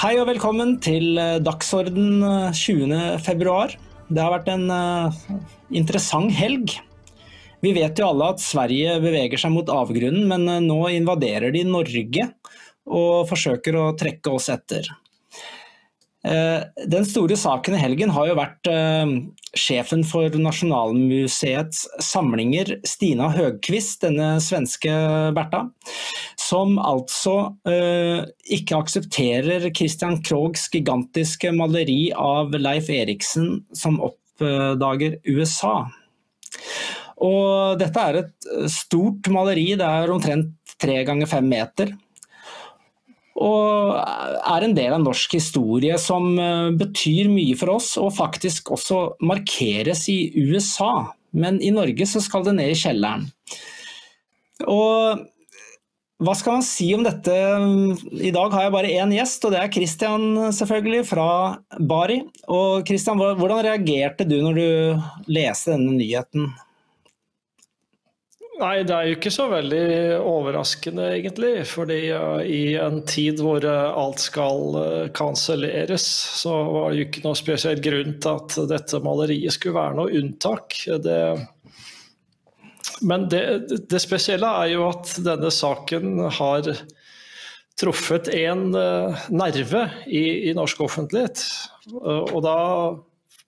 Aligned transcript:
Hei 0.00 0.14
og 0.16 0.30
velkommen 0.30 0.78
til 0.80 1.18
eh, 1.20 1.42
Dagsorden 1.44 2.22
20.2. 2.56 3.56
Det 4.08 4.22
har 4.24 4.32
vært 4.32 4.46
en 4.48 4.62
uh, 4.72 5.18
interessant 5.76 6.32
helg. 6.38 6.72
Vi 7.60 7.74
vet 7.76 8.00
jo 8.00 8.06
alle 8.06 8.30
at 8.32 8.40
Sverige 8.40 8.94
beveger 9.04 9.42
seg 9.42 9.52
mot 9.52 9.68
avgrunnen, 9.68 10.24
men 10.30 10.64
nå 10.64 10.78
invaderer 10.96 11.52
de 11.52 11.66
Norge 11.68 12.30
og 12.88 13.28
forsøker 13.28 13.76
å 13.76 13.84
trekke 14.00 14.32
oss 14.32 14.48
etter. 14.54 14.88
Den 16.20 17.04
store 17.08 17.36
saken 17.36 17.76
i 17.76 17.80
helgen 17.80 18.10
har 18.12 18.28
jo 18.28 18.36
vært 18.36 18.68
sjefen 19.56 20.02
for 20.04 20.32
Nasjonalmuseets 20.36 21.86
samlinger, 22.04 22.78
Stina 22.88 23.30
Høgquist, 23.32 24.02
denne 24.04 24.34
svenske 24.44 24.92
Bertha, 25.36 25.66
som 26.50 26.76
altså 26.82 27.36
eh, 27.68 28.26
ikke 28.58 28.80
aksepterer 28.82 29.68
Christian 29.70 30.18
Krogs 30.26 30.66
gigantiske 30.72 31.52
maleri 31.54 32.10
av 32.16 32.54
Leif 32.58 32.90
Eriksen 32.90 33.60
som 33.76 34.00
oppdager 34.02 35.20
USA. 35.30 35.76
Og 37.20 37.78
dette 37.78 38.06
er 38.10 38.22
et 38.22 38.52
stort 38.72 39.28
maleri, 39.30 39.74
det 39.78 39.86
er 39.86 40.10
omtrent 40.10 40.56
tre 40.80 41.02
ganger 41.06 41.28
fem 41.30 41.46
meter 41.46 41.94
og 43.40 43.96
er 43.96 44.66
en 44.66 44.74
del 44.76 44.94
av 44.94 45.02
norsk 45.02 45.38
historie 45.38 45.96
som 46.00 46.34
eh, 46.36 46.68
betyr 46.76 47.30
mye 47.32 47.56
for 47.58 47.76
oss, 47.78 47.94
og 48.00 48.12
faktisk 48.16 48.72
også 48.76 49.00
markeres 49.24 50.06
i 50.12 50.20
USA. 50.36 51.08
Men 51.32 51.60
i 51.62 51.72
Norge 51.72 52.08
så 52.10 52.20
skal 52.20 52.44
det 52.44 52.56
ned 52.58 52.74
i 52.74 52.78
kjelleren. 52.78 53.28
Og 54.68 55.22
hva 56.20 56.34
skal 56.36 56.58
man 56.58 56.64
si 56.66 56.90
om 56.92 57.04
dette? 57.04 57.34
I 58.20 58.32
dag 58.34 58.52
har 58.52 58.66
jeg 58.66 58.74
bare 58.74 58.94
én 59.02 59.12
gjest, 59.16 59.44
og 59.46 59.54
det 59.54 59.60
er 59.62 59.70
Christian 59.72 60.26
selvfølgelig, 60.52 61.04
fra 61.08 61.28
Bari. 61.80 62.18
Og 62.52 62.84
Christian, 62.88 63.20
hvordan 63.20 63.62
reagerte 63.64 64.26
du 64.28 64.36
når 64.44 64.58
du 64.58 65.32
leste 65.32 65.72
denne 65.72 65.96
nyheten? 65.96 66.50
Nei, 68.60 68.82
det 68.84 68.92
er 68.92 69.06
jo 69.08 69.16
ikke 69.16 69.32
så 69.32 69.46
veldig 69.48 69.84
overraskende, 70.20 71.06
egentlig. 71.16 71.54
Fordi 71.70 72.00
uh, 72.12 72.42
i 72.44 72.74
en 72.76 73.00
tid 73.08 73.40
hvor 73.40 73.64
uh, 73.64 73.96
alt 73.96 74.20
skal 74.20 74.76
uh, 74.76 75.06
kanselleres, 75.16 76.04
så 76.42 76.52
var 76.68 76.90
det 76.90 76.98
jo 76.98 77.06
ikke 77.08 77.24
noe 77.24 77.38
spesiell 77.40 77.80
grunn 77.80 78.18
til 78.20 78.36
at 78.36 78.58
dette 78.74 79.00
maleriet 79.04 79.56
skulle 79.56 79.78
være 79.78 79.96
noe 80.02 80.20
unntak. 80.20 80.76
Det, 81.00 81.16
men 83.02 83.28
det, 83.32 83.42
det, 83.90 84.00
spesielle 84.02 84.48
er 84.62 84.74
jo 84.74 84.88
at 84.90 85.14
denne 85.24 85.50
saken 85.54 86.18
har 86.38 86.72
truffet 87.80 88.28
en 88.36 88.66
nerve 89.32 89.84
i, 90.06 90.50
i 90.50 90.56
norsk 90.56 90.82
offentlighet. 90.84 91.40
Og 91.94 92.40
da 92.44 92.56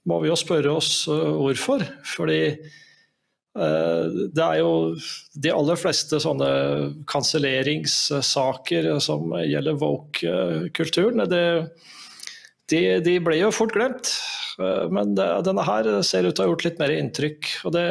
må 0.09 0.21
vi 0.23 0.31
jo 0.31 0.39
spørre 0.41 0.73
oss 0.79 1.03
hvorfor. 1.11 1.85
Fordi 2.15 2.41
Eh, 3.53 4.05
det 4.33 4.45
er 4.45 4.61
jo 4.63 4.95
de 5.45 5.53
aller 5.53 5.77
fleste 5.77 6.21
sånne 6.23 6.49
kanselleringssaker 7.11 8.89
som 9.05 9.35
gjelder 9.45 9.81
woke-kulturen. 9.81 11.25
De, 11.29 11.43
de, 13.05 13.19
ble 13.21 13.43
jo 13.43 13.53
fort 13.53 13.75
glemt. 13.77 14.15
Eh, 14.57 14.87
men 14.93 15.13
denne 15.19 15.67
her 15.69 15.91
ser 16.07 16.29
ut 16.29 16.35
til 16.37 16.45
å 16.45 16.49
ha 16.49 16.55
gjort 16.55 16.67
litt 16.69 16.81
mer 16.81 16.97
inntrykk. 16.97 17.53
og 17.69 17.77
det, 17.77 17.87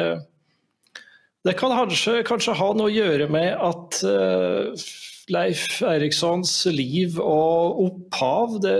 det 1.46 1.56
kan 1.58 1.72
kanskje, 1.74 2.20
kanskje, 2.26 2.54
ha 2.58 2.68
noe 2.76 2.90
å 2.90 2.94
gjøre 2.94 3.26
med 3.32 3.50
at 3.58 3.98
uh, 4.06 4.84
Leif 5.32 5.80
Erikssons 5.86 6.52
liv 6.70 7.18
og 7.22 7.80
opphav 7.86 8.60
det 8.62 8.76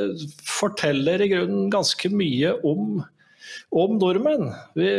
forteller 0.47 1.22
i 1.22 1.31
grunnen 1.33 1.72
ganske 1.72 2.11
mye 2.12 2.55
om, 2.67 3.01
om 3.75 3.97
nordmenn. 3.99 4.53
Vi, 4.78 4.91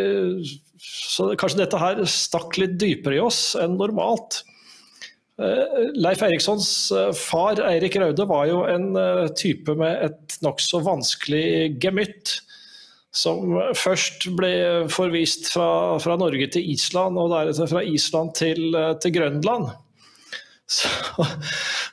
så 0.84 1.32
kanskje 1.40 1.64
dette 1.64 1.80
her 1.80 2.04
stakk 2.10 2.60
litt 2.60 2.76
dypere 2.82 3.20
i 3.20 3.24
oss 3.24 3.54
enn 3.60 3.78
normalt. 3.80 4.42
Eh, 5.40 5.92
Leif 5.98 6.24
Erikssons 6.26 6.68
eh, 6.96 7.12
far 7.18 7.60
Eirik 7.68 7.96
Raude 8.00 8.28
var 8.30 8.48
jo 8.52 8.64
en 8.70 8.92
type 9.40 9.76
med 9.80 10.10
et 10.10 10.40
nokså 10.46 10.84
vanskelig 10.86 11.78
gemytt. 11.84 12.42
Som 13.14 13.58
først 13.78 14.26
ble 14.38 14.54
forvist 14.90 15.52
fra, 15.54 16.00
fra, 16.02 16.18
Norge 16.18 16.48
til 16.56 16.72
Island, 16.74 17.20
og 17.22 17.30
deretter 17.36 17.70
fra 17.70 17.84
Island 17.86 18.34
til, 18.40 18.74
til 19.04 19.18
Grønland. 19.20 19.70
Så, 20.74 20.88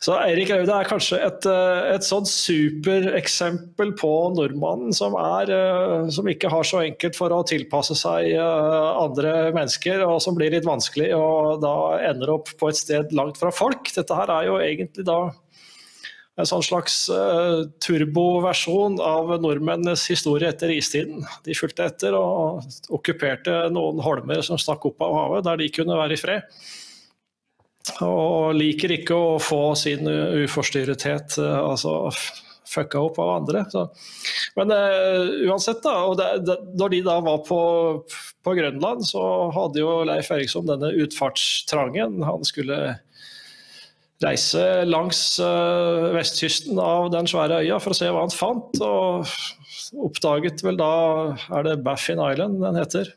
så 0.00 0.14
Eirik 0.22 0.48
Raude 0.54 0.72
er 0.72 0.88
kanskje 0.88 1.18
et, 1.26 1.46
eh, 1.50 1.88
et 1.96 2.06
sånn 2.06 2.24
supereksempel 2.28 3.90
på 3.98 4.10
nordmannen 4.36 4.94
som, 4.96 5.16
er, 5.18 5.50
eh, 5.52 6.06
som 6.14 6.28
ikke 6.30 6.52
har 6.52 6.64
så 6.64 6.84
enkelt 6.86 7.18
for 7.18 7.34
å 7.34 7.42
tilpasse 7.50 7.98
seg 7.98 8.30
eh, 8.30 8.88
andre 9.02 9.50
mennesker, 9.56 10.06
og 10.06 10.22
som 10.22 10.38
blir 10.38 10.54
litt 10.54 10.68
vanskelig 10.68 11.10
og 11.18 11.60
da 11.64 11.74
ender 12.12 12.32
opp 12.38 12.54
på 12.60 12.70
et 12.70 12.78
sted 12.78 13.12
langt 13.16 13.42
fra 13.42 13.50
folk. 13.52 13.90
Dette 13.96 14.16
her 14.16 14.32
er 14.38 14.48
jo 14.48 14.60
egentlig 14.62 15.04
da 15.10 15.20
en 16.40 16.48
sånn 16.48 16.64
slags 16.64 16.96
uh, 17.12 17.66
turboversjon 17.84 18.98
av 19.04 19.32
nordmenns 19.42 20.06
historie 20.10 20.50
etter 20.50 20.72
istiden. 20.74 21.24
De 21.46 21.56
fulgte 21.56 21.86
etter 21.86 22.16
og 22.18 22.66
okkuperte 22.92 23.62
noen 23.72 24.02
holmer 24.04 24.42
som 24.46 24.60
stakk 24.60 24.88
opp 24.90 25.04
av 25.06 25.16
havet, 25.18 25.46
der 25.48 25.62
de 25.62 25.72
kunne 25.74 25.98
være 26.00 26.16
i 26.16 26.20
fred. 26.20 26.60
Og 28.04 28.52
liker 28.58 28.92
ikke 28.98 29.16
å 29.16 29.40
få 29.42 29.62
sin 29.78 30.08
uforstyrrethet 30.08 31.38
uh, 31.40 31.58
altså, 31.70 31.96
fucka 32.70 33.00
opp 33.00 33.18
av 33.18 33.30
andre. 33.40 33.64
Så. 33.70 33.86
Men 34.58 34.72
uh, 34.74 35.30
uansett, 35.50 35.82
da, 35.84 35.94
og 36.06 36.18
det, 36.20 36.30
det, 36.46 36.58
når 36.78 36.94
de 36.94 37.02
da 37.06 37.16
var 37.24 37.42
på, 37.46 37.60
på, 38.44 38.56
Grønland, 38.58 39.04
så 39.08 39.24
hadde 39.56 39.82
jo 39.82 40.00
Leif 40.08 40.30
Eriksson 40.34 40.68
denne 40.70 40.92
utfartstrangen. 41.04 42.20
Han 42.26 42.46
skulle 42.46 42.98
reise 44.24 44.64
langs 44.88 45.20
uh, 45.40 46.10
vestkysten 46.14 46.80
av 46.80 47.08
den 47.14 47.28
svære 47.30 47.62
øya 47.64 47.80
for 47.80 47.94
å 47.94 47.98
se 47.98 48.10
hva 48.10 48.26
han 48.26 48.34
fant. 48.34 48.76
Og 48.84 50.04
oppdaget 50.06 50.62
vel 50.62 50.78
da 50.78 50.92
Er 51.50 51.64
det 51.66 51.80
Baffin 51.86 52.20
Island 52.22 52.60
den 52.62 52.78
heter? 52.78 53.14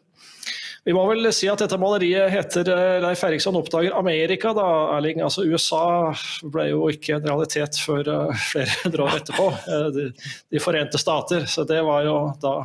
Vi 0.83 0.91
må 0.91 1.05
vel 1.07 1.29
si 1.31 1.47
at 1.47 1.61
dette 1.63 1.77
maleriet 1.79 2.27
heter 2.33 2.67
eh, 2.73 2.97
Leif 2.99 3.21
Eriksson 3.23 3.55
oppdager 3.55 3.93
Amerika, 3.95 4.51
da, 4.57 4.65
Erling. 4.97 5.21
Altså 5.23 5.45
USA 5.47 6.11
ble 6.51 6.65
jo 6.73 6.89
ikke 6.91 7.15
en 7.15 7.29
realitet 7.29 7.79
før 7.79 8.09
uh, 8.09 8.43
flere 8.51 8.81
hundre 8.81 9.05
år 9.05 9.21
etterpå. 9.21 9.47
De, 9.95 10.09
de, 10.51 10.63
forente 10.63 10.99
stater. 10.99 11.47
Så 11.47 11.63
det 11.69 11.79
var 11.87 12.03
jo 12.03 12.17
da 12.43 12.57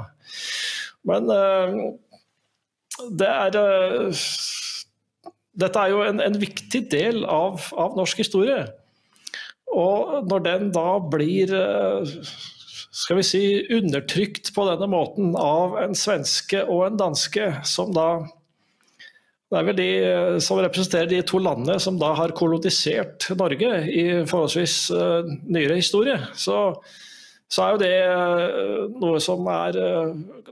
Men 1.07 1.31
det 3.15 3.31
er 3.31 3.61
Dette 5.59 5.83
er 5.83 5.93
jo 5.93 6.05
en, 6.07 6.23
en 6.23 6.39
viktig 6.39 6.85
del 6.93 7.25
av, 7.27 7.65
av, 7.75 7.97
norsk 7.99 8.23
historie. 8.23 8.63
Og 9.75 10.29
når 10.31 10.45
den 10.47 10.71
da 10.75 10.87
blir 11.03 11.53
skal 12.99 13.19
vi 13.19 13.27
si, 13.27 13.43
undertrykt 13.75 14.53
på 14.55 14.65
denne 14.69 14.89
måten 14.91 15.35
av 15.39 15.77
en 15.83 15.95
svenske 15.99 16.65
og 16.65 16.87
en 16.87 17.01
danske, 17.01 17.51
som 17.69 17.93
da 17.95 18.09
det 19.49 19.57
er 19.57 19.65
vel 19.65 19.77
de 19.79 19.93
som 20.45 20.59
representerer 20.61 21.09
de 21.09 21.23
to 21.25 21.39
landene 21.41 21.79
som 21.81 21.97
da 21.97 22.11
har 22.19 22.35
kolonisert 22.37 23.31
Norge 23.39 23.71
i 23.89 24.03
forholdsvis 24.29 24.75
uh, 24.93 25.31
nyere 25.49 25.79
historie. 25.79 26.19
Så, 26.37 26.59
så, 27.49 27.63
er 27.65 27.71
jo 27.73 27.81
det 27.81 28.99
noe 29.01 29.23
som 29.25 29.49
er 29.49 29.79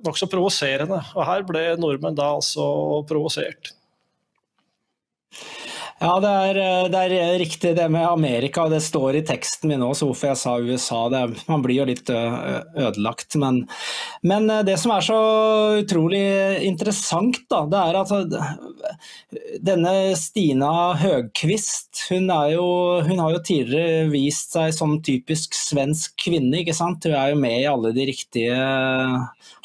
nokså 0.00 0.30
provoserende. 0.32 1.02
Og 1.12 1.28
her 1.28 1.44
ble 1.44 1.66
nordmenn 1.76 2.16
da 2.16 2.30
altså 2.38 2.64
provosert. 3.10 3.74
Ja, 5.96 6.18
det 6.20 6.28
er, 6.28 6.58
eh, 6.60 6.86
det 6.92 6.98
er, 7.16 7.38
riktig 7.40 7.70
det 7.76 7.86
med 7.88 8.04
Amerika. 8.04 8.66
Det 8.68 8.82
står 8.84 9.16
i 9.16 9.22
teksten 9.24 9.70
min 9.70 9.84
også 9.84 10.10
hvorfor 10.10 10.28
jeg 10.28 10.40
sa 10.42 10.52
USA. 10.60 10.98
Det, 11.08 11.22
man 11.48 11.64
blir 11.64 11.78
jo 11.78 11.86
litt 11.88 12.12
ødelagt. 12.12 13.38
Men, 13.40 13.62
men, 14.20 14.50
eh, 14.52 14.60
det 14.68 14.74
som 14.82 14.92
er 14.92 15.06
så 15.06 15.16
utrolig 15.80 16.20
interessant, 16.68 17.40
da, 17.48 17.62
det 17.72 17.80
er 17.80 18.00
at 18.02 18.12
eh, 18.12 18.52
denne 19.64 19.94
Stina 20.20 20.92
Høgquist 21.00 22.04
hun, 22.10 22.28
jo, 22.52 22.68
hun, 23.08 23.24
har 23.24 23.32
jo 23.38 23.42
tidligere 23.48 24.12
vist 24.12 24.52
seg 24.52 24.76
som 24.76 24.98
typisk 25.00 25.56
svensk 25.56 26.12
kvinne. 26.26 26.60
ikke 26.60 26.76
sant? 26.76 27.08
Hun 27.08 27.16
er 27.16 27.32
jo 27.32 27.40
med 27.40 27.62
i 27.62 27.68
alle 27.72 27.96
de 27.96 28.04
riktige 28.12 28.52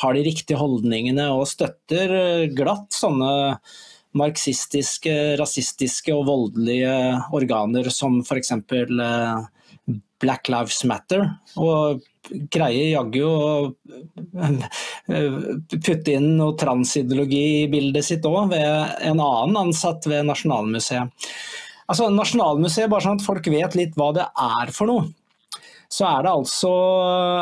Har 0.01 0.15
de 0.15 0.23
riktige 0.23 0.59
holdningene 0.59 1.27
og 1.35 1.49
støtter 1.51 2.47
glatt 2.55 2.95
sånne 2.95 3.59
marxistiske, 4.17 5.13
rasistiske 5.39 6.13
og 6.15 6.27
voldelige 6.27 6.93
organer 7.35 7.89
som 7.93 8.19
f.eks. 8.25 8.51
Eh, 8.51 9.95
Black 10.21 10.49
Lives 10.51 10.83
Matter. 10.85 11.25
Og 11.59 12.01
greier 12.53 12.91
jaggu 12.91 13.23
å 13.25 13.45
eh, 14.45 15.47
putte 15.73 16.13
inn 16.13 16.35
noe 16.37 16.57
transideologi 16.59 17.63
i 17.63 17.71
bildet 17.71 18.07
sitt 18.07 18.27
òg, 18.29 18.51
ved 18.53 19.01
en 19.07 19.23
annen 19.23 19.57
ansatt 19.65 20.05
ved 20.09 20.27
Nasjonalmuseet. 20.29 21.31
Altså 21.91 22.07
Nasjonalmuseet, 22.13 22.91
bare 22.91 23.03
sånn 23.03 23.19
at 23.19 23.25
folk 23.25 23.49
vet 23.51 23.75
litt 23.75 23.97
hva 23.99 24.11
det 24.15 24.27
er 24.29 24.71
for 24.75 24.91
noe. 24.91 25.09
Så 25.91 26.07
er 26.07 26.23
det 26.23 26.31
altså 26.31 26.71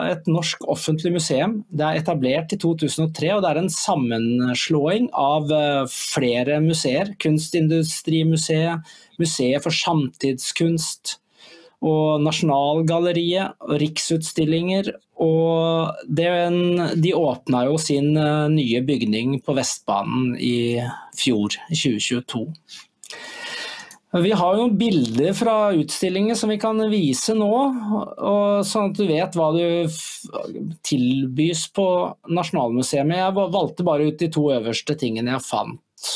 et 0.10 0.30
norsk 0.30 0.64
offentlig 0.74 1.14
museum. 1.20 1.60
Det 1.70 1.86
er 1.86 2.00
etablert 2.00 2.54
i 2.56 2.58
2003, 2.58 3.30
og 3.36 3.44
det 3.46 3.52
er 3.52 3.60
en 3.62 3.72
sammenslåing 3.74 5.10
av 5.14 5.54
eh, 5.54 5.84
flere 5.94 6.58
museer. 6.64 7.14
Kunstindustrimuseet, 7.22 8.96
Museet 9.20 9.62
for 9.62 9.76
samtidskunst, 9.76 11.20
og 11.86 12.24
Nasjonalgalleriet 12.26 13.60
og 13.68 13.78
Riksutstillinger. 13.84 14.92
Og 15.22 15.94
den, 16.10 16.80
de 17.04 17.14
åpna 17.16 17.68
jo 17.70 17.78
sin 17.82 18.16
eh, 18.18 18.50
nye 18.56 18.82
bygning 18.88 19.38
på 19.46 19.54
Vestbanen 19.60 20.34
i 20.42 20.80
fjor, 21.20 21.54
2022. 21.70 22.48
Vi 24.10 24.32
har 24.34 24.56
jo 24.58 24.70
bilder 24.74 25.36
fra 25.38 25.56
utstillingen 25.78 26.36
som 26.36 26.50
vi 26.50 26.58
kan 26.58 26.82
vise 26.90 27.36
nå, 27.38 27.50
sånn 28.66 28.90
at 28.90 28.98
du 28.98 29.04
vet 29.06 29.36
hva 29.38 29.52
du 29.54 29.86
tilbys 30.82 31.68
på 31.78 31.86
Nasjonalmuseet. 32.34 33.14
Jeg 33.14 33.36
valgte 33.38 33.86
bare 33.86 34.10
ut 34.10 34.18
de 34.18 34.32
to 34.34 34.48
øverste 34.56 34.98
tingene 34.98 35.36
jeg 35.36 35.46
fant. 35.46 36.10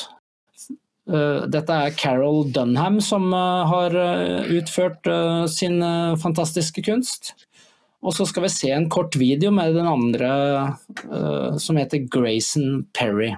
Eh, 1.04 1.45
dette 1.51 1.75
er 1.75 1.95
Carol 2.00 2.45
Dunham 2.56 3.01
som 3.04 3.25
eh, 3.36 3.63
har 3.68 3.96
eh, 4.00 4.51
utført 4.56 5.07
sin 5.51 5.81
fantastiske 6.22 6.84
kunst. 6.86 7.34
Og 8.04 8.16
så 8.16 8.28
skal 8.28 8.48
vi 8.48 8.51
se 8.51 8.72
en 8.75 8.89
kort 8.92 9.16
video 9.16 9.51
med 9.56 9.78
den 9.78 9.88
andre 9.88 10.31
som 11.56 11.78
heter 11.80 12.04
Grayson 12.12 12.81
Perry. 12.92 13.30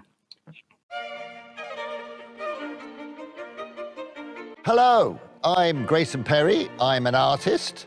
Hello, 4.65 5.19
I'm 5.43 5.85
Grayson 5.85 6.23
Perry. 6.23 6.69
I'm 6.81 7.05
an 7.05 7.13
artist 7.13 7.85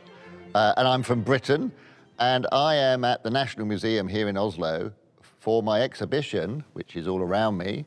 uh, 0.55 0.75
and 0.77 0.87
I'm 0.87 1.03
from 1.03 1.23
Britain. 1.23 1.73
And 2.21 2.47
I 2.53 2.77
am 2.77 3.05
at 3.05 3.25
the 3.25 3.31
National 3.31 3.67
Museum 3.67 4.07
here 4.07 4.29
in 4.29 4.37
Oslo 4.37 4.93
for 5.41 5.61
my 5.61 5.83
exhibition, 5.83 6.63
which 6.75 6.95
is 6.95 7.09
all 7.09 7.21
around 7.21 7.59
me, 7.59 7.85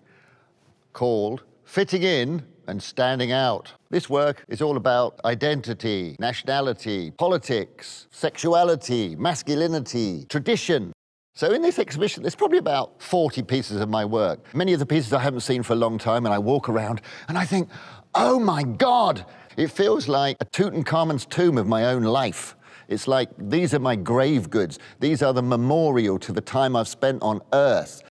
called 0.91 1.43
fitting 1.63 2.03
in 2.03 2.43
and 2.67 2.83
standing 2.83 3.31
out. 3.31 3.71
This 3.89 4.09
work 4.09 4.43
is 4.49 4.61
all 4.61 4.75
about 4.75 5.21
identity, 5.23 6.17
nationality, 6.19 7.11
politics, 7.11 8.07
sexuality, 8.11 9.15
masculinity, 9.15 10.25
tradition. 10.27 10.91
So 11.33 11.53
in 11.53 11.61
this 11.61 11.79
exhibition, 11.79 12.23
there's 12.23 12.35
probably 12.35 12.57
about 12.57 13.01
40 13.01 13.41
pieces 13.43 13.79
of 13.79 13.87
my 13.87 14.03
work. 14.03 14.53
Many 14.53 14.73
of 14.73 14.79
the 14.79 14.85
pieces 14.85 15.13
I 15.13 15.21
haven't 15.21 15.39
seen 15.39 15.63
for 15.63 15.71
a 15.71 15.77
long 15.77 15.97
time, 15.97 16.25
and 16.25 16.35
I 16.35 16.39
walk 16.39 16.67
around 16.67 17.01
and 17.29 17.37
I 17.37 17.45
think, 17.45 17.69
oh 18.15 18.39
my 18.39 18.63
God, 18.63 19.25
it 19.57 19.67
feels 19.67 20.07
like 20.07 20.37
a 20.39 20.45
Tutankhamun's 20.45 21.25
tomb 21.25 21.57
of 21.57 21.67
my 21.67 21.85
own 21.85 22.03
life. 22.03 22.55
It's 22.87 23.07
like 23.07 23.29
these 23.37 23.73
are 23.73 23.79
my 23.79 23.95
grave 23.95 24.49
goods. 24.49 24.79
These 24.99 25.23
are 25.23 25.33
the 25.33 25.41
memorial 25.41 26.19
to 26.19 26.33
the 26.33 26.41
time 26.41 26.75
I've 26.75 26.87
spent 26.87 27.21
on 27.21 27.41
Earth. 27.53 28.03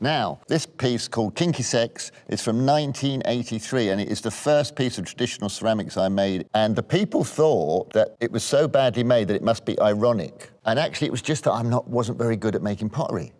Now, 0.00 0.40
this 0.48 0.66
piece 0.66 1.06
called 1.06 1.36
Kinky 1.36 1.62
Sex 1.62 2.10
is 2.28 2.42
from 2.42 2.66
1983 2.66 3.90
and 3.90 4.00
it 4.00 4.08
is 4.08 4.20
the 4.20 4.30
first 4.30 4.74
piece 4.74 4.98
of 4.98 5.04
traditional 5.04 5.48
ceramics 5.48 5.96
I 5.96 6.08
made. 6.08 6.46
And 6.54 6.74
the 6.74 6.82
people 6.82 7.22
thought 7.22 7.92
that 7.92 8.16
it 8.20 8.32
was 8.32 8.42
so 8.42 8.66
badly 8.66 9.04
made 9.04 9.28
that 9.28 9.36
it 9.36 9.42
must 9.42 9.64
be 9.64 9.78
ironic. 9.80 10.50
And 10.64 10.78
actually, 10.78 11.06
it 11.06 11.12
was 11.12 11.22
just 11.22 11.44
that 11.44 11.52
I 11.52 11.62
not 11.62 11.88
wasn't 11.88 12.18
very 12.18 12.36
good 12.36 12.56
at 12.56 12.62
making 12.62 12.90
pottery. 12.90 13.32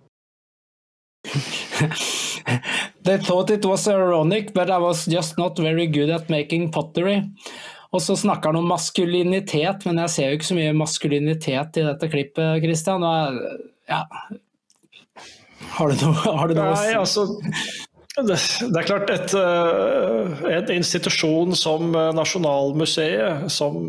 They 3.04 3.19
thought 3.19 3.50
it 3.50 3.64
was 3.64 3.88
ironic, 3.88 4.54
but 4.54 4.70
I 4.70 4.78
was 4.78 5.06
just 5.06 5.38
not 5.38 5.58
very 5.58 5.86
good 5.86 6.10
at 6.10 6.28
making 6.28 6.70
pottery. 6.72 7.22
Og 7.94 8.02
så 8.02 8.16
snakker 8.19 8.50
han 8.50 8.58
om 8.58 8.66
maskulinitet, 8.66 9.84
men 9.86 10.00
jeg 10.02 10.10
ser 10.10 10.31
jo 10.31 10.38
ikke 10.38 10.48
så 10.48 10.56
mye 10.58 10.72
maskulinitet 10.75 11.78
i 11.78 11.84
dette 11.86 12.08
klippet, 12.10 12.62
Christian. 12.64 13.04
Og 13.06 13.38
ja, 13.86 14.00
har 15.76 15.92
du 15.92 16.02
noe, 16.02 16.34
har 16.40 16.50
du 16.50 16.56
noe 16.58 16.72
Nei, 16.75 16.94
altså, 16.98 17.28
det, 18.19 18.34
det, 18.34 18.81
er 18.81 18.88
klart 18.88 19.10
et, 19.14 19.36
eh, 19.38 20.42
en 20.56 20.75
institusjon 20.75 21.54
som 21.58 21.94
eh, 21.94 22.10
Nasjonalmuseet, 22.19 23.46
som 23.52 23.88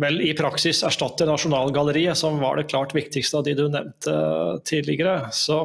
vel 0.00 0.20
i 0.24 0.32
praksis 0.36 0.82
erstatter 0.84 1.28
Nasjonalgalleriet, 1.28 2.16
som 2.20 2.40
var 2.40 2.60
det 2.60 2.68
klart 2.68 2.94
viktigste 2.96 3.40
av 3.40 3.46
de 3.46 3.56
du 3.56 3.66
nevnte 3.68 4.12
eh, 4.12 4.54
tidligere. 4.68 5.30
Så 5.36 5.62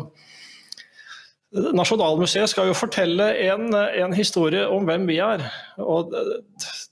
Nasjonalmuseet 1.52 2.48
skal 2.48 2.70
jo 2.70 2.76
fortelle 2.80 3.26
en, 3.44 3.74
en, 3.76 4.14
historie 4.16 4.62
om 4.72 4.86
hvem 4.88 5.04
vi 5.10 5.18
er. 5.20 5.42
Og 5.84 6.14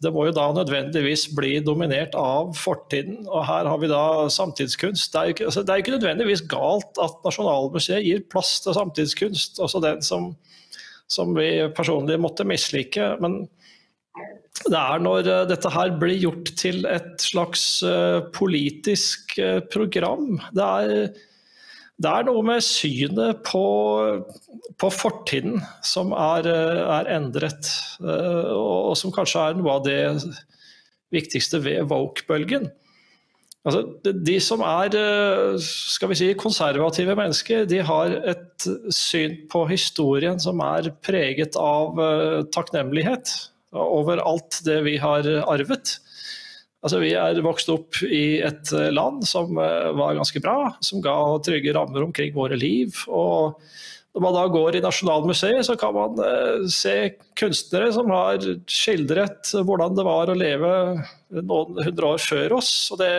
det 0.03 0.11
må 0.11 0.25
jo 0.27 0.33
da 0.35 0.49
nødvendigvis 0.51 1.29
bli 1.35 1.53
dominert 1.63 2.17
av 2.19 2.51
fortiden. 2.59 3.21
Og 3.29 3.45
her 3.47 3.69
har 3.71 3.79
vi 3.79 3.87
da 3.91 4.01
samtidskunst. 4.35 5.13
Det 5.13 5.21
er 5.21 5.29
jo 5.29 5.35
ikke, 5.37 5.47
altså 5.47 5.63
er 5.63 5.83
ikke 5.83 5.95
nødvendigvis 5.95 6.43
galt 6.51 6.99
at 6.99 7.23
Nasjonalmuseet 7.23 8.03
gir 8.03 8.25
plass 8.27 8.57
til 8.65 8.75
samtidskunst, 8.75 9.61
også 9.63 9.79
den 9.85 10.03
som, 10.03 10.33
som 11.07 11.31
vi 11.39 11.53
personlig 11.77 12.19
måtte 12.19 12.47
mislike. 12.47 13.13
Men 13.23 13.45
det 14.67 14.75
er 14.75 14.99
når 14.99 15.23
dette 15.47 15.71
her 15.71 15.95
blir 16.01 16.19
gjort 16.19 16.51
til 16.59 16.83
et 16.89 17.15
slags 17.23 17.63
eh, 17.87 18.19
politisk 18.35 19.37
eh, 19.39 19.63
program. 19.71 20.33
Det 20.51 20.67
er 20.67 21.28
det 21.99 22.11
er 22.11 22.27
noe 22.29 22.43
med 22.47 22.63
synet 22.63 23.41
på, 23.47 23.61
på 24.79 24.89
fortiden 24.93 25.59
som 25.85 26.13
er, 26.15 26.47
er, 26.47 27.09
endret, 27.17 27.71
eh, 27.99 28.51
og 28.55 28.95
som 28.99 29.11
kanskje 29.15 29.49
er 29.49 29.57
noe 29.59 29.73
av 29.75 29.83
det 29.87 29.99
viktigste 31.11 31.59
ved 31.65 31.89
woke-bølgen. 31.91 32.69
Altså, 33.67 33.83
de 34.05 34.37
som 34.39 34.63
er 34.63 34.95
eh, 34.95 35.59
skal 35.59 36.13
vi 36.13 36.19
si, 36.21 36.29
konservative 36.39 37.17
mennesker, 37.19 37.67
de 37.67 37.83
har 37.83 38.15
et 38.31 38.69
syn 38.95 39.41
på 39.51 39.65
historien 39.67 40.39
som 40.39 40.63
er 40.63 40.93
preget 41.03 41.59
av 41.59 41.99
eh, 41.99 42.41
takknemlighet 42.55 43.35
over 43.75 44.23
alt 44.23 44.63
det 44.65 44.79
vi 44.87 44.95
har 45.03 45.27
arvet. 45.51 45.99
Altså, 46.79 47.01
vi 47.03 47.11
er 47.17 47.41
vokst 47.43 47.69
opp 47.73 47.99
i 48.07 48.39
et 48.45 48.71
eh, 48.71 48.89
land 48.95 49.25
som 49.27 49.57
eh, 49.59 49.91
var 49.99 50.15
ganske 50.15 50.39
bra, 50.43 50.71
som 50.85 51.03
ga 51.03 51.15
trygge 51.43 51.75
rammer 51.75 52.05
omkring 52.07 52.31
våre 52.35 52.59
liv. 52.59 53.03
og 53.07 53.59
når 54.15 54.23
man 54.23 54.33
da 54.33 54.43
går 54.49 54.75
i 54.75 54.81
Nasjonalmuseet, 54.81 55.61
så 55.67 55.75
kan 55.77 55.93
man 55.93 56.21
eh, 56.23 56.63
se 56.71 56.95
kunstnere 57.37 57.91
som 57.93 58.09
har 58.15 58.39
skildret 58.71 59.51
hvordan 59.53 59.97
det 59.99 60.05
var 60.07 60.31
å 60.31 60.37
leve 60.39 60.71
noen 61.35 61.83
hundre 61.83 62.15
år 62.15 62.23
før 62.23 62.55
oss. 62.61 62.71
og 62.95 63.03
det, 63.03 63.11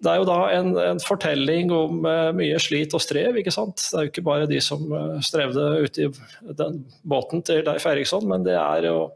det 0.00 0.12
er 0.12 0.22
jo 0.22 0.30
da 0.30 0.38
en, 0.54 0.72
en, 0.86 1.02
fortelling 1.02 1.74
om 1.74 1.98
mye 2.38 2.62
slit 2.62 2.94
og 2.94 3.02
strev. 3.02 3.42
ikke 3.42 3.54
sant? 3.54 3.82
Det 3.82 3.98
er 3.98 4.06
jo 4.06 4.14
ikke 4.14 4.28
bare 4.30 4.48
de 4.48 4.62
som 4.62 4.86
strevde 5.18 5.66
ute 5.82 6.06
i 6.06 6.56
den 6.62 6.84
båten 7.02 7.42
til 7.42 7.66
Leif 7.66 7.90
Eiriksson, 7.90 8.26
men 8.30 8.46
det 8.46 8.54
er 8.54 8.86
jo 8.86 9.08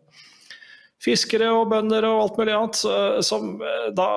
fiskere 1.01 1.49
og 1.55 1.71
bønder 1.73 2.07
og 2.09 2.25
alt 2.25 2.41
mulig 2.41 2.57
annet. 2.57 2.83
Som 3.27 3.57
eh, 3.65 3.89
da 3.97 4.11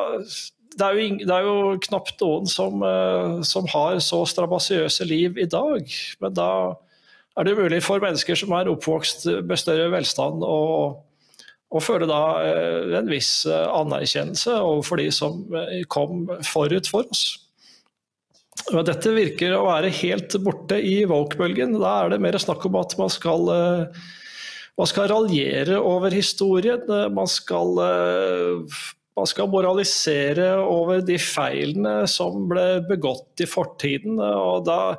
det 0.73 0.81
er, 0.87 0.97
jo, 0.97 1.17
det 1.21 1.33
er 1.35 1.45
jo 1.45 1.57
knapt 1.85 2.21
noen 2.23 2.49
som, 2.49 2.81
eh, 2.87 3.41
som, 3.45 3.67
har 3.69 3.99
så 4.01 4.23
strabasiøse 4.25 5.05
liv 5.05 5.37
i 5.37 5.45
dag. 5.49 5.85
Men 6.23 6.33
da 6.33 6.49
er 7.37 7.47
det 7.47 7.57
mulig 7.59 7.81
for 7.85 8.01
mennesker 8.01 8.37
som 8.37 8.55
er 8.57 8.71
oppvokst 8.71 9.27
med 9.45 9.61
større 9.61 9.91
velstand, 9.93 10.41
å 10.43 11.81
føle 11.81 12.09
da 12.09 12.23
eh, 12.41 12.97
en 12.99 13.09
viss 13.09 13.45
anerkjennelse 13.49 14.57
overfor 14.61 15.01
de 15.01 15.07
som 15.13 15.45
kom 15.93 16.27
forut 16.45 16.89
for 16.89 17.09
oss. 17.13 17.23
Dette 18.63 19.13
virker 19.13 19.53
å 19.57 19.65
være 19.67 19.93
helt 20.01 20.33
borte 20.41 20.77
i 20.81 21.03
woke-bølgen. 21.09 21.77
Da 21.81 21.95
er 22.03 22.13
det 22.13 22.21
mer 22.23 22.37
snakk 22.41 22.65
om 22.69 22.77
at 22.81 22.93
man 22.97 23.09
skal 23.13 23.49
man 24.79 24.89
skal 24.89 25.09
raljere 25.11 25.77
over 25.79 26.13
historien. 26.13 26.83
Man 27.13 27.29
skal, 27.29 27.77
eh, 27.83 28.77
man 29.17 29.29
skal, 29.29 29.49
moralisere 29.51 30.55
over 30.61 31.03
de 31.05 31.17
feilene 31.21 32.07
som 32.09 32.47
ble 32.49 32.81
begått 32.89 33.43
i 33.43 33.49
fortiden. 33.49 34.19
og 34.19 34.65
da 34.65 34.95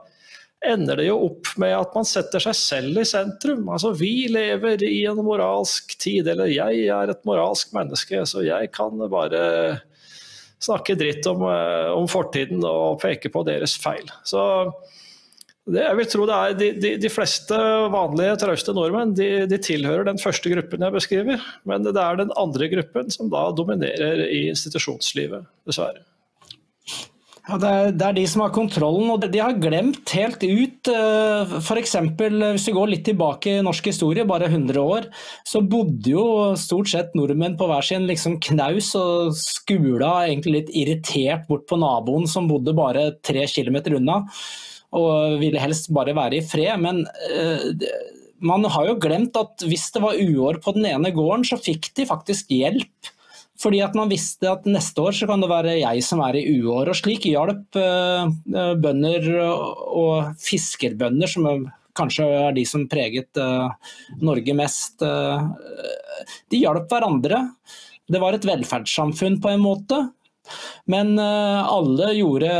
ender 0.64 0.96
det 0.96 1.08
jo 1.10 1.18
opp 1.26 1.50
med 1.60 1.74
at 1.76 1.92
man 1.96 2.06
setter 2.08 2.40
seg 2.40 2.56
selv 2.56 3.00
i 3.02 3.04
sentrum. 3.04 3.66
Altså, 3.68 3.92
vi 3.92 4.28
lever 4.32 4.82
i 4.86 5.04
en 5.10 5.20
moralsk 5.26 5.98
tid, 6.00 6.28
eller 6.32 6.48
jeg 6.48 6.86
er 6.88 7.10
et 7.12 7.26
moralsk 7.28 7.74
menneske, 7.76 8.22
så 8.24 8.44
jeg 8.46 8.72
kan 8.72 8.96
bare 9.12 9.82
snakke 10.64 10.96
dritt 10.96 11.26
om, 11.28 11.44
eh, 11.50 11.90
om 11.92 12.08
fortiden 12.08 12.64
og 12.64 13.00
peke 13.02 13.28
på 13.28 13.44
deres 13.44 13.76
feil. 13.76 14.08
Så 14.24 14.40
det, 15.64 15.80
jeg 15.80 15.96
vil 15.96 16.08
tro 16.12 16.24
det 16.28 16.36
er 16.36 16.56
de, 16.60 16.70
de, 16.76 16.88
de 17.00 17.10
fleste 17.12 17.58
vanlige 17.92 18.36
trauste 18.42 18.72
nordmenn 18.76 19.14
de, 19.16 19.28
de, 19.48 19.58
tilhører 19.64 20.04
den 20.10 20.20
første 20.20 20.50
gruppen 20.52 20.84
jeg 20.84 20.92
beskriver. 20.92 21.46
Men 21.64 21.86
det 21.86 21.96
er 21.96 22.18
den 22.20 22.34
andre 22.40 22.68
gruppen 22.72 23.08
som 23.12 23.30
da 23.32 23.46
dominerer 23.56 24.26
i 24.28 24.46
institusjonslivet, 24.50 25.46
dessverre. 25.64 26.04
Ja, 27.44 27.58
det, 27.60 27.70
er, 27.70 27.90
det 27.92 28.04
er 28.06 28.14
de 28.16 28.22
som 28.28 28.40
har 28.40 28.52
kontrollen, 28.56 29.08
og 29.12 29.24
de 29.28 29.40
har 29.40 29.56
glemt 29.60 30.12
helt 30.16 30.44
ut 30.44 30.88
F.eks. 31.60 31.96
hvis 32.16 32.68
vi 32.70 32.76
går 32.76 32.88
litt 32.88 33.04
tilbake 33.04 33.58
i 33.58 33.64
norsk 33.64 33.90
historie, 33.90 34.24
bare 34.28 34.48
100 34.48 34.80
år, 34.80 35.10
så 35.48 35.60
bodde 35.60 36.12
jo 36.12 36.26
stort 36.60 36.88
sett 36.92 37.16
nordmenn 37.16 37.58
på 37.60 37.68
hver 37.68 37.84
sin 37.84 38.08
liksom 38.08 38.38
knaus 38.48 38.94
og 39.00 39.36
skula 39.36 40.12
egentlig 40.26 40.56
litt 40.58 40.72
irritert 40.72 41.44
bort 41.48 41.68
på 41.68 41.80
naboen 41.80 42.24
som 42.28 42.48
bodde 42.48 42.76
bare 42.76 43.10
tre 43.24 43.44
kilometer 43.48 44.00
unna 44.00 44.22
og 44.94 45.40
ville 45.40 45.62
helst 45.62 45.90
bare 45.94 46.14
være 46.16 46.38
i 46.38 46.44
fred. 46.46 46.78
Men 46.82 47.02
man 48.44 48.66
har 48.70 48.88
jo 48.90 49.00
glemt 49.02 49.36
at 49.40 49.64
hvis 49.66 49.88
det 49.94 50.02
var 50.04 50.20
uår 50.20 50.60
på 50.64 50.74
den 50.76 50.86
ene 50.90 51.12
gården, 51.14 51.46
så 51.48 51.58
fikk 51.60 51.90
de 51.96 52.06
faktisk 52.08 52.52
hjelp. 52.54 53.10
Fordi 53.60 53.80
at 53.86 53.94
man 53.94 54.10
visste 54.10 54.50
at 54.50 54.66
neste 54.66 54.98
år 55.00 55.14
så 55.14 55.28
kan 55.30 55.42
det 55.42 55.50
være 55.50 55.76
jeg 55.78 56.02
som 56.04 56.20
er 56.26 56.40
i 56.40 56.44
uår. 56.58 56.90
Og 56.90 56.98
slik 56.98 57.28
hjalp 57.30 57.78
uh, 57.78 58.26
bønder 58.82 59.30
og 59.40 60.34
fiskerbønder, 60.42 61.30
som 61.30 61.68
kanskje 61.94 62.26
er 62.26 62.54
de 62.56 62.64
som 62.66 62.88
preget 62.90 63.38
Norge 64.18 64.54
mest, 64.58 64.98
de 64.98 66.58
hjalp 66.58 66.90
hverandre. 66.90 67.38
Det 68.10 68.18
var 68.18 68.34
et 68.34 68.48
velferdssamfunn 68.48 69.38
på 69.38 69.52
en 69.52 69.62
måte. 69.62 70.00
Men 70.90 71.18
alle 71.18 72.10
gjorde 72.18 72.52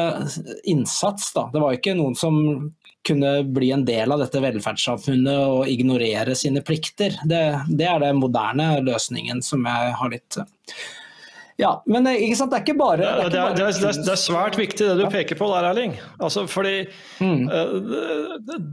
innsats, 0.71 1.33
da. 1.37 1.49
Det 1.53 1.61
var 1.63 1.77
ikke 1.77 1.97
noen 1.99 2.17
som 2.19 2.39
kunne 3.05 3.45
bli 3.45 3.71
en 3.71 3.85
del 3.85 4.13
av 4.13 4.23
dette 4.23 4.41
velferdssamfunnet 4.41 5.41
og 5.45 5.69
ignorere 5.69 6.37
sine 6.39 6.63
plikter. 6.65 7.19
Det, 7.29 7.43
det 7.69 7.89
er 7.89 8.01
den 8.01 8.21
moderne 8.23 8.79
løsningen 8.85 9.43
som 9.45 9.67
jeg 9.69 9.97
har 10.01 10.13
litt 10.13 10.39
ja, 11.61 11.71
men 11.87 12.09
ikke 12.11 12.35
sant, 12.39 12.51
det 12.51 12.59
er 12.59 12.65
ikke 12.65 12.77
bare 12.81 12.99
Det 12.99 13.07
er, 13.07 13.29
det 13.31 13.39
er, 13.39 13.55
det 13.55 13.87
er, 13.87 13.99
det 14.03 14.11
er 14.11 14.19
svært 14.19 14.57
viktig 14.59 14.89
det 14.89 14.97
du 14.99 15.05
peker 15.13 15.39
på 15.39 15.47
der, 15.53 15.69
Erling. 15.71 15.95
Altså, 16.19 16.47
fordi 16.51 16.89
mm. 17.23 17.45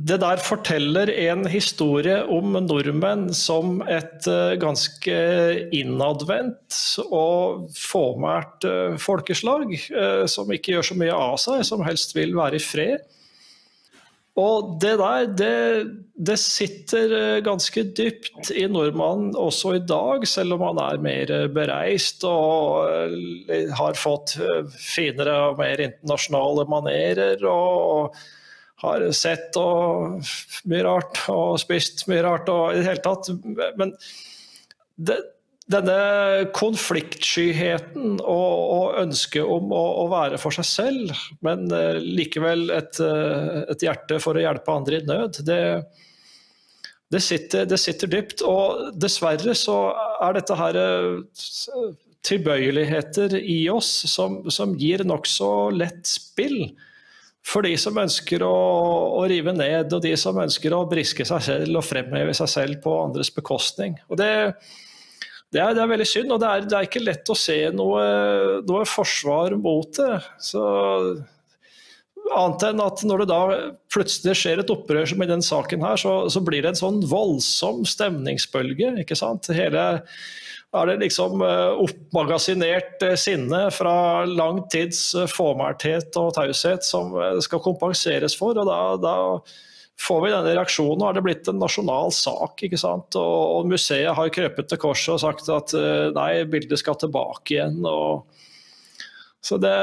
Det 0.09 0.17
der 0.23 0.41
forteller 0.41 1.11
en 1.27 1.45
historie 1.51 2.17
om 2.25 2.57
nordmenn 2.65 3.27
som 3.37 3.83
et 3.85 4.25
ganske 4.61 5.19
innadvendt 5.77 6.79
og 7.05 7.69
fåmælt 7.77 8.65
folkeslag. 9.01 9.77
Som 10.31 10.49
ikke 10.53 10.75
gjør 10.75 10.89
så 10.91 10.97
mye 10.97 11.21
av 11.29 11.37
seg, 11.41 11.61
som 11.67 11.85
helst 11.85 12.17
vil 12.17 12.33
være 12.37 12.57
i 12.57 12.65
fred. 12.65 13.05
Og 14.39 14.77
det 14.79 14.93
der, 15.01 15.25
det, 15.35 15.55
det, 16.15 16.37
sitter 16.39 17.15
eh, 17.17 17.39
ganske 17.43 17.83
dypt 17.97 18.51
i 18.55 18.63
nordmannen 18.71 19.33
også 19.35 19.73
i 19.75 19.81
dag, 19.83 20.23
selv 20.29 20.55
om 20.55 20.63
han 20.69 20.79
er 20.79 21.03
mer 21.03 21.33
eh, 21.35 21.47
bereist 21.51 22.23
og 22.27 22.87
eh, 23.51 23.67
har 23.75 23.99
fått 23.99 24.37
finere 24.79 25.35
og 25.49 25.59
mer 25.59 25.83
internasjonale 25.83 26.67
manerer. 26.71 27.43
og 27.43 28.15
har 28.81 29.03
sett 29.13 29.53
og 29.61 30.23
mye 30.65 30.85
rart 30.87 31.19
og 31.29 31.59
spist 31.61 32.07
mye 32.09 32.23
rart 32.25 32.47
og 32.49 32.71
i 32.73 32.79
det 32.79 32.87
hele 32.87 33.03
tatt. 33.05 33.29
Men 33.77 33.93
det, 34.97 35.19
denne 35.71 36.51
konfliktskyheten 36.55 38.19
og, 38.19 38.59
og 38.75 38.99
ønsket 39.01 39.43
om 39.45 39.71
å, 39.73 39.81
å, 40.03 40.05
være 40.11 40.39
for 40.41 40.55
seg 40.55 40.67
selv, 40.67 41.23
men 41.45 41.67
uh, 41.73 41.97
likevel 42.01 42.69
et, 42.75 42.99
uh, 43.03 43.63
et, 43.71 43.85
hjerte 43.85 44.19
for 44.23 44.37
å 44.37 44.43
hjelpe 44.43 44.75
andre 44.75 45.01
i 45.01 45.07
nød, 45.07 45.41
det, 45.47 45.61
det, 47.11 47.23
sitter, 47.23 47.67
det, 47.69 47.79
sitter, 47.81 48.11
dypt. 48.11 48.45
Og 48.47 48.91
dessverre 48.99 49.55
så 49.57 49.79
er 50.21 50.37
dette 50.37 50.59
her 50.59 50.79
uh, 50.79 51.89
tilbøyeligheter 52.27 53.39
i 53.41 53.63
oss 53.73 53.89
som, 54.11 54.43
som 54.53 54.77
gir 54.79 55.05
nokså 55.07 55.71
lett 55.75 56.05
spill. 56.09 56.63
For 57.41 57.65
de 57.65 57.73
som 57.81 57.97
ønsker 57.97 58.43
å, 58.45 58.53
å, 59.17 59.25
rive 59.29 59.53
ned, 59.55 59.89
og 59.95 60.03
de 60.03 60.13
som 60.19 60.37
ønsker 60.37 60.75
å 60.77 60.85
briske 60.89 61.25
seg 61.25 61.41
selv 61.47 61.79
og 61.79 61.87
fremheve 61.87 62.35
seg 62.37 62.49
selv 62.51 62.81
på 62.83 62.93
andres 63.01 63.33
bekostning. 63.33 63.97
Og 64.13 64.19
det 64.21 64.31
det 65.51 65.59
er, 65.59 65.75
det 65.75 65.83
er, 65.83 65.91
veldig 65.91 66.07
synd, 66.07 66.31
og 66.31 66.39
det 66.41 66.49
er, 66.49 66.65
det 66.67 66.77
er, 66.77 66.87
ikke 66.87 67.03
lett 67.03 67.31
å 67.31 67.35
se 67.35 67.57
noe, 67.75 68.03
noe 68.67 68.87
forsvar 68.87 69.57
mot 69.59 69.89
det. 69.97 70.21
Så, 70.39 70.61
annet 72.31 72.67
enn 72.69 72.83
at 72.83 73.01
når 73.07 73.23
det 73.23 73.29
da 73.31 73.41
plutselig 73.91 74.37
skjer 74.39 74.61
et 74.61 74.71
opprør 74.71 75.09
som 75.11 75.23
i 75.23 75.29
den 75.29 75.43
saken 75.43 75.83
her, 75.83 75.99
så, 75.99 76.13
så 76.31 76.43
blir 76.45 76.63
det 76.63 76.73
en 76.73 76.81
sånn 76.81 77.01
voldsom 77.09 77.83
stemningsbølge. 77.89 78.93
ikke 79.03 79.17
sant? 79.19 79.51
Hele 79.55 79.83
er 80.71 80.87
det 80.87 81.01
liksom 81.01 81.41
eh, 81.43 81.81
oppmagasinert 81.83 83.03
eh, 83.03 83.17
sinne 83.19 83.65
fra 83.75 84.23
lang 84.23 84.63
tids 84.71 85.09
eh, 85.19 85.27
fåmælthet 85.27 86.15
og 86.21 86.31
taushet 86.37 86.87
som 86.87 87.11
skal 87.43 87.63
kompenseres 87.63 88.37
for. 88.39 88.55
og 88.55 88.69
da, 88.69 88.79
da 89.01 89.15
får 90.01 90.21
vi 90.23 90.31
denne 90.33 90.53
reaksjonen, 90.55 91.03
har 91.05 91.15
det 91.15 91.23
blitt 91.25 91.49
en 91.51 91.59
nasjonal 91.61 92.13
sak. 92.15 92.63
ikke 92.65 92.79
sant? 92.79 93.17
Og, 93.19 93.41
og 93.57 93.71
museet 93.71 94.15
har 94.17 94.33
krøpet 94.33 94.69
til 94.71 94.81
korset 94.81 95.15
og 95.15 95.21
sagt 95.23 95.49
at 95.53 95.75
eh, 95.77 96.07
nei, 96.15 96.31
bildet 96.49 96.81
skal 96.81 96.97
tilbake 97.01 97.57
igjen. 97.57 97.81
og 97.85 98.25
så 99.41 99.57
det, 99.57 99.73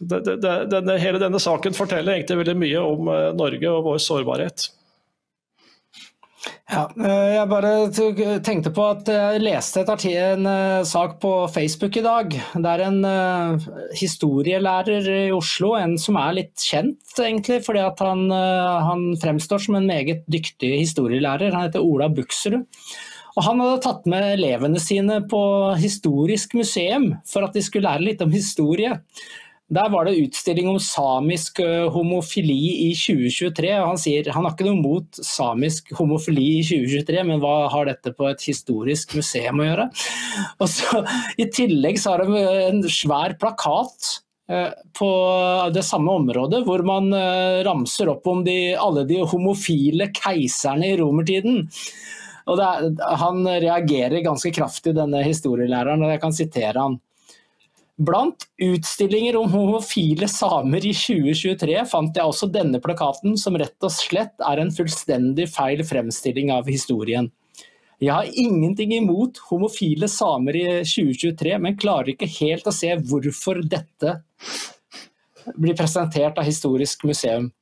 det, 0.00 0.18
det, 0.36 0.54
denne, 0.68 0.98
Hele 1.00 1.20
denne 1.22 1.40
saken 1.40 1.76
forteller 1.76 2.18
egentlig 2.18 2.42
veldig 2.42 2.56
mye 2.60 2.80
om 2.84 3.12
eh, 3.12 3.28
Norge 3.36 3.70
og 3.72 3.86
vår 3.88 4.02
sårbarhet. 4.04 4.68
Ja, 6.68 6.84
eh, 6.96 7.34
jeg 7.36 7.48
bare 7.50 7.70
tenkte 8.44 8.72
på 8.74 8.86
at 8.94 9.08
jeg 9.08 9.42
leste 9.44 9.84
en 9.84 10.48
eh, 10.48 10.82
sak 10.88 11.18
på 11.22 11.32
Facebook 11.52 11.96
i 11.96 12.04
dag. 12.04 12.34
Det 12.34 12.72
er 12.72 12.82
en 12.86 13.00
uh, 13.04 13.66
historielærer 13.96 15.08
i 15.28 15.32
Oslo, 15.32 15.74
en 15.78 15.96
som 16.00 16.18
er 16.20 16.38
litt 16.40 16.64
kjent 16.64 17.20
egentlig, 17.20 17.62
fordi 17.66 17.84
han, 18.00 18.26
han, 18.30 19.06
fremstår 19.20 19.66
som 19.66 19.78
en 19.78 19.88
meget 19.88 20.24
dyktig 20.26 20.72
historielærer. 20.80 21.54
Han 21.54 21.68
heter 21.68 21.84
Ola 21.84 22.08
Buksrud. 22.12 22.64
Og 23.34 23.42
han 23.42 23.60
hadde 23.60 23.82
tatt 23.82 24.04
med 24.10 24.24
elevene 24.36 24.80
sine 24.82 25.18
på 25.30 25.42
historisk 25.80 26.54
museum 26.54 27.10
for 27.26 27.46
at 27.46 27.56
de 27.56 27.62
skulle 27.66 27.88
lære 27.88 28.06
litt 28.12 28.22
om 28.22 28.34
historie. 28.34 28.94
Der 29.72 29.88
var 29.88 30.04
det 30.04 30.18
utstilling 30.20 30.66
om 30.68 30.76
samisk 30.82 31.62
homofili 31.94 32.90
i 32.90 32.90
2023. 32.92 33.70
og 33.78 33.86
Han 33.94 34.00
sier 34.00 34.28
han 34.34 34.44
har 34.44 34.52
ikke 34.52 34.66
noe 34.66 34.76
mot 34.76 35.20
samisk 35.24 35.88
homofili 35.96 36.58
i 36.58 36.66
2023, 36.66 37.22
men 37.30 37.40
hva 37.40 37.70
har 37.72 37.88
dette 37.88 38.12
på 38.12 38.28
et 38.28 38.44
historisk 38.44 39.16
museum 39.16 39.62
å 39.62 39.68
gjøre? 39.70 39.86
Og 40.60 40.68
så, 40.68 41.00
I 41.40 41.48
tillegg 41.48 41.96
så 42.02 42.12
har 42.12 42.26
de 42.26 42.44
en 42.68 42.84
svær 42.92 43.38
plakat 43.40 44.12
på 44.44 45.10
det 45.72 45.86
samme 45.88 46.12
området, 46.20 46.60
hvor 46.66 46.84
man 46.84 47.08
ramser 47.64 48.10
opp 48.12 48.28
om 48.28 48.42
de, 48.44 48.74
alle 48.76 49.06
de 49.08 49.22
homofile 49.24 50.10
keiserne 50.12 50.90
i 50.92 50.98
romertiden. 51.00 51.64
Og 52.52 52.60
er, 52.60 52.90
Han 53.24 53.40
reagerer 53.48 54.20
ganske 54.20 54.52
kraftig, 54.52 54.92
denne 54.98 55.24
historielæreren, 55.24 56.04
og 56.04 56.12
jeg 56.12 56.20
kan 56.20 56.36
sitere 56.36 56.76
han. 56.76 57.00
Blant 57.94 58.48
utstillinger 58.58 59.36
om 59.38 59.52
homofile 59.52 60.26
samer 60.28 60.82
i 60.82 60.90
2023 60.98 61.76
fant 61.86 62.16
jeg 62.18 62.26
også 62.26 62.48
denne 62.50 62.80
plakaten, 62.82 63.36
som 63.38 63.54
rett 63.60 63.86
og 63.86 63.92
slett 63.94 64.34
er 64.42 64.58
en 64.58 64.72
fullstendig 64.74 65.46
feil 65.54 65.84
fremstilling 65.86 66.50
av 66.50 66.66
historien. 66.66 67.30
Jeg 68.02 68.10
har 68.10 68.26
ingenting 68.34 68.96
imot 68.96 69.38
homofile 69.48 70.08
samer 70.10 70.58
i 70.58 70.64
2023, 70.82 71.54
men 71.62 71.78
klarer 71.78 72.10
ikke 72.12 72.30
helt 72.40 72.66
å 72.66 72.74
se 72.74 72.90
hvorfor 72.98 73.62
dette 73.62 74.16
blir 75.54 75.78
presentert 75.78 76.40
av 76.40 76.48
Historisk 76.48 77.06
museum. 77.06 77.52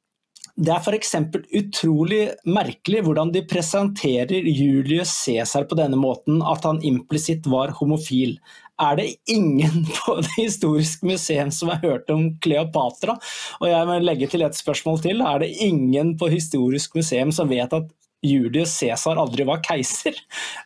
Det 0.53 0.69
er 0.69 0.83
f.eks. 0.85 1.15
utrolig 1.57 2.23
merkelig 2.45 3.01
hvordan 3.07 3.31
de 3.33 3.41
presenterer 3.49 4.45
Julius 4.45 5.15
Cæsar 5.25 5.65
på 5.71 5.79
denne 5.79 5.97
måten, 5.97 6.43
at 6.45 6.67
han 6.69 6.83
implisitt 6.85 7.49
var 7.49 7.73
homofil 7.79 8.37
er 8.83 8.99
det 8.99 9.09
ingen 9.31 9.87
på 9.97 10.17
Det 10.21 10.37
historiske 10.37 11.07
museum 11.07 11.51
som 11.55 11.73
har 11.73 11.83
hørt 11.83 12.11
om 12.11 12.31
Kleopatra? 12.43 13.17
Og 13.61 13.69
jeg 13.71 13.89
må 13.89 13.99
legge 14.03 14.29
til 14.31 14.45
et 14.47 14.59
spørsmål 14.59 15.03
til. 15.05 15.21
Er 15.21 15.43
det 15.43 15.53
ingen 15.63 16.17
på 16.19 16.31
Historisk 16.33 16.97
museum 16.99 17.33
som 17.35 17.51
vet 17.53 17.73
at 17.73 17.91
Julius 18.23 18.75
Cæsar 18.79 19.19
aldri 19.19 19.47
var 19.47 19.63
keiser? 19.67 20.17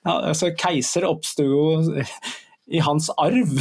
Ja, 0.04 0.20
altså, 0.30 0.52
keiser 0.58 1.08
oppsto 1.08 1.46
jo 1.46 1.66
i 2.66 2.82
hans 2.82 3.10
arv. 3.16 3.52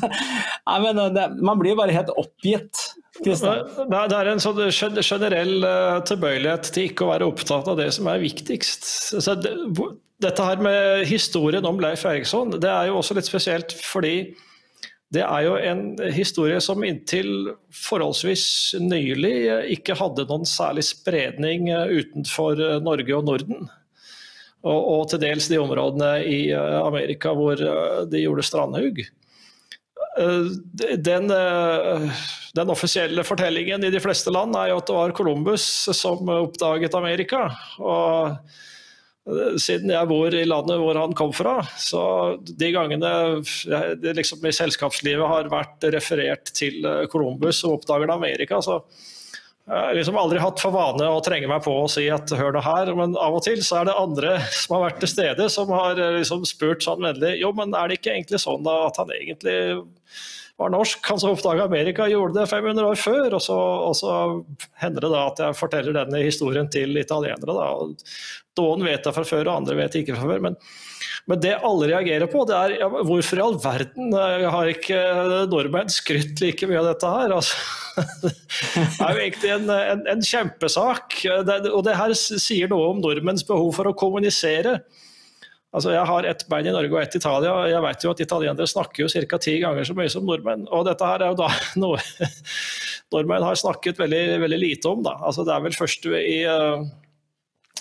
Nei, 0.68 0.78
men 0.84 1.00
det, 1.16 1.30
man 1.42 1.60
blir 1.60 1.76
bare 1.78 1.94
helt 1.96 2.12
oppgitt. 2.16 2.86
Det, 3.22 3.34
det 3.38 4.16
er 4.18 4.28
en 4.32 4.42
sånn 4.42 4.58
generell 4.74 5.62
eh, 5.62 5.98
tilbøyelighet 6.08 6.70
til 6.74 6.88
ikke 6.88 7.04
å 7.06 7.12
være 7.12 7.28
opptatt 7.30 7.68
av 7.70 7.78
det 7.78 7.92
som 7.94 8.08
er 8.10 8.22
viktigst. 8.24 8.88
Altså, 9.20 9.36
det, 9.38 9.52
dette 10.24 10.46
her 10.48 10.62
med 10.62 11.04
historien 11.06 11.66
om 11.68 11.78
Leif 11.82 12.02
Eriksson, 12.10 12.56
det 12.58 12.70
er 12.70 12.90
jo 12.90 12.98
også 12.98 13.14
litt 13.18 13.30
spesielt 13.30 13.76
fordi 13.84 14.34
det 15.14 15.22
er 15.22 15.44
jo 15.46 15.54
en 15.60 15.84
historie 16.10 16.58
som 16.64 16.82
inntil 16.82 17.52
forholdsvis 17.84 18.74
nylig 18.82 19.36
ikke 19.76 19.94
hadde 20.00 20.26
noen 20.26 20.48
særlig 20.48 20.88
spredning 20.88 21.70
eh, 21.70 22.00
utenfor 22.02 22.58
eh, 22.58 22.80
Norge 22.82 23.14
og 23.14 23.28
Norden. 23.30 23.68
Og, 24.64 24.80
og 24.80 25.02
til 25.12 25.20
dels 25.22 25.46
de 25.52 25.60
områdene 25.60 26.16
i 26.24 26.38
Amerika 26.56 27.34
hvor 27.36 27.60
de 28.08 28.22
gjorde 28.22 28.46
strandhugg. 28.48 29.02
Den, 30.14 31.32
den, 32.54 32.70
offisielle 32.70 33.24
fortellingen 33.26 33.82
i 33.84 33.90
de 33.90 34.02
fleste 34.02 34.30
land 34.30 34.54
er 34.58 34.70
jo 34.70 34.78
at 34.78 34.90
det 34.90 34.98
var 34.98 35.14
Columbus 35.16 35.64
som 35.96 36.28
oppdaget 36.30 36.94
Amerika. 36.94 37.48
Og 37.82 38.36
siden 39.58 39.90
jeg 39.90 40.10
bor 40.10 40.36
i 40.36 40.44
landet 40.46 40.78
hvor 40.78 41.00
han 41.00 41.16
kom 41.16 41.32
fra, 41.34 41.56
så 41.80 42.02
de 42.44 42.70
gangene 42.74 43.12
det 44.02 44.12
liksom 44.20 44.44
i 44.44 44.52
selskapslivet 44.52 45.30
har 45.30 45.50
vært 45.52 45.88
referert 45.94 46.52
til 46.54 46.84
Columbus 47.10 47.62
som 47.62 47.74
oppdager 47.78 48.12
Amerika, 48.12 48.60
så 48.62 48.82
jeg 49.64 49.80
har 49.80 49.94
liksom 49.96 50.18
aldri 50.20 50.40
hatt 50.42 50.60
for 50.60 50.74
vane 50.74 51.06
å 51.08 51.22
trenge 51.24 51.48
meg 51.48 51.62
på 51.64 51.72
å 51.72 51.88
si 51.88 52.04
at 52.12 52.28
hør 52.36 52.52
nå 52.52 52.60
her, 52.66 52.90
men 52.98 53.14
av 53.16 53.38
og 53.38 53.46
til 53.46 53.62
så 53.64 53.80
er 53.80 53.88
det 53.88 53.96
andre 53.96 54.34
som 54.60 54.76
har 54.76 54.86
vært 54.90 55.00
til 55.00 55.12
stede, 55.14 55.48
som 55.52 55.72
har 55.72 55.96
eh, 55.96 56.18
liksom 56.18 56.44
spurt 56.48 56.84
sånn 56.84 57.04
vennlig 57.04 57.38
Jo, 57.40 57.54
men 57.56 57.72
er 57.72 57.88
det 57.88 58.00
ikke 58.00 58.12
egentlig 58.12 58.42
sånn 58.44 58.66
da 58.66 58.82
at 58.90 59.00
han 59.00 59.12
egentlig 59.16 59.56
var 60.60 60.70
norsk, 60.70 61.02
han 61.10 61.18
som 61.18 61.34
oppdaga 61.34 61.64
Amerika, 61.66 62.06
gjorde 62.08 62.40
det 62.40 62.46
500 62.50 62.86
år 62.86 62.98
før? 63.00 63.34
Og 63.34 63.42
så, 63.42 63.58
og 63.58 63.94
så, 63.98 64.14
hender 64.82 65.06
det 65.06 65.12
da 65.14 65.22
at 65.26 65.42
jeg 65.42 65.58
forteller 65.58 65.96
denne 65.96 66.22
historien 66.22 66.70
til 66.70 66.94
italienere. 67.00 67.56
da. 67.58 67.70
Noen 68.60 68.86
vet 68.86 69.02
det 69.02 69.14
fra 69.16 69.26
før, 69.26 69.48
og 69.48 69.56
andre 69.56 69.78
vet 69.80 69.96
det 69.96 70.04
ikke 70.04 70.18
fra 70.18 70.30
før. 70.30 70.44
men 70.48 70.60
men 71.24 71.40
det 71.40 71.54
alle 71.64 71.86
reagerer 71.88 72.28
på, 72.28 72.42
det 72.44 72.56
er 72.56 72.74
ja, 72.82 72.88
hvorfor 72.88 73.38
i 73.38 73.44
all 73.44 73.54
verden 73.62 74.12
har 74.12 74.68
ikke 74.68 74.98
nordmenn 75.48 75.88
skrytt 75.92 76.42
like 76.44 76.68
mye 76.68 76.82
av 76.82 76.90
dette 76.90 77.12
her? 77.14 77.32
Altså, 77.32 77.56
det 78.26 79.06
er 79.06 79.16
jo 79.16 79.22
egentlig 79.22 79.52
en, 79.54 79.72
en, 79.72 80.02
en 80.12 80.24
kjempesak. 80.28 81.16
Det, 81.48 81.56
og 81.70 81.86
det 81.86 81.96
her 81.96 82.12
sier 82.18 82.68
noe 82.68 82.90
om 82.92 83.00
nordmenns 83.00 83.46
behov 83.48 83.72
for 83.78 83.88
å 83.88 83.96
kommunisere. 83.96 84.82
Altså, 85.74 85.90
jeg 85.90 86.06
har 86.06 86.26
ett 86.30 86.44
bein 86.50 86.68
i 86.70 86.74
Norge 86.74 86.94
og 86.94 87.00
ett 87.02 87.16
i 87.16 87.18
Italia. 87.18 87.52
og 87.52 87.70
Jeg 87.72 87.82
vet 87.82 88.04
jo 88.04 88.10
at 88.12 88.20
italienere 88.22 88.66
snakker 88.70 89.02
jo 89.02 89.08
ca. 89.26 89.38
ti 89.42 89.56
ganger 89.62 89.88
så 89.88 89.96
mye 89.98 90.12
som 90.12 90.26
nordmenn. 90.26 90.68
Og 90.70 90.84
dette 90.86 91.08
her 91.08 91.24
er 91.24 91.32
jo 91.32 91.40
da 91.40 91.48
noe 91.82 91.98
nordmenn 93.14 93.46
har 93.46 93.58
snakket 93.58 93.98
veldig, 93.98 94.22
veldig 94.44 94.60
lite 94.60 94.92
om. 94.92 95.02
Da. 95.02 95.16
Altså, 95.18 95.46
det 95.46 95.54
er 95.56 95.64
vel 95.66 95.74
først 95.74 96.06
i 96.14 96.38
uh, 96.46 96.84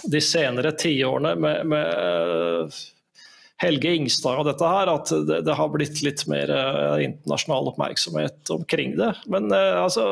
de 0.10 0.22
senere 0.26 0.74
tiårene 0.82 1.36
med, 1.38 1.70
med 1.70 2.82
Helge 3.62 3.94
Ingstad 3.96 4.42
og 4.42 4.50
dette 4.50 4.74
her, 4.74 4.90
at 4.92 5.14
det, 5.30 5.44
det 5.46 5.58
har 5.60 5.70
blitt 5.72 6.02
litt 6.06 6.26
mer 6.32 6.50
uh, 6.50 6.98
internasjonal 6.98 7.70
oppmerksomhet 7.76 8.56
omkring 8.58 8.98
det. 8.98 9.14
Men 9.30 9.54
uh, 9.54 9.84
altså 9.86 10.08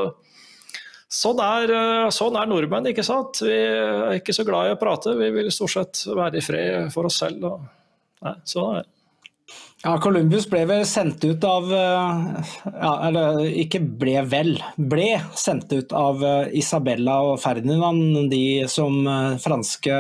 sånn 1.12 1.42
er, 1.44 1.74
uh, 1.76 2.08
sånn 2.14 2.38
er, 2.40 2.48
nordmenn, 2.50 2.90
ikke 2.92 3.06
sant. 3.06 3.44
Vi 3.44 3.58
er 3.58 4.18
ikke 4.20 4.36
så 4.36 4.46
glad 4.48 4.70
i 4.70 4.74
å 4.76 4.80
prate. 4.80 5.18
Vi 5.20 5.30
vil 5.36 5.52
stort 5.54 5.76
sett 5.76 6.06
være 6.08 6.40
i 6.40 6.46
fred 6.46 6.90
for 6.94 7.10
oss 7.10 7.22
selv. 7.24 7.46
Og, 7.50 7.70
nei, 8.26 8.36
sånn 8.48 8.72
er 8.72 8.82
det. 8.82 8.90
Ja, 9.82 9.96
Columbus 9.98 10.46
ble 10.48 10.62
vel 10.70 10.84
sendt 10.86 11.24
ut 11.26 11.42
av 11.44 11.66
ja, 11.74 12.92
Eller 13.08 13.40
ikke 13.64 13.80
ble 13.82 14.22
vel, 14.30 14.52
ble 14.78 15.08
sendt 15.34 15.74
ut 15.74 15.96
av 15.98 16.22
Isabella 16.54 17.16
og 17.32 17.40
Ferdinand, 17.42 18.30
de 18.30 18.70
som 18.70 19.02
franske 19.42 19.98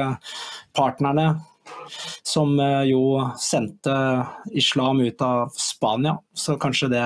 partnerne 0.77 1.25
som 2.23 2.59
eh, 2.59 2.83
jo 2.91 3.19
sendte 3.39 3.93
islam 4.57 5.01
ut 5.01 5.21
av 5.21 5.51
Spania. 5.55 6.17
Så 6.33 6.55
kanskje 6.61 6.91
det, 6.93 7.03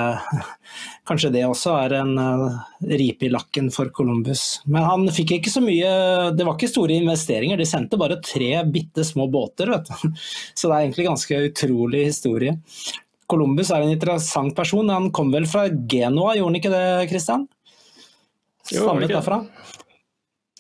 kanskje 1.10 1.31
det 1.34 1.45
også 1.48 1.75
er 1.79 1.98
en 2.01 2.13
uh, 2.19 2.60
ripe 2.86 3.27
i 3.27 3.31
lakken 3.34 3.72
for 3.74 3.89
Columbus. 3.95 4.62
Men 4.65 4.86
han 4.86 5.07
fikk 5.13 5.38
ikke 5.38 5.53
så 5.53 5.63
mye 5.63 5.89
Det 6.36 6.45
var 6.45 6.57
ikke 6.57 6.69
store 6.72 7.00
investeringer, 7.00 7.57
de 7.57 7.67
sendte 7.69 8.00
bare 8.00 8.19
tre 8.24 8.51
bitte 8.69 9.05
små 9.07 9.29
båter. 9.31 9.72
Vet 9.74 9.89
du. 9.89 10.22
Så 10.57 10.69
det 10.69 10.75
er 10.75 10.86
egentlig 10.86 11.10
ganske 11.10 11.41
utrolig 11.50 12.05
historie. 12.12 12.55
Columbus 13.25 13.72
er 13.74 13.81
en 13.81 13.93
interessant 13.93 14.53
person. 14.57 14.89
Han 14.93 15.10
kom 15.15 15.31
vel 15.34 15.48
fra 15.50 15.65
Genoa, 15.69 16.36
gjorde 16.38 16.51
han 16.51 16.60
ikke 16.62 16.74
det, 16.74 16.86
Christian? 17.10 17.48
Stammet 18.65 19.10
derfra? 19.10 19.43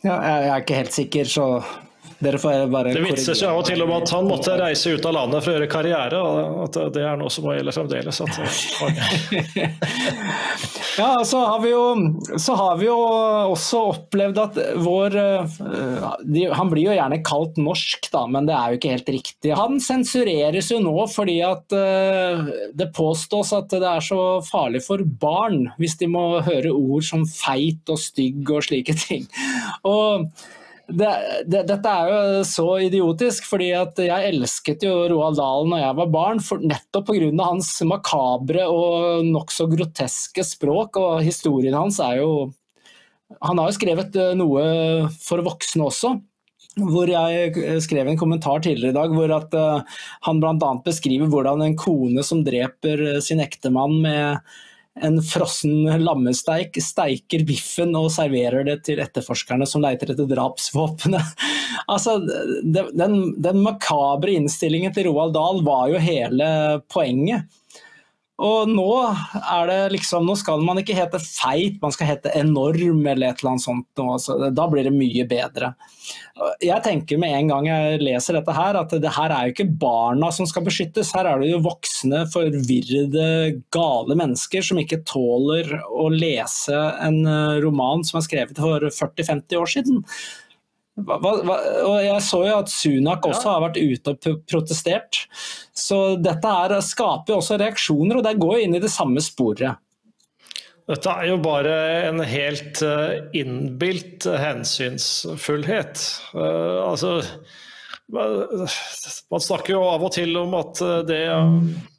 Ja, 0.05 0.15
jeg 0.21 0.49
er 0.49 0.61
ikke 0.61 0.77
helt 0.77 0.93
sikker, 0.93 1.29
så 1.29 1.45
dere 2.19 2.37
får 2.39 2.67
bare 2.71 2.93
Det 2.95 3.01
vitser 3.03 3.35
seg 3.35 3.49
av 3.51 3.57
og 3.59 3.65
til 3.67 3.81
om 3.83 3.91
at 3.97 4.11
han 4.15 4.27
måtte 4.29 4.55
reise 4.59 4.93
ut 4.95 5.05
av 5.07 5.13
landet 5.17 5.43
for 5.43 5.51
å 5.51 5.55
gjøre 5.57 5.71
karriere, 5.71 6.21
og 6.21 6.63
at 6.69 6.75
det 6.95 7.03
er 7.03 7.17
noe 7.19 7.31
som 7.33 7.43
må 7.47 7.55
gjelde 7.57 7.73
fremdeles. 7.75 8.21
ja, 11.01 11.09
så 11.27 11.37
har, 11.43 11.59
vi 11.63 11.69
jo, 11.73 11.83
så 12.39 12.55
har 12.59 12.75
vi 12.79 12.87
jo 12.87 12.97
også 13.51 13.77
opplevd 13.91 14.37
at 14.45 14.59
vår 14.85 15.17
eh, 15.19 15.43
de, 16.23 16.45
Han 16.55 16.71
blir 16.71 16.87
jo 16.87 16.95
gjerne 16.95 17.19
kalt 17.27 17.55
norsk, 17.59 18.07
da, 18.13 18.23
men 18.31 18.47
det 18.47 18.55
er 18.55 18.71
jo 18.71 18.75
ikke 18.79 18.95
helt 18.95 19.13
riktig. 19.17 19.51
Han 19.59 19.79
sensureres 19.83 20.71
jo 20.71 20.79
nå 20.83 20.95
fordi 21.11 21.41
at 21.45 21.75
uh, 21.75 22.47
det 22.75 22.93
påstås 22.95 23.53
at 23.55 23.69
det 23.75 23.89
er 23.89 24.03
så 24.03 24.41
farlig 24.45 24.81
for 24.87 25.03
barn 25.03 25.69
hvis 25.81 25.97
de 25.99 26.07
må 26.11 26.39
høre 26.45 26.71
ord 26.71 27.03
som 27.05 27.25
feit 27.27 27.89
og 27.91 27.99
stygg 28.01 28.51
og 28.55 28.63
slike 28.69 28.95
ting. 29.03 29.27
Og 29.87 30.29
det, 30.87 31.11
det, 31.49 31.63
dette 31.69 31.91
er 31.91 32.11
jo 32.11 32.43
så 32.45 32.65
idiotisk, 32.85 33.47
fordi 33.49 33.71
jeg 33.71 34.29
elsket 34.29 34.85
jo 34.85 34.93
Roald 35.09 35.39
Dahl 35.39 35.69
når 35.71 35.81
jeg 35.81 35.97
var 35.99 36.11
barn, 36.13 36.41
for, 36.43 36.61
nettopp 36.61 37.09
pga. 37.09 37.31
hans 37.41 37.71
makabre 37.87 38.67
og 38.69 39.25
nokså 39.25 39.67
groteske 39.71 40.45
språk. 40.45 40.99
Og 41.01 41.25
historien 41.25 41.77
hans 41.77 41.99
er 42.03 42.21
jo 42.21 42.51
Han 43.41 43.57
har 43.57 43.71
jo 43.71 43.73
skrevet 43.79 44.15
eh, 44.21 44.35
noe 44.37 44.63
for 45.17 45.41
voksne 45.41 45.87
også. 45.87 46.13
Hvor 46.75 47.09
jeg 47.09 47.79
skrev 47.81 48.11
en 48.11 48.19
kommentar 48.19 48.61
tidligere 48.61 48.91
i 48.91 48.95
dag 48.97 49.13
hvor 49.15 49.31
at 49.31 49.53
uh, 49.55 49.99
han 50.27 50.41
bl.a. 50.43 50.71
beskriver 50.83 51.29
hvordan 51.31 51.63
en 51.63 51.77
kone 51.79 52.23
som 52.27 52.43
dreper 52.45 53.01
eh, 53.15 53.21
sin 53.23 53.41
ektemann 53.41 53.95
med 54.03 54.43
en 55.01 55.19
frossen 55.23 55.83
lammesteik, 56.03 56.77
steiker 56.81 57.43
biffen 57.47 57.95
og 57.99 58.07
serverer 58.15 58.63
det 58.67 58.77
til 58.87 59.01
etterforskerne 59.03 59.67
som 59.67 59.83
leiter 59.83 60.13
etter 60.13 60.29
drapsvåpenet. 60.29 61.43
altså, 61.91 62.17
den, 62.63 63.17
den 63.43 63.61
makabre 63.65 64.37
innstillingen 64.37 64.95
til 64.95 65.09
Roald 65.09 65.35
Dahl 65.35 65.61
var 65.67 65.91
jo 65.91 66.01
hele 66.01 66.47
poenget. 66.91 67.49
Og 68.43 68.67
nå 68.67 68.89
er 69.39 69.69
det 69.69 69.77
liksom 69.93 70.25
Nå 70.27 70.33
skal 70.35 70.63
man 70.65 70.81
ikke 70.81 70.95
hete 70.97 71.21
feit, 71.23 71.77
man 71.79 71.93
skal 71.95 72.09
hete 72.09 72.33
enorm 72.35 73.05
eller 73.07 73.31
et 73.31 73.39
eller 73.39 73.53
annet 73.53 73.63
sånt. 73.63 73.87
Altså, 74.01 74.35
da 74.51 74.65
blir 74.71 74.87
det 74.87 74.91
mye 74.95 75.23
bedre. 75.29 75.71
Jeg 76.59 76.83
tenker 76.83 77.19
med 77.21 77.31
en 77.31 77.53
gang 77.53 77.69
jeg 77.69 78.01
leser 78.03 78.35
dette 78.35 78.55
her, 78.57 78.75
at 78.81 78.91
det 78.99 79.13
her 79.15 79.31
er 79.31 79.47
jo 79.47 79.55
ikke 79.55 79.69
barna 79.79 80.33
som 80.35 80.49
skal 80.49 80.65
beskyttes. 80.67 81.13
Her 81.15 81.29
er 81.31 81.39
det 81.39 81.53
jo 81.53 81.63
voksne, 81.63 82.25
forvirrede, 82.33 83.27
gale 83.71 84.19
mennesker 84.19 84.65
som 84.67 84.81
ikke 84.83 85.05
tåler 85.07 85.71
å 85.87 86.09
lese 86.11 86.75
en 87.05 87.21
eh, 87.23 87.61
roman 87.63 88.03
som 88.03 88.19
er 88.19 88.27
skrevet 88.27 88.59
for 88.59 88.83
40-50 88.83 89.61
år 89.61 89.77
siden. 89.77 90.03
Hva, 90.95 91.17
hva, 91.19 91.55
og 91.83 91.95
jeg 91.99 92.19
så 92.23 92.37
jo 92.45 92.53
at 92.55 92.71
Sunak 92.71 93.25
også 93.27 93.49
ja. 93.49 93.53
har 93.57 93.63
vært 93.65 93.79
ute 93.81 94.13
og 94.13 94.43
protestert. 94.47 95.25
Så 95.75 96.15
dette 96.23 96.53
her 96.59 96.77
skaper 96.79 97.33
jo 97.33 97.39
også 97.41 97.57
reaksjoner, 97.59 98.19
og 98.19 98.23
det 98.23 98.37
går 98.39 98.53
jo 98.55 98.67
inn 98.67 98.77
i 98.77 98.83
det 98.83 98.91
samme 98.93 99.23
sporet. 99.23 99.81
Dette 100.85 101.11
er 101.17 101.31
jo 101.31 101.39
bare 101.41 101.75
en 102.11 102.21
helt 102.29 102.79
uh, 102.85 103.17
innbilt 103.35 104.27
hensynsfullhet. 104.29 106.03
Uh, 106.35 106.85
altså 106.85 107.17
Man 108.13 109.41
snakker 109.41 109.73
jo 109.73 109.81
av 109.89 110.03
og 110.05 110.13
til 110.13 110.37
om 110.37 110.53
at 110.59 110.77
det 111.09 111.23
det 111.25 111.94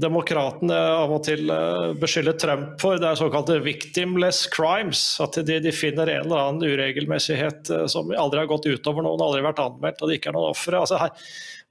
demokratene 0.00 0.76
av 0.98 1.12
og 1.14 1.22
til 1.26 1.50
eh, 1.52 1.92
beskylder 2.00 2.36
Trump 2.40 2.76
for, 2.82 2.98
det 3.00 3.08
er 3.08 3.18
såkalte 3.18 3.60
victimless 3.64 4.44
crimes. 4.52 5.02
At 5.22 5.38
de, 5.46 5.58
de, 5.62 5.72
finner 5.74 6.10
en 6.10 6.26
eller 6.26 6.40
annen 6.40 6.74
uregelmessighet 6.74 7.70
eh, 7.70 7.84
som 7.90 8.10
aldri 8.10 8.42
har 8.42 8.50
gått 8.50 8.66
utover 8.66 9.06
noen, 9.06 9.22
aldri 9.22 9.44
vært 9.44 9.62
anmeldt, 9.62 10.02
og 10.02 10.10
det 10.10 10.18
ikke 10.18 10.32
er 10.32 10.38
noen 10.38 10.54
ofre. 10.54 10.80
Altså 10.80 10.98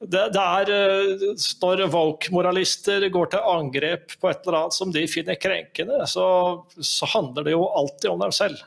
det, 0.03 0.27
det, 0.35 0.43
er 0.43 0.73
eh, 0.75 1.25
Når 1.63 1.85
woke-moralister 1.93 3.07
går 3.13 3.33
til 3.33 3.49
angrep 3.53 4.15
på 4.19 4.31
et 4.31 4.45
eller 4.45 4.61
annet 4.61 4.77
som 4.77 4.93
de 4.95 5.07
finner 5.11 5.41
krenkende, 5.41 5.99
så, 6.09 6.27
så 6.79 7.09
handler 7.15 7.49
det 7.49 7.57
jo 7.57 7.67
alltid 7.67 8.13
om 8.13 8.23
dem 8.23 8.35
selv. 8.35 8.63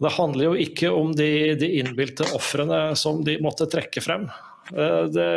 Det 0.00 0.16
handler 0.16 0.48
jo 0.48 0.56
ikke 0.58 0.90
om 0.90 1.12
de, 1.16 1.54
de 1.60 1.68
innbilte 1.78 2.26
ofrene 2.36 2.80
som 2.98 3.22
de 3.26 3.36
måtte 3.44 3.68
trekke 3.70 4.02
frem. 4.02 4.26
Det, 4.72 5.28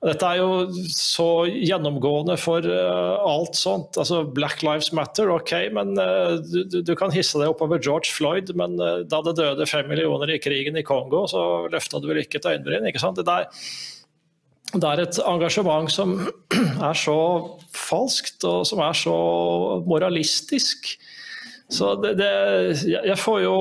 dette 0.00 0.24
er 0.24 0.38
jo 0.40 0.86
så 0.88 1.44
gjennomgående 1.44 2.38
for 2.40 2.64
uh, 2.64 3.20
alt 3.20 3.58
sånt. 3.58 3.98
Altså 4.00 4.22
Black 4.24 4.62
Lives 4.64 4.94
Matter, 4.96 5.28
OK, 5.28 5.52
men 5.76 5.92
uh, 6.00 6.38
du, 6.40 6.78
du, 6.80 6.94
kan 6.96 7.12
hisse 7.12 7.36
deg 7.36 7.52
oppover 7.52 7.82
George 7.84 8.08
Floyd, 8.08 8.54
men 8.56 8.78
uh, 8.80 9.02
da 9.04 9.20
det 9.26 9.36
døde 9.36 9.68
fem 9.68 9.90
millioner 9.92 10.32
i 10.32 10.40
krigen 10.40 10.80
i 10.80 10.86
Kongo, 10.86 11.26
så 11.28 11.44
løfta 11.68 12.00
du 12.00 12.08
vel 12.08 12.22
ikke 12.22 12.40
et 12.40 12.48
øyenbryn? 12.48 12.88
ikke 12.88 13.02
sant? 13.02 13.20
Det 13.20 13.28
er, 13.28 13.68
det 14.72 14.88
er 14.88 15.04
et 15.04 15.20
engasjement 15.28 15.92
som 15.92 16.16
er 16.88 16.96
så 16.96 17.18
falskt, 17.76 18.40
og 18.48 18.64
som 18.72 18.80
er 18.86 18.96
så 18.96 19.16
moralistisk. 19.84 20.94
Så 21.70 21.92
det, 22.02 22.16
det, 22.18 22.30
jeg 22.90 23.16
får 23.20 23.42
jo 23.44 23.56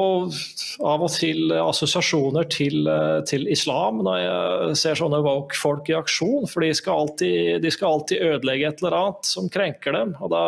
av 0.86 1.04
og 1.06 1.12
til 1.14 1.52
assosiasjoner 1.54 2.48
til, 2.50 2.90
til 3.30 3.46
islam 3.54 4.02
når 4.06 4.22
jeg 4.24 4.80
ser 4.82 4.98
sånne 4.98 5.20
woke-folk 5.26 5.92
i 5.92 5.98
aksjon. 6.00 6.48
For 6.50 6.66
de 6.66 6.72
skal, 6.78 7.04
alltid, 7.06 7.60
de 7.62 7.74
skal, 7.74 8.00
alltid, 8.00 8.24
ødelegge 8.32 8.72
et 8.72 8.82
eller 8.82 8.98
annet 8.98 9.30
som 9.30 9.52
krenker 9.54 9.94
dem. 9.94 10.16
Og 10.26 10.34
da, 10.34 10.44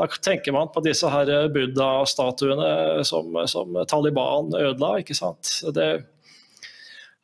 da 0.00 0.08
tenker 0.16 0.56
man 0.56 0.72
på 0.72 0.80
disse 0.86 1.10
her 1.12 1.34
buddha-statuene 1.52 3.04
som, 3.04 3.36
som, 3.50 3.76
Taliban 3.90 4.48
ødela. 4.56 4.96
ikke 5.04 5.18
sant? 5.20 5.52
Det, 5.76 5.90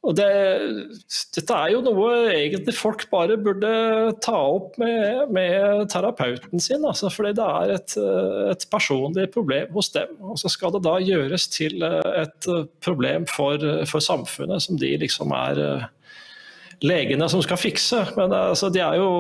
og 0.01 0.15
det, 0.17 0.29
dette 1.37 1.57
er 1.57 1.75
jo 1.75 1.83
noe 1.85 2.13
egentlig 2.33 2.73
folk 2.73 3.03
bare 3.13 3.37
burde 3.37 3.69
ta 4.25 4.39
opp 4.49 4.79
med, 4.81 5.29
med 5.37 5.91
terapeuten 5.93 6.63
sin. 6.63 6.87
Altså, 6.89 7.11
fordi 7.13 7.35
det 7.37 7.49
er 7.61 7.73
et, 7.75 7.97
et, 8.55 8.65
personlig 8.73 9.27
problem 9.35 9.69
hos 9.77 9.93
dem. 9.93 10.15
Og 10.25 10.41
så 10.41 10.49
skal 10.53 10.73
det 10.73 10.87
da 10.87 10.95
gjøres 11.05 11.51
til 11.53 11.85
et 11.85 12.49
problem 12.81 13.29
for, 13.29 13.61
for 13.91 14.01
samfunnet, 14.01 14.65
som 14.65 14.81
de 14.81 14.95
liksom 15.05 15.37
er 15.37 15.61
legene 16.81 17.29
som 17.29 17.45
skal 17.45 17.61
fikse. 17.61 18.01
Men 18.17 18.33
altså, 18.33 18.73
de 18.73 18.81
jo, 18.81 19.11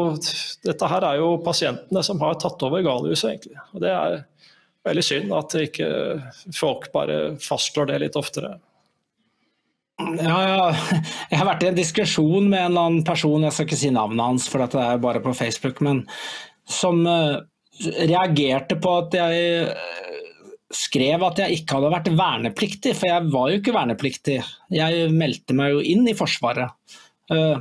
dette 0.65 0.91
her 0.95 1.09
er 1.11 1.21
jo 1.21 1.35
pasientene 1.45 2.05
som 2.09 2.25
har 2.25 2.41
tatt 2.41 2.65
over 2.65 2.81
galhuset, 2.89 3.35
egentlig. 3.35 3.61
Og 3.75 3.85
det 3.85 3.93
er 3.93 4.23
veldig 4.89 5.05
synd 5.05 5.37
at 5.37 5.61
ikke 5.61 5.93
folk 6.57 6.89
bare 6.97 7.37
fastslår 7.45 7.93
det 7.93 8.03
litt 8.07 8.17
oftere. 8.17 8.57
Ja, 10.01 10.71
jeg 11.31 11.39
har 11.39 11.49
vært 11.49 11.65
i 11.65 11.71
en 11.71 11.79
diskusjon 11.79 12.49
med 12.49 12.59
en 12.59 12.71
eller 12.71 12.89
annen 12.89 13.07
person, 13.07 13.45
jeg 13.45 13.55
skal 13.55 13.69
ikke 13.69 13.81
si 13.81 13.91
navnet 13.95 14.25
hans 14.25 14.49
for 14.51 14.65
dette 14.65 14.81
er 14.81 15.03
bare 15.03 15.23
på 15.25 15.35
Facebook, 15.37 15.83
men 15.85 16.05
som 16.71 17.03
uh, 17.07 17.41
reagerte 17.99 18.79
på 18.81 18.95
at 19.03 19.17
jeg 19.19 19.69
uh, 19.69 20.01
skrev 20.71 21.27
at 21.27 21.43
jeg 21.43 21.61
ikke 21.61 21.79
hadde 21.79 21.93
vært 21.97 22.11
vernepliktig, 22.17 22.95
for 22.97 23.11
jeg 23.11 23.31
var 23.35 23.51
jo 23.51 23.61
ikke 23.61 23.77
vernepliktig. 23.77 24.41
Jeg 24.73 25.13
meldte 25.15 25.57
meg 25.59 25.75
jo 25.75 25.85
inn 25.93 26.07
i 26.09 26.17
Forsvaret. 26.17 26.77
Uh, 27.31 27.59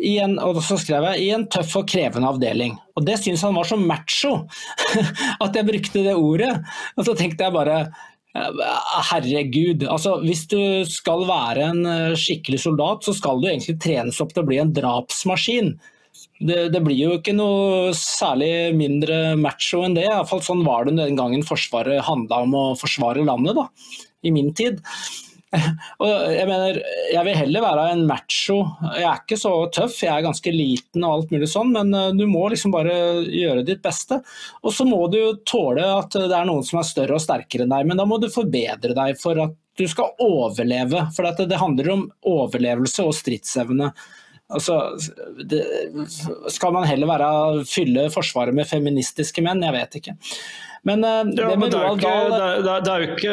en, 0.00 0.38
og 0.40 0.62
så 0.64 0.78
skrev 0.80 1.04
jeg 1.10 1.20
'i 1.20 1.32
en 1.36 1.46
tøff 1.52 1.74
og 1.76 1.88
krevende 1.88 2.28
avdeling'. 2.28 2.78
Og 2.96 3.04
Det 3.04 3.18
syntes 3.18 3.42
han 3.42 3.54
var 3.54 3.64
så 3.64 3.76
macho 3.76 4.46
at 5.44 5.56
jeg 5.56 5.66
brukte 5.66 6.04
det 6.04 6.14
ordet. 6.14 6.64
Og 6.96 7.04
så 7.04 7.14
tenkte 7.16 7.44
jeg 7.44 7.52
bare 7.52 7.92
Herregud. 8.34 9.82
altså 9.90 10.18
Hvis 10.22 10.44
du 10.50 10.60
skal 10.86 11.24
være 11.26 11.70
en 11.72 11.86
eh, 11.86 12.18
skikkelig 12.18 12.60
soldat, 12.62 13.02
så 13.06 13.14
skal 13.16 13.40
du 13.40 13.48
egentlig 13.50 13.80
trenes 13.82 14.20
opp 14.22 14.34
til 14.34 14.44
å 14.44 14.50
bli 14.50 14.60
en 14.62 14.74
drapsmaskin. 14.76 15.72
Det, 16.40 16.60
det 16.74 16.82
blir 16.84 16.98
jo 16.98 17.16
ikke 17.18 17.34
noe 17.34 17.90
særlig 17.96 18.70
mindre 18.76 19.34
macho 19.40 19.82
enn 19.86 19.96
det. 19.98 20.06
I 20.06 20.28
fall 20.28 20.44
sånn 20.46 20.62
var 20.66 20.86
det 20.86 20.96
den 20.98 21.18
gangen 21.18 21.42
Forsvaret 21.46 22.04
handla 22.06 22.44
om 22.46 22.54
å 22.54 22.64
forsvare 22.78 23.26
landet, 23.26 23.58
da, 23.58 23.66
i 24.22 24.32
min 24.34 24.54
tid. 24.54 24.78
Og 26.02 26.10
jeg 26.30 26.46
mener, 26.46 26.78
jeg 27.10 27.26
vil 27.26 27.38
heller 27.40 27.64
være 27.64 27.86
en 27.94 28.04
macho. 28.06 28.60
Jeg 28.94 29.06
er 29.08 29.22
ikke 29.22 29.38
så 29.40 29.54
tøff, 29.74 29.96
jeg 30.04 30.12
er 30.14 30.26
ganske 30.26 30.52
liten 30.54 31.04
og 31.06 31.16
alt 31.16 31.34
mulig 31.34 31.48
sånn, 31.50 31.72
men 31.74 31.90
eh, 31.96 32.12
du 32.14 32.24
må 32.30 32.46
liksom 32.52 32.74
bare 32.74 32.94
gjøre 33.26 33.66
ditt 33.66 33.82
beste. 33.82 34.20
Og 34.62 34.74
så 34.76 34.86
må 34.86 35.02
du 35.10 35.18
jo 35.18 35.34
tåle 35.48 35.84
at 35.96 36.14
det 36.14 36.30
er 36.36 36.46
noen 36.48 36.66
som 36.66 36.80
er 36.82 36.88
større 36.88 37.18
og 37.18 37.24
sterkere 37.24 37.66
enn 37.66 37.74
deg, 37.74 37.90
men 37.90 37.98
da 38.00 38.06
må 38.08 38.20
du 38.22 38.30
forbedre 38.32 38.94
deg 38.96 39.18
for 39.20 39.42
at 39.42 39.58
du 39.80 39.86
skal 39.90 40.14
overleve. 40.22 41.06
For 41.16 41.26
det 41.40 41.60
handler 41.60 41.94
om 41.94 42.08
overlevelse 42.30 43.06
og 43.06 43.14
stridsevne. 43.16 43.90
Altså, 44.50 44.76
det, 45.46 45.62
skal 46.50 46.74
man 46.74 46.88
heller 46.88 47.06
være, 47.10 47.28
fylle 47.70 48.08
Forsvaret 48.10 48.54
med 48.56 48.68
feministiske 48.68 49.44
menn? 49.46 49.62
Jeg 49.62 49.76
vet 49.76 50.00
ikke. 50.00 50.16
Men, 50.88 51.04
uh, 51.04 51.28
det, 51.28 51.44
er 51.44 51.52
ikke, 51.92 52.12
det, 52.64 52.74
det, 52.86 52.92
jo 52.92 53.08
ikke, 53.12 53.32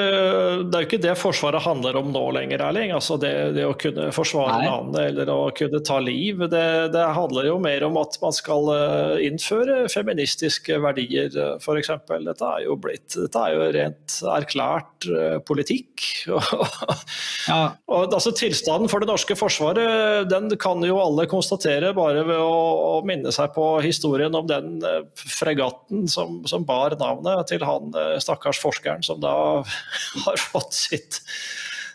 det 0.68 0.76
er 0.76 0.84
jo 0.84 0.88
ikke 0.90 1.00
det 1.06 1.14
Forsvaret 1.16 1.64
handler 1.64 1.96
om 1.96 2.10
nå 2.12 2.24
lenger, 2.36 2.64
Erling. 2.68 2.92
Altså 2.96 3.16
det, 3.22 3.32
det 3.56 3.64
å 3.64 3.76
kunne 3.80 4.10
forsvare 4.16 4.58
Nei. 4.60 4.68
landet 4.68 5.12
eller 5.14 5.32
å 5.32 5.48
kunne 5.56 5.80
ta 5.88 6.02
liv. 6.04 6.44
Det, 6.52 7.04
handler 7.18 7.48
jo 7.48 7.56
mer 7.64 7.86
om 7.88 8.00
at 8.02 8.18
man 8.20 8.36
skal 8.36 8.68
eh, 8.74 9.24
innføre 9.30 9.86
feministiske 9.92 10.76
verdier, 10.84 11.32
eh, 11.32 11.54
f.eks. 11.62 11.94
Dette 12.28 12.50
er 12.52 12.66
jo 12.66 12.76
blitt 12.82 13.16
Dette 13.16 13.46
er 13.46 13.56
jo 13.56 13.70
rent 13.78 14.18
erklært 14.34 15.08
politikk. 15.48 16.04
ja. 17.48 17.62
og, 17.88 18.12
altså, 18.12 18.34
tilstanden 18.36 18.92
for 18.92 19.04
det 19.04 19.10
norske 19.10 19.38
forsvaret 19.40 20.28
den 20.28 20.52
kan 20.60 20.84
jo 20.84 21.00
alle 21.00 21.30
konstatere 21.32 21.94
bare 21.96 22.26
ved 22.28 22.44
å, 22.44 22.60
å 22.98 23.02
minne 23.08 23.32
seg 23.32 23.56
på 23.56 23.78
historien 23.86 24.36
om 24.36 24.48
den 24.50 24.84
fregatten 25.16 26.10
som, 26.12 26.42
som 26.50 26.68
bar 26.68 26.98
navnet 27.00 27.37
til 27.48 27.64
han 27.68 27.94
eh, 27.98 28.18
stakkars 28.24 28.60
forskeren 28.64 29.06
som 29.06 29.22
da 29.24 29.34
har 30.26 30.42
fått 30.42 30.78
sitt 30.78 31.22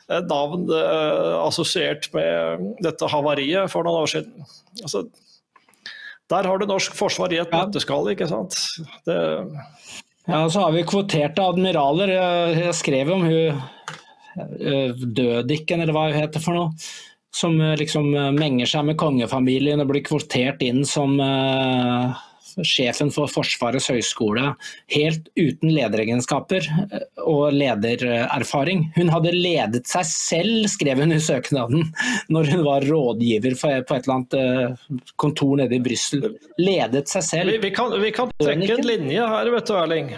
eh, 0.08 0.22
navn 0.28 0.68
eh, 0.70 1.34
assosiert 1.42 2.10
med 2.16 2.72
dette 2.84 3.10
havariet 3.10 3.72
for 3.72 3.86
noen 3.86 4.04
år 4.04 4.12
siden. 4.14 4.48
Altså, 4.82 5.06
der 6.32 6.48
har 6.48 6.60
du 6.60 6.68
norsk 6.68 6.94
forsvar 6.96 7.32
i 7.34 7.42
et 7.42 7.52
nøtteskall, 7.52 8.12
ikke 8.14 8.30
sant. 8.30 8.56
Det... 9.08 9.18
Ja, 10.30 10.46
så 10.46 10.62
har 10.62 10.72
vi 10.72 10.84
kvoterte 10.86 11.42
admiraler. 11.42 12.12
Jeg 12.54 12.74
skrev 12.78 13.10
om 13.10 13.24
hun 13.26 13.58
Dødikken, 15.12 15.82
eller 15.82 15.92
hva 15.92 16.06
hun 16.06 16.16
heter 16.16 16.40
for 16.40 16.56
noe. 16.56 16.86
Som 17.36 17.58
liksom 17.76 18.06
menger 18.38 18.70
seg 18.70 18.86
med 18.86 18.96
kongefamilien 19.02 19.82
og 19.82 19.90
blir 19.90 20.04
kvotert 20.06 20.62
inn 20.64 20.86
som 20.88 21.18
sjefen 22.66 23.10
for 23.14 23.30
Forsvarets 23.30 23.88
høgskole, 23.90 24.52
helt 24.92 25.28
uten 25.38 25.72
lederegenskaper 25.72 26.68
eh, 26.68 27.06
og 27.22 27.54
ledererfaring. 27.56 28.88
Hun 28.96 29.12
hadde 29.12 29.34
ledet 29.34 29.86
seg 29.90 30.06
selv, 30.08 30.68
skrev 30.72 31.02
hun 31.02 31.14
i 31.16 31.20
søknaden, 31.22 31.88
når 32.34 32.52
hun 32.52 32.64
var 32.66 32.86
rådgiver 32.88 33.58
på 33.58 33.72
et 33.72 33.92
eller 33.96 34.16
annet 34.16 34.38
eh, 34.38 35.02
kontor 35.20 35.56
nede 35.62 35.78
i 35.78 35.82
Brussel. 35.84 36.28
Ledet 36.60 37.08
seg 37.12 37.26
selv. 37.26 37.54
Vi, 37.56 37.60
vi, 37.66 37.74
kan, 37.74 37.94
vi 38.02 38.12
kan 38.14 38.32
trekke 38.42 38.78
en 38.78 38.86
linje 38.86 39.28
her, 39.34 39.52
vet 39.56 39.68
du 39.68 39.76
Erling, 39.78 40.14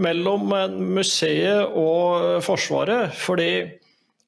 mellom 0.00 0.50
museet 0.96 1.76
og 1.76 2.40
Forsvaret. 2.44 3.14
fordi 3.16 3.52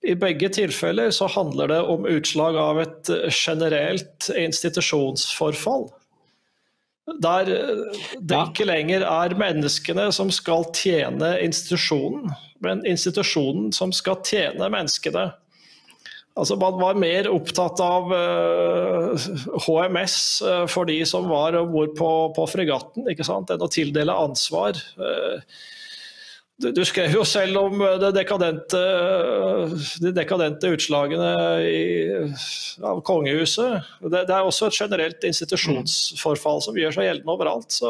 i 0.02 0.14
begge 0.18 0.48
tilfeller 0.50 1.12
så 1.14 1.28
handler 1.30 1.70
det 1.70 1.80
om 1.94 2.06
utslag 2.10 2.56
av 2.58 2.80
et 2.82 3.10
generelt 3.30 4.30
institusjonsforfall. 4.34 5.86
Der 7.06 7.44
det 7.44 7.58
det 8.20 8.38
ikke 8.38 8.64
lenger 8.68 9.02
er 9.02 9.34
menneskene 9.34 10.06
som 10.14 10.30
skal 10.30 10.68
tjene 10.76 11.34
institusjonen, 11.42 12.30
men 12.62 12.84
institusjonen 12.86 13.72
som 13.74 13.90
skal 13.92 14.20
tjene 14.22 14.68
menneskene. 14.70 15.32
Altså 16.38 16.56
Man 16.56 16.78
var 16.80 16.96
mer 16.96 17.28
opptatt 17.28 17.80
av 17.84 18.08
uh, 18.08 19.12
eh, 19.12 19.26
HMS 19.66 20.16
uh, 20.40 20.52
eh, 20.52 20.64
for 20.70 20.88
de 20.88 21.02
som 21.04 21.28
var 21.28 21.58
om 21.58 21.74
bord 21.74 21.92
på, 21.98 22.10
på, 22.38 22.46
fregatten, 22.48 23.04
enn 23.04 23.66
å 23.66 23.68
tildele 23.68 24.16
ansvar. 24.16 24.78
Uh, 24.96 25.42
du 26.70 26.82
skrev 26.86 27.14
jo 27.16 27.24
selv 27.26 27.58
om 27.58 27.80
de 28.00 28.10
dekadente, 28.14 28.82
de 30.02 30.12
dekadente 30.14 30.70
utslagene 30.74 31.32
i, 31.66 31.80
av 32.86 33.02
kongehuset. 33.06 33.82
Det, 34.04 34.22
det, 34.28 34.36
er 34.36 34.46
også 34.46 34.68
et 34.68 34.78
generelt 34.84 35.26
institusjonsforfall 35.26 36.62
som 36.64 36.78
gjør 36.78 36.94
seg 36.94 37.08
gjeldende 37.08 37.34
overalt. 37.34 37.80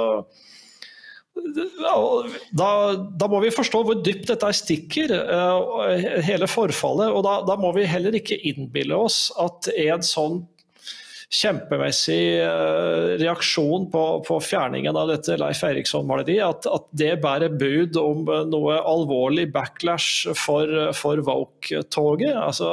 Da, 2.52 2.72
da, 3.16 3.28
må 3.30 3.40
vi 3.40 3.52
forstå 3.54 3.80
hvor 3.86 4.00
dypt 4.04 4.28
dette 4.28 4.50
stikker, 4.56 5.14
eh, 5.16 6.08
hele 6.26 6.48
forfallet. 6.50 7.08
Og 7.12 7.24
da, 7.24 7.38
da 7.48 7.56
må 7.60 7.72
vi 7.76 7.88
heller 7.88 8.16
ikke 8.18 8.40
innbille 8.50 8.98
oss 8.98 9.30
at 9.40 9.70
en 9.72 10.04
sånn 10.04 10.42
kjempemessig 11.32 12.22
eh, 12.44 13.16
reaksjon 13.22 13.88
på, 13.92 14.04
på, 14.26 14.38
fjerningen 14.44 14.96
av 14.96 15.08
dette 15.14 15.38
Leif 15.40 15.62
Eriksson-maleriet. 15.64 16.44
At, 16.44 16.68
at, 16.68 16.86
det 16.92 17.14
bærer 17.24 17.56
bud 17.56 17.96
om 18.00 18.28
eh, 18.28 18.44
noe 18.52 18.78
alvorlig 18.78 19.48
backlash 19.54 20.32
for, 20.36 20.92
for 20.96 21.24
Woke-toget. 21.24 22.36
Altså, 22.36 22.72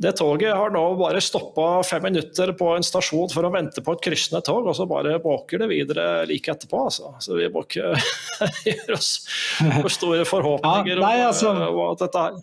det 0.00 0.14
toget 0.20 0.56
har 0.56 0.72
nå 0.72 0.84
bare 1.00 1.20
stoppa 1.24 1.80
fem 1.84 2.04
minutter 2.10 2.52
på 2.56 2.70
en 2.76 2.84
stasjon 2.84 3.32
for 3.32 3.48
å 3.48 3.52
vente 3.52 3.84
på 3.84 3.96
et 3.96 4.04
kryssende 4.04 4.44
tog, 4.44 4.68
og 4.68 4.76
så 4.76 4.88
bare 4.88 5.18
båker 5.20 5.64
det 5.64 5.72
videre 5.72 6.06
like 6.28 6.52
etterpå. 6.52 6.86
Altså. 6.88 7.16
Så 7.24 7.40
vi 7.40 7.48
må 7.52 7.64
ikke 7.64 7.94
gjøre 8.68 9.00
oss 9.00 9.12
for 9.58 9.92
store 9.92 10.28
forhåpninger 10.28 10.96
ja, 10.96 11.04
nei, 11.04 11.18
altså, 11.24 11.52
om, 11.56 11.66
om 11.72 11.84
at 11.88 12.04
dette 12.04 12.28
her 12.28 12.40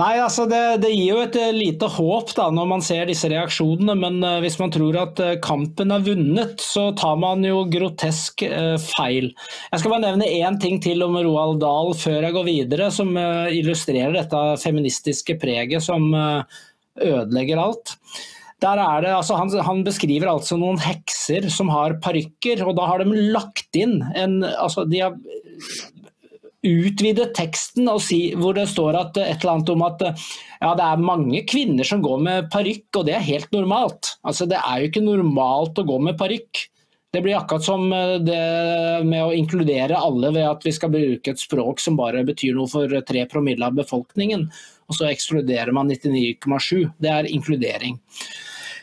Nei, 0.00 0.14
altså 0.16 0.46
det, 0.48 0.80
det, 0.80 0.90
gir 0.94 1.10
jo 1.10 1.22
et 1.26 1.34
eh, 1.36 1.50
lite 1.52 1.90
håp 1.92 2.30
da, 2.36 2.46
når 2.54 2.68
man 2.70 2.84
ser 2.84 3.08
disse 3.08 3.28
reaksjonene, 3.28 3.96
men 4.00 4.16
uh, 4.24 4.38
hvis 4.40 4.56
man 4.60 4.72
tror 4.72 4.96
at 5.02 5.20
uh, 5.20 5.34
kampen 5.44 5.92
er 5.92 6.06
vunnet, 6.06 6.62
så 6.64 6.86
tar 6.96 7.18
man 7.20 7.44
jo 7.44 7.66
grotesk 7.68 8.46
feil. 8.86 9.28
Jeg 9.68 9.82
skal 9.82 9.92
bare 9.92 10.06
nevne 10.06 10.30
én 10.30 10.56
ting 10.62 10.80
til 10.84 11.04
om 11.04 11.18
Roald 11.18 11.60
Dahl 11.60 11.92
før 11.98 12.24
jeg 12.24 12.36
går 12.38 12.48
videre, 12.48 12.88
som 12.94 13.12
illustrerer 13.18 14.16
dette 14.16 14.42
feministiske 14.62 15.36
preget 15.40 15.84
som 15.84 16.08
ødelegger 16.14 17.60
alt. 17.60 17.96
Der 18.62 18.80
er 18.82 19.04
det, 19.04 19.12
altså 19.14 19.36
han, 19.38 19.52
han, 19.62 19.84
beskriver 19.86 20.32
altså 20.32 20.56
noen 20.58 20.80
hekser 20.82 21.46
som 21.52 21.70
har 21.70 21.98
parykker, 22.02 22.64
og 22.66 22.74
da 22.78 22.88
har 22.90 23.04
de 23.04 23.28
lagt 23.36 23.78
inn 23.78 24.00
en 24.18 24.40
altså 24.48 24.86
De 24.88 25.04
har 25.04 25.14
utvide 26.68 27.28
teksten 27.36 27.88
og 27.90 28.00
si, 28.04 28.20
hvor 28.38 28.56
det 28.56 28.68
står 28.70 28.98
at 29.00 29.20
et 29.20 29.40
eller 29.40 29.54
annet 29.56 29.74
om 29.74 29.84
at 29.86 30.02
ja, 30.08 30.72
det 30.78 30.86
er 30.86 31.04
mange 31.10 31.44
kvinner 31.48 31.86
som 31.86 32.02
går 32.04 32.24
med 32.24 32.50
parykk, 32.52 32.88
og 33.00 33.06
det 33.08 33.16
er 33.18 33.28
helt 33.28 33.54
normalt. 33.54 34.14
Altså, 34.26 34.48
det 34.50 34.58
er 34.60 34.80
jo 34.82 34.90
ikke 34.90 35.04
normalt 35.06 35.80
å 35.80 35.86
gå 35.88 36.00
med 36.08 36.18
parykk. 36.20 36.64
Det 37.14 37.22
blir 37.24 37.38
akkurat 37.38 37.64
som 37.64 37.86
det 37.88 38.40
med 39.08 39.22
å 39.24 39.32
inkludere 39.32 39.96
alle 39.96 40.28
ved 40.34 40.44
at 40.44 40.66
vi 40.66 40.74
skal 40.76 40.92
bruke 40.92 41.32
et 41.32 41.40
språk 41.40 41.80
som 41.80 41.96
bare 41.96 42.20
betyr 42.28 42.52
noe 42.58 42.68
for 42.68 42.92
tre 43.08 43.24
promille 43.30 43.64
av 43.64 43.78
befolkningen, 43.78 44.44
og 44.88 44.96
så 44.96 45.08
ekskluderer 45.08 45.72
man 45.76 45.88
99,7. 45.88 46.84
Det 47.00 47.14
er 47.14 47.30
inkludering. 47.32 47.96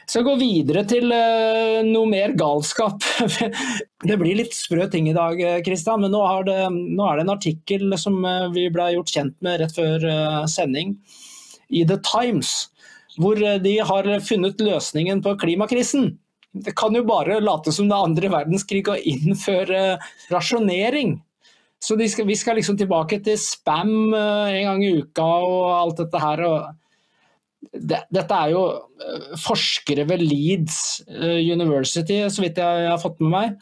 Så 0.05 0.21
gå 0.25 0.35
videre 0.37 0.83
til 0.87 1.09
uh, 1.09 1.81
noe 1.85 2.05
mer 2.09 2.35
galskap. 2.37 3.01
det 4.09 4.17
blir 4.21 4.37
litt 4.37 4.53
sprø 4.53 4.85
ting 4.91 5.09
i 5.09 5.15
dag, 5.17 5.41
Kristian, 5.65 6.03
men 6.03 6.13
nå, 6.13 6.21
det, 6.45 6.59
nå, 6.69 7.07
er 7.07 7.17
det 7.17 7.25
en 7.25 7.33
artikkel 7.33 7.97
som 8.01 8.19
uh, 8.21 8.45
vi 8.53 8.67
ble 8.73 8.91
gjort 8.95 9.15
kjent 9.15 9.35
med 9.45 9.59
rett 9.63 9.73
før 9.73 10.05
uh, 10.05 10.45
sending 10.51 10.95
i 11.73 11.81
The 11.89 11.97
Times, 12.05 12.69
hvor 13.17 13.39
de 13.39 13.73
har 13.89 14.11
funnet 14.21 14.61
løsningen 14.61 15.23
på 15.25 15.33
klimakrisen. 15.41 16.11
Det 16.53 16.75
kan 16.77 16.95
jo 16.95 17.01
bare 17.07 17.41
late 17.41 17.73
som 17.73 17.89
det 17.89 17.95
er 17.97 18.09
andre 18.11 18.29
verdenskrig 18.31 18.83
og 18.91 19.01
innføre 19.01 19.97
rasjonering. 20.29 21.17
Så 21.81 21.97
skal, 22.07 22.27
vi 22.29 22.37
skal 22.37 22.59
liksom 22.59 22.77
tilbake 22.77 23.19
til 23.25 23.39
spam 23.41 24.13
en 24.13 24.67
gang 24.67 24.83
i 24.85 24.93
uka 25.01 25.25
og 25.25 25.65
alt 25.73 26.03
dette 26.03 26.21
her. 26.21 26.43
og 26.45 26.84
dette 27.73 28.36
er 28.36 28.51
jo 28.54 28.65
eh, 28.73 29.32
forskere 29.41 30.06
ved 30.10 30.23
Leeds 30.23 30.78
eh, 31.08 31.39
University, 31.51 32.21
så 32.32 32.43
vidt 32.43 32.62
jeg 32.62 32.89
har 32.89 33.01
fått 33.01 33.21
med 33.23 33.34
meg. 33.34 33.56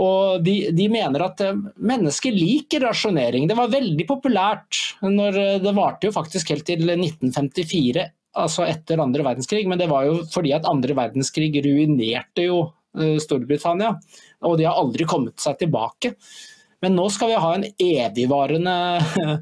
Og 0.00 0.44
de, 0.46 0.54
de, 0.76 0.86
mener 0.92 1.24
at 1.26 1.42
eh, 1.44 1.58
mennesker 1.76 2.34
liker 2.34 2.84
rasjonering. 2.86 3.48
Det 3.50 3.58
var 3.58 3.72
veldig 3.72 4.06
populært 4.08 4.80
når 5.04 5.40
det 5.64 5.76
varte 5.76 6.10
jo 6.10 6.16
faktisk 6.16 6.54
helt 6.54 6.66
til 6.68 6.84
1954, 6.86 8.06
altså 8.40 8.68
etter 8.68 9.02
andre 9.02 9.26
verdenskrig. 9.26 9.66
Men 9.70 9.80
det 9.80 9.90
var 9.90 10.06
jo 10.08 10.20
fordi 10.30 10.54
at 10.56 10.68
andre 10.70 10.96
verdenskrig 10.98 11.52
ruinerte 11.64 12.46
jo 12.48 12.68
Storbritannia. 12.90 13.92
Og 14.48 14.56
de 14.58 14.64
har 14.66 14.78
aldri 14.78 15.04
kommet 15.06 15.38
seg 15.38 15.60
tilbake. 15.60 16.16
Men 16.80 16.96
nå 16.96 17.08
skal 17.12 17.28
vi 17.28 17.40
ha 17.42 17.50
en 17.54 17.66
evigvarende 17.76 18.76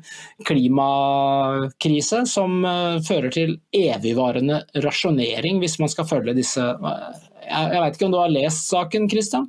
klimakrise 0.49 2.25
som 2.27 2.65
eh, 2.67 2.99
fører 3.07 3.35
til 3.35 3.55
evigvarende 3.75 4.65
rasjonering, 4.83 5.61
hvis 5.63 5.79
man 5.79 5.93
skal 5.93 6.09
følge 6.11 6.35
disse 6.41 6.65
Jeg 6.65 7.85
vet 7.85 7.95
ikke 7.95 8.09
om 8.09 8.17
du 8.17 8.21
har 8.21 8.35
lest 8.35 8.67
saken, 8.73 9.07
Christian? 9.11 9.47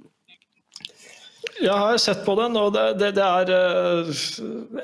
Jeg 1.60 1.76
har 1.76 1.98
sett 2.00 2.22
på 2.24 2.38
den, 2.40 2.56
og 2.56 2.72
det, 2.72 2.86
det, 3.02 3.10
det 3.18 3.26
er 3.26 3.50
eh, 3.56 4.22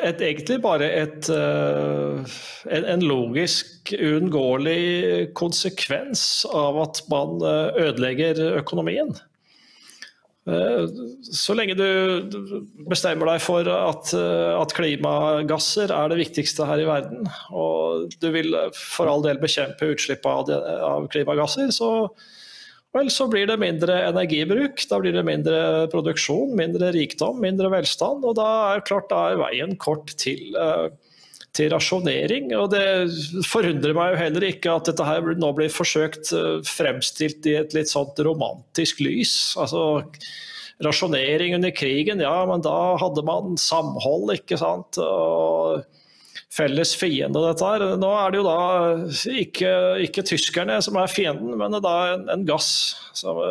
et, 0.09 0.25
egentlig 0.31 0.57
bare 0.65 0.89
et, 0.89 1.29
eh, 1.29 2.33
en, 2.65 2.89
en, 2.95 3.05
logisk, 3.05 3.93
uunngåelig 3.93 5.29
konsekvens 5.37 6.25
av 6.49 6.81
at 6.87 7.05
man 7.13 7.37
ødelegger 7.85 8.41
økonomien. 8.57 9.13
Eh, 10.45 10.85
så 11.33 11.55
lenge 11.57 11.73
du 11.73 11.85
bestemmer 12.85 13.31
deg 13.31 13.41
for 13.41 13.65
at, 13.65 14.11
eh, 14.13 14.51
at, 14.53 14.73
klimagasser 14.77 15.89
er 15.89 16.11
det 16.11 16.19
viktigste 16.19 16.67
her 16.69 16.83
i 16.83 16.85
verden, 16.85 17.25
og 17.49 18.13
du 18.21 18.27
vil 18.29 18.53
for 18.77 19.09
all 19.09 19.25
del 19.25 19.41
bekjempe 19.41 19.89
utslipp 19.95 20.25
av, 20.29 20.51
av 20.53 21.07
klimagasser, 21.09 21.73
så, 21.73 21.89
vel, 22.93 23.09
så 23.09 23.25
blir 23.31 23.49
det 23.49 23.57
mindre 23.61 23.97
energibruk. 24.11 24.85
Da 24.91 25.01
blir 25.01 25.17
det 25.17 25.25
mindre 25.25 25.87
produksjon, 25.93 26.53
mindre 26.59 26.93
rikdom, 26.93 27.41
mindre 27.41 27.73
velstand. 27.73 28.21
Og 28.21 28.37
da 28.37 28.49
er 28.75 28.85
klart 28.85 29.09
da 29.09 29.31
er 29.31 29.41
veien 29.41 29.73
kort 29.81 30.13
til, 30.21 30.53
eh, 30.61 30.91
til 31.55 31.71
rasjonering. 31.73 32.51
Og 32.59 32.71
det 32.73 32.85
forundrer 33.47 33.95
meg 33.97 34.13
jo 34.13 34.21
heller 34.23 34.47
ikke 34.49 34.75
at 34.75 34.89
dette 34.91 35.07
her 35.07 35.35
nå 35.39 35.51
blir 35.57 35.73
forsøkt 35.73 36.33
eh, 36.35 36.59
fremstilt 36.67 37.47
i 37.49 37.57
et 37.61 37.75
litt 37.77 37.91
sånt 37.91 38.19
romantisk 38.25 39.01
lys. 39.05 39.55
Altså 39.61 40.03
rasjonering 40.83 41.55
under 41.55 41.71
krigen, 41.71 42.23
ja, 42.23 42.37
men 42.49 42.63
da 42.65 42.95
hadde 42.99 43.23
man 43.27 43.55
samhold, 43.59 44.33
ikke 44.35 44.59
sant. 44.59 44.99
Og 44.99 45.85
felles 46.55 46.93
fiende, 46.95 47.41
dette 47.43 47.67
her. 47.67 47.87
Nå 47.99 48.11
er 48.19 48.31
det 48.31 48.39
jo 48.39 48.45
da 48.47 48.59
ikke, 49.35 49.71
ikke 50.07 50.25
tyskerne 50.27 50.79
som 50.83 50.99
er 50.99 51.11
fienden, 51.11 51.55
men 51.59 51.73
det 51.73 51.81
er 51.81 51.87
da 51.87 51.97
en, 52.13 52.29
en 52.37 52.45
gass. 52.47 52.69
Som, 53.15 53.41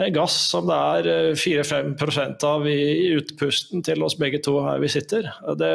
en 0.00 0.14
gass 0.14 0.36
som 0.52 0.68
det 0.68 0.76
er 1.10 1.34
4-5 1.36 2.44
av 2.48 2.68
i, 2.68 2.78
i 3.08 3.10
utpusten 3.20 3.84
til 3.84 4.04
oss 4.06 4.16
begge 4.20 4.42
to 4.44 4.58
her 4.64 4.80
vi 4.82 4.92
sitter. 4.92 5.28
Det, 5.60 5.72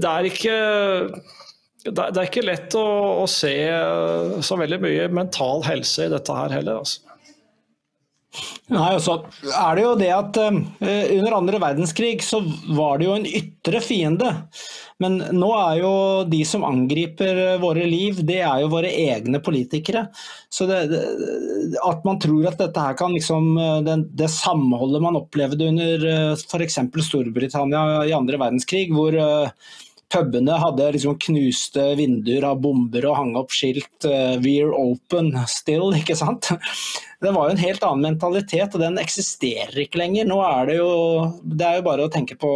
det 0.00 0.10
er 0.10 0.28
ikke 0.30 0.58
det 1.84 2.00
er 2.00 2.24
ikke 2.24 2.46
lett 2.46 2.74
å, 2.80 2.84
å, 3.20 3.24
se 3.28 3.52
så 4.40 4.56
veldig 4.56 4.78
mye 4.80 5.08
mental 5.12 5.60
helse 5.66 6.06
i 6.06 6.12
dette 6.12 6.32
her 6.32 6.54
heller. 6.56 6.80
Altså. 6.80 7.03
Nei, 8.72 8.94
og 8.96 9.02
så 9.04 9.18
er 9.52 9.76
det 9.76 9.84
jo 9.84 9.92
det 10.00 10.10
at 10.14 10.38
uh, 10.40 10.56
Under 11.18 11.36
andre 11.36 11.60
verdenskrig 11.62 12.16
så 12.24 12.40
var 12.74 12.98
det 12.98 13.08
jo 13.08 13.18
en 13.18 13.28
ytre 13.28 13.82
fiende. 13.84 14.30
Men 15.02 15.18
nå 15.34 15.50
er 15.58 15.80
jo 15.82 15.92
de 16.30 16.40
som 16.46 16.64
angriper 16.66 17.58
våre 17.62 17.84
liv, 17.88 18.20
det 18.26 18.40
er 18.46 18.62
jo 18.62 18.70
våre 18.72 18.90
egne 18.90 19.40
politikere. 19.44 20.06
Så 20.54 20.68
det, 20.70 20.84
at 21.82 22.04
man 22.06 22.20
tror 22.22 22.46
at 22.50 22.60
dette 22.62 22.84
her 22.84 22.94
kan 22.98 23.14
liksom 23.14 23.54
eh, 23.58 23.80
Det, 23.86 23.96
det 24.22 24.30
samholdet 24.32 25.02
man 25.02 25.18
opplevde 25.18 25.70
under 25.72 26.06
eh, 26.10 26.36
f.eks. 26.38 26.78
Storbritannia 27.08 28.04
i 28.08 28.14
andre 28.16 28.38
verdenskrig, 28.40 28.86
hvor 28.94 29.18
pubene 30.14 30.56
hadde 30.62 30.92
liksom 30.94 31.18
knuste 31.20 31.90
vinduer 31.98 32.46
av 32.48 32.60
bomber 32.62 33.06
og 33.10 33.18
hang 33.18 33.34
opp 33.40 33.52
skilt 33.54 34.06
uh, 34.06 34.36
'We're 34.38 34.72
open 34.72 35.32
still', 35.50 35.94
ikke 35.98 36.16
sant. 36.18 36.52
Det 37.24 37.32
var 37.32 37.48
jo 37.48 37.54
en 37.54 37.62
helt 37.62 37.84
annen 37.86 38.04
mentalitet, 38.12 38.74
og 38.74 38.82
den 38.82 38.98
eksisterer 39.00 39.76
ikke 39.84 40.00
lenger. 40.00 40.26
Nå 40.28 40.40
er 40.44 40.66
det 40.68 40.78
jo 40.78 40.90
Det 41.42 41.66
er 41.66 41.78
jo 41.78 41.86
bare 41.88 42.06
å 42.06 42.12
tenke 42.12 42.36
på 42.36 42.52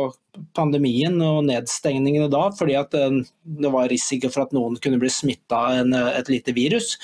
pandemien 0.55 1.17
og 1.25 1.47
nedstengningene 1.49 2.29
da, 2.31 2.45
fordi 2.55 2.77
at 2.79 2.93
det, 2.95 3.25
det 3.43 3.73
var 3.75 3.91
risiko 3.91 4.31
for 4.31 4.45
at 4.45 4.55
noen 4.55 4.77
kunne 4.83 5.01
bli 5.01 5.11
smitta 5.11 5.63
av 5.73 5.95
et 6.13 6.31
lite 6.31 6.55
virus. 6.55 6.95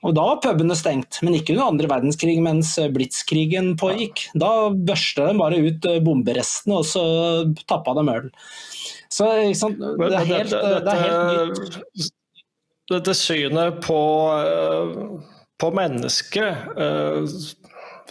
Og 0.00 0.14
da 0.16 0.22
var 0.24 0.38
pubene 0.40 0.76
stengt, 0.78 1.18
men 1.20 1.36
ikke 1.36 1.52
under 1.52 1.66
andre 1.66 1.88
verdenskrig 1.90 2.38
mens 2.40 2.72
blitskrigen 2.94 3.74
pågikk. 3.80 4.22
Da 4.40 4.70
børsta 4.72 5.26
de 5.28 5.34
bare 5.36 5.58
ut 5.60 5.88
bomberestene, 6.06 6.78
og 6.80 6.86
så 6.88 7.02
tappa 7.68 7.92
de 7.98 8.06
øl. 8.08 8.30
Så 9.12 9.28
liksom, 9.42 9.76
det, 9.76 10.08
er 10.14 10.30
helt, 10.30 10.54
det 10.54 10.94
er 10.94 11.02
helt 11.04 11.60
nytt. 11.60 12.08
Dette 12.90 13.14
synet 13.14 13.82
på, 13.84 14.00
eh, 14.40 14.96
på 15.60 15.70
mennesket 15.76 16.72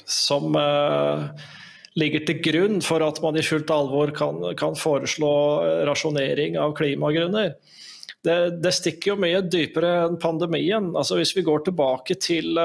som 0.09 0.55
ligger 1.99 2.23
til 2.27 2.39
grunn 2.45 2.79
for 2.85 3.03
at 3.05 3.19
man 3.23 3.37
i 3.37 3.43
fullt 3.45 3.71
alvor 3.73 4.13
kan, 4.15 4.39
kan 4.59 4.77
foreslå 4.77 5.33
rasjonering 5.89 6.57
av 6.61 6.75
klimagrunner. 6.77 7.55
Det, 8.25 8.35
det, 8.59 8.73
stikker 8.75 9.13
jo 9.13 9.21
mye 9.21 9.39
dypere 9.47 9.93
enn 10.05 10.19
pandemien. 10.19 10.91
Altså 10.97 11.19
Hvis 11.19 11.31
vi 11.37 11.45
går 11.47 11.63
tilbake 11.69 12.17
til 12.19 12.59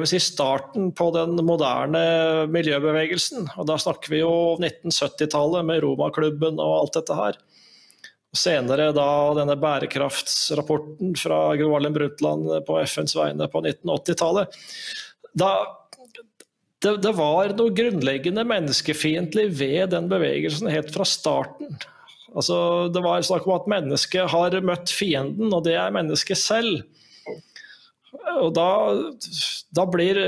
vi 0.00 0.08
si, 0.08 0.20
starten 0.24 0.88
på 0.96 1.10
den 1.12 1.36
moderne 1.44 2.46
miljøbevegelsen. 2.48 3.50
Og 3.60 3.68
da 3.68 3.76
snakker 3.80 4.14
vi 4.14 4.22
jo 4.22 4.32
1970-tallet 4.56 5.68
med 5.68 5.82
Romaklubben 5.84 6.60
og 6.62 6.78
alt 6.78 6.96
dette 6.96 7.18
her. 7.18 7.36
Senere 8.32 8.88
da 8.96 9.10
denne 9.36 9.58
bærekraftsrapporten 9.60 11.12
fra 11.20 11.44
Gro 11.60 11.74
Harlem 11.74 11.92
Brundtland 11.98 12.48
på 12.64 12.80
FNs 12.86 13.16
vegne 13.18 13.48
på 13.52 13.60
1980-tallet. 13.60 14.56
det, 16.80 16.94
det, 17.04 17.12
var 17.18 17.52
noe 17.58 17.76
grunnleggende 17.76 18.46
menneskefiendtlig 18.48 19.50
ved 19.60 19.92
den 19.92 20.08
bevegelsen 20.08 20.72
helt 20.72 20.88
fra 20.96 21.04
starten. 21.04 21.76
Altså, 22.32 22.56
det 22.92 23.02
var 23.04 23.22
snakk 23.26 23.46
om 23.46 23.58
at 23.58 23.70
mennesket 23.70 24.32
har 24.32 24.56
møtt 24.64 24.92
fienden, 24.92 25.52
og 25.52 25.64
det 25.66 25.76
er 25.78 25.94
mennesket 25.94 26.40
selv. 26.40 26.82
Og 28.42 28.50
da, 28.54 28.68
da, 29.72 29.84
blir 29.88 30.18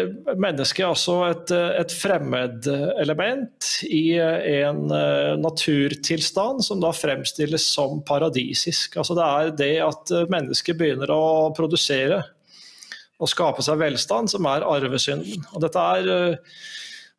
mennesket 0.40 0.86
altså 0.86 1.18
et, 1.28 1.50
et 1.52 1.92
fremmedelement 1.92 3.68
i 3.86 4.16
en 4.18 4.86
eh, 4.88 5.34
naturtilstand 5.40 6.64
som 6.64 6.80
da 6.80 6.94
fremstilles 6.96 7.66
som 7.76 8.00
paradisisk. 8.08 8.96
Altså 9.00 9.16
det 9.18 9.26
er 9.26 9.52
det 9.60 9.74
at 9.84 10.14
mennesket 10.32 10.80
begynner 10.80 11.12
å 11.12 11.52
produsere 11.56 12.22
og 13.22 13.30
skape 13.30 13.62
seg 13.64 13.80
velstand 13.80 14.32
som 14.32 14.48
er 14.50 14.66
arvesynden. 14.66 15.44
Og 15.54 15.62
dette 15.64 15.84
er 15.98 16.10
eh, 16.14 16.56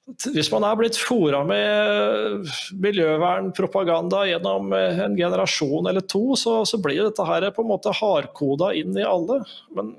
hvis 0.05 0.51
man 0.53 0.61
er 0.67 0.77
blitt 0.77 0.99
fora 1.01 1.39
med 1.47 2.45
miljøvernpropaganda 2.83 4.21
gjennom 4.29 4.69
en 4.77 5.15
generasjon 5.17 5.89
eller 5.89 6.05
to, 6.05 6.35
så, 6.37 6.59
så 6.69 6.77
blir 6.81 7.07
dette 7.07 7.25
her 7.25 7.47
på 7.55 7.65
en 7.65 7.71
måte 7.71 7.93
hardkoda 7.95 8.69
inn 8.77 8.93
i 8.99 9.07
alle. 9.07 9.39
Men 9.73 9.95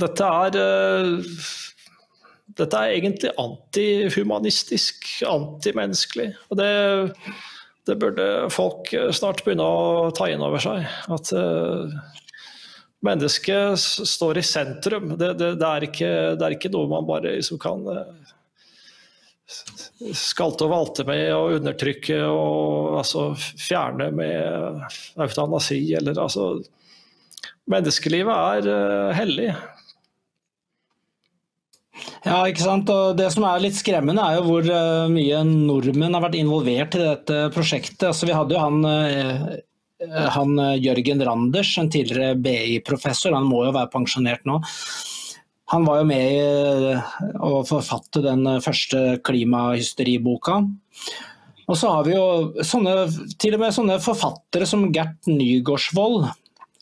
dette 0.00 0.28
er 0.28 0.60
eh, 0.60 1.32
dette 2.60 2.76
er 2.76 2.96
egentlig 2.98 3.32
antihumanistisk, 3.40 5.06
antimenneskelig. 5.28 6.32
Og 6.50 6.58
det, 6.60 6.70
det, 7.88 7.96
burde 8.00 8.26
folk 8.52 8.90
snart 9.16 9.44
begynne 9.46 9.64
å 9.64 10.10
ta 10.16 10.28
inn 10.30 10.42
over 10.44 10.62
seg. 10.62 10.84
At 11.14 11.30
uh, 11.36 11.94
mennesket 13.06 13.78
står 13.80 14.42
i 14.42 14.44
sentrum. 14.46 15.14
Det, 15.20 15.32
det, 15.40 15.54
er 15.66 15.88
ikke, 15.88 16.10
det, 16.34 16.44
er 16.44 16.58
ikke, 16.58 16.72
noe 16.74 16.90
man 16.90 17.08
bare 17.08 17.38
liksom 17.38 17.60
kan 17.62 17.86
uh, 17.86 18.34
skalte 20.16 20.66
og 20.66 20.72
valte 20.72 21.04
med 21.08 21.26
å 21.34 21.48
undertrykke 21.58 22.20
og 22.26 23.00
altså, 23.02 23.30
fjerne 23.38 24.10
med 24.14 24.84
eutanasi 25.20 25.82
eller 25.98 26.20
altså 26.20 26.52
Menneskelivet 27.70 28.34
er 28.34 28.66
uh, 28.66 29.12
hellig. 29.14 29.50
Ja, 32.24 32.40
ikke 32.48 32.64
sant. 32.64 32.90
Og 32.90 33.14
det 33.20 33.28
som 33.30 33.44
er 33.46 33.62
litt 33.62 33.76
skremmende, 33.78 34.24
er 34.24 34.40
jo 34.40 34.46
hvor 34.48 34.66
uh, 34.66 35.06
mye 35.12 35.44
nordmenn 35.46 36.16
har 36.16 36.24
vært 36.24 36.40
involvert 36.40 36.96
i 36.98 37.04
dette 37.04 37.38
prosjektet. 37.54 38.08
Altså, 38.08 38.26
vi 38.26 38.34
hadde 38.34 38.56
jo 38.56 38.64
han, 38.64 38.82
uh, 38.82 40.26
han 40.34 40.64
Jørgen 40.82 41.22
Randers, 41.28 41.70
en 41.78 41.92
tidligere 41.94 42.34
BI-professor, 42.42 43.38
han 43.38 43.46
må 43.46 43.62
jo 43.68 43.76
være 43.76 43.92
pensjonert 43.94 44.42
nå. 44.50 44.58
Han 45.70 45.86
var 45.86 46.00
jo 46.00 46.06
med 46.08 46.32
i 46.34 46.94
å 47.46 47.60
forfatte 47.66 48.22
den 48.24 48.46
første 48.64 49.20
klimahysteriboka. 49.26 50.60
Og 51.70 51.78
så 51.78 51.92
har 51.94 52.06
vi 52.06 52.16
jo 52.16 52.64
sånne, 52.66 52.94
til 53.38 53.54
og 53.54 53.62
med 53.62 53.74
sånne 53.76 54.00
forfattere 54.02 54.66
som 54.66 54.88
Gert 54.90 55.28
Nygaardsvold, 55.30 56.24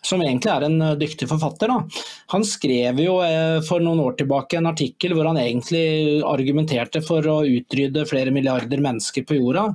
som 0.09 0.23
egentlig 0.25 0.51
er 0.53 0.65
en 0.65 0.79
eh, 0.85 0.95
dyktig 1.01 1.29
forfatter. 1.29 1.69
Da. 1.69 2.05
Han 2.33 2.47
skrev 2.47 3.03
jo 3.03 3.19
eh, 3.25 3.59
for 3.67 3.85
noen 3.85 4.01
år 4.07 4.17
tilbake 4.21 4.57
en 4.57 4.71
artikkel 4.71 5.13
hvor 5.17 5.29
han 5.29 5.41
egentlig 5.43 6.23
argumenterte 6.25 7.03
for 7.05 7.27
å 7.29 7.43
utrydde 7.45 8.07
flere 8.09 8.33
milliarder 8.33 8.81
mennesker 8.85 9.27
på 9.29 9.37
jorda, 9.41 9.67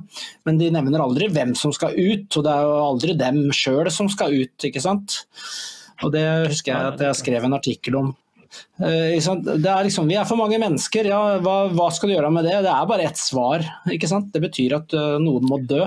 men 0.48 0.58
de 0.58 0.72
nevner 0.74 1.04
aldri 1.04 1.30
hvem 1.30 1.54
som 1.58 1.74
skal 1.76 1.94
ut, 1.94 2.26
og 2.34 2.48
det 2.48 2.56
er 2.56 2.66
jo 2.66 2.82
aldri 2.88 3.16
dem 3.20 3.40
sjøl 3.54 3.92
som 3.94 4.10
skal 4.10 4.34
ut, 4.34 4.56
ikke 4.66 4.82
sant. 4.82 5.20
Og 6.02 6.10
det 6.16 6.26
husker 6.50 6.74
jeg 6.74 6.94
at 6.96 7.06
jeg 7.06 7.22
skrev 7.22 7.46
en 7.46 7.58
artikkel 7.60 8.02
om. 8.02 8.14
Eh, 8.80 9.14
er 9.14 9.86
liksom, 9.86 10.08
vi 10.10 10.18
er 10.18 10.28
for 10.28 10.40
mange 10.40 10.60
mennesker, 10.62 11.08
ja, 11.10 11.22
hva, 11.44 11.56
hva, 11.74 11.88
skal 11.94 12.10
du 12.10 12.16
gjøre 12.16 12.32
med 12.34 12.48
det? 12.48 12.60
Det 12.66 12.72
er 12.74 12.90
bare 12.90 13.08
ett 13.08 13.20
svar. 13.20 13.66
Det 13.88 14.42
betyr 14.42 14.78
at 14.78 14.96
noen 15.22 15.50
må 15.50 15.60
dø. 15.62 15.84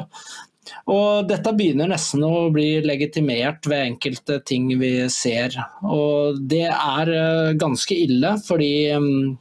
Og 0.92 1.28
dette 1.28 1.54
begynner 1.56 1.90
nesten 1.92 2.24
å 2.26 2.48
bli 2.54 2.80
legitimert 2.86 3.68
ved 3.70 3.94
enkelte 3.94 4.40
ting 4.48 4.70
vi 4.80 4.92
ser. 5.12 5.56
Og 5.84 6.40
det 6.50 6.68
er 6.70 7.14
eh, 7.14 7.56
ganske 7.60 7.98
ille, 8.08 8.36
fordi, 8.48 8.72
mm, 8.96 9.36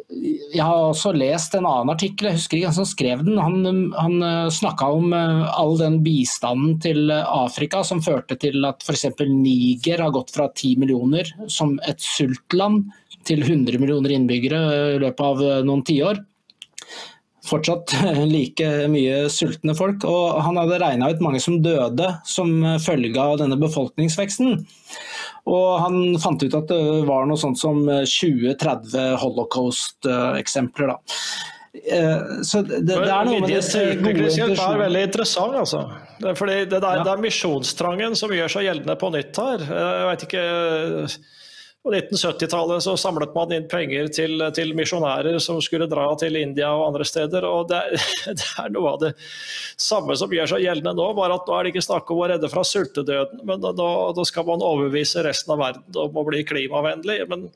Jeg 0.54 0.64
har 0.64 0.90
også 0.90 1.14
lest 1.16 1.56
en 1.56 1.68
annen 1.68 1.92
artikkel, 1.94 2.30
jeg 2.30 2.40
husker 2.40 2.58
ikke 2.58 2.70
hvem 2.70 2.78
som 2.78 2.88
skrev 2.90 3.24
den. 3.28 3.40
Han, 3.40 3.92
han 3.96 4.16
eh, 4.26 4.52
snakka 4.54 4.90
om 4.98 5.14
all 5.16 5.76
den 5.80 6.00
bistanden 6.06 6.78
til 6.84 7.12
Afrika 7.12 7.84
som 7.88 8.04
førte 8.04 8.40
til 8.40 8.66
at 8.68 8.84
f.eks. 8.84 9.08
Niger 9.28 10.04
har 10.04 10.16
gått 10.16 10.34
fra 10.36 10.50
10 10.52 10.78
millioner 10.84 11.30
som 11.52 11.78
et 11.88 12.04
sultland 12.04 12.88
til 13.28 13.44
100 13.44 13.80
millioner 13.80 14.16
innbyggere 14.16 14.64
i 14.96 15.00
løpet 15.04 15.26
av 15.28 15.46
noen 15.68 15.84
tiår 15.88 16.24
fortsatt 17.48 17.96
like 18.36 18.70
mye 18.92 19.26
sultne 19.34 19.76
folk. 19.78 20.06
Og 20.08 20.40
han 20.46 20.60
hadde 20.62 20.80
regna 20.84 21.12
ut 21.12 21.24
mange 21.24 21.42
som 21.44 21.60
døde 21.64 22.12
som 22.28 22.54
følge 22.84 23.22
av 23.22 23.40
denne 23.42 23.60
befolkningsveksten. 23.62 24.64
Og 25.48 25.68
han 25.80 26.18
fant 26.20 26.44
ut 26.44 26.56
at 26.58 26.72
det 26.72 26.82
var 27.08 27.28
noe 27.28 27.40
sånt 27.40 27.60
som 27.60 27.86
20-30 27.88 29.16
holocaust-eksempler. 29.22 30.92
da. 30.92 30.98
Eh, 31.86 32.22
så 32.44 32.62
det, 32.62 32.82
det, 32.88 32.98
er 32.98 33.28
noe 33.28 33.42
med 33.44 33.52
disse 33.52 33.82
gode 34.02 34.28
er 34.50 34.80
veldig 34.82 35.04
interessant, 35.08 35.56
altså. 35.62 35.84
Fordi 36.36 36.62
det, 36.70 36.80
er, 36.82 37.00
ja. 37.00 37.06
det 37.06 37.14
er 37.14 37.24
misjonstrangen 37.24 38.18
som 38.18 38.34
gjør 38.34 38.54
seg 38.54 38.68
gjeldende 38.68 38.98
på 39.00 39.12
nytt 39.14 39.42
her. 39.42 39.66
Jeg 39.68 40.08
vet 40.12 40.26
ikke 40.28 40.46
på 41.84 41.94
1970-tallet 41.94 42.84
så 42.84 42.96
samlet 43.00 43.36
man 43.36 43.54
inn 43.56 43.68
penger 43.72 44.10
til, 44.12 44.42
til, 44.56 44.74
misjonærer 44.76 45.38
som 45.44 45.62
skulle 45.64 45.88
dra 45.88 46.10
til 46.20 46.36
India 46.40 46.74
og 46.76 46.88
andre 46.90 47.08
steder. 47.08 47.48
og 47.48 47.70
det, 47.72 47.82
det, 48.28 48.50
er 48.60 48.74
noe 48.76 48.94
av 48.96 49.02
det 49.06 49.14
samme 49.80 50.18
som 50.20 50.34
gjør 50.34 50.52
seg 50.54 50.66
gjeldende 50.66 50.98
nå, 50.98 51.10
bare 51.18 51.40
at 51.40 51.48
nå 51.48 51.56
er 51.56 51.66
det 51.68 51.76
ikke 51.76 51.88
snakk 51.88 52.12
om 52.12 52.24
å 52.24 52.30
redde 52.34 52.52
fra 52.52 52.66
sultedøden, 52.68 53.44
men 53.48 53.64
da 53.64 54.28
skal 54.28 54.48
man 54.50 54.66
overbevise 54.66 55.24
resten 55.26 55.56
av 55.56 55.64
verden 55.64 56.02
om 56.04 56.20
å 56.20 56.28
bli 56.28 56.44
klimavennlig. 56.48 57.22
men 57.32 57.48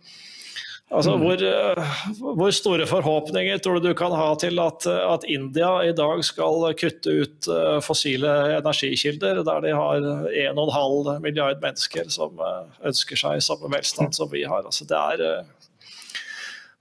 Altså, 0.91 1.13
mm. 1.15 1.21
hvor, 1.23 1.41
eh, 1.47 1.99
hvor, 2.19 2.51
store 2.51 2.85
forhåpninger 2.87 3.61
tror 3.63 3.79
du 3.79 3.87
du 3.87 3.93
kan 3.95 4.11
ha 4.11 4.27
til 4.39 4.59
at, 4.59 4.83
at, 4.87 5.23
India 5.31 5.69
i 5.87 5.93
dag 5.95 6.23
skal 6.27 6.65
kutte 6.75 7.13
ut 7.15 7.47
eh, 7.47 7.77
fossile 7.85 8.31
energikilder, 8.57 9.39
der 9.47 9.61
de 9.63 9.71
har 9.71 10.03
1,5 10.03 11.19
milliard 11.23 11.61
mennesker 11.63 12.11
som 12.11 12.35
eh, 12.43 12.81
ønsker 12.91 13.19
seg 13.21 13.39
samme 13.45 13.71
velstand 13.71 14.17
som 14.17 14.27
vi 14.33 14.43
har? 14.43 14.65
Altså, 14.67 14.83
det, 14.89 14.99
er, 14.99 15.45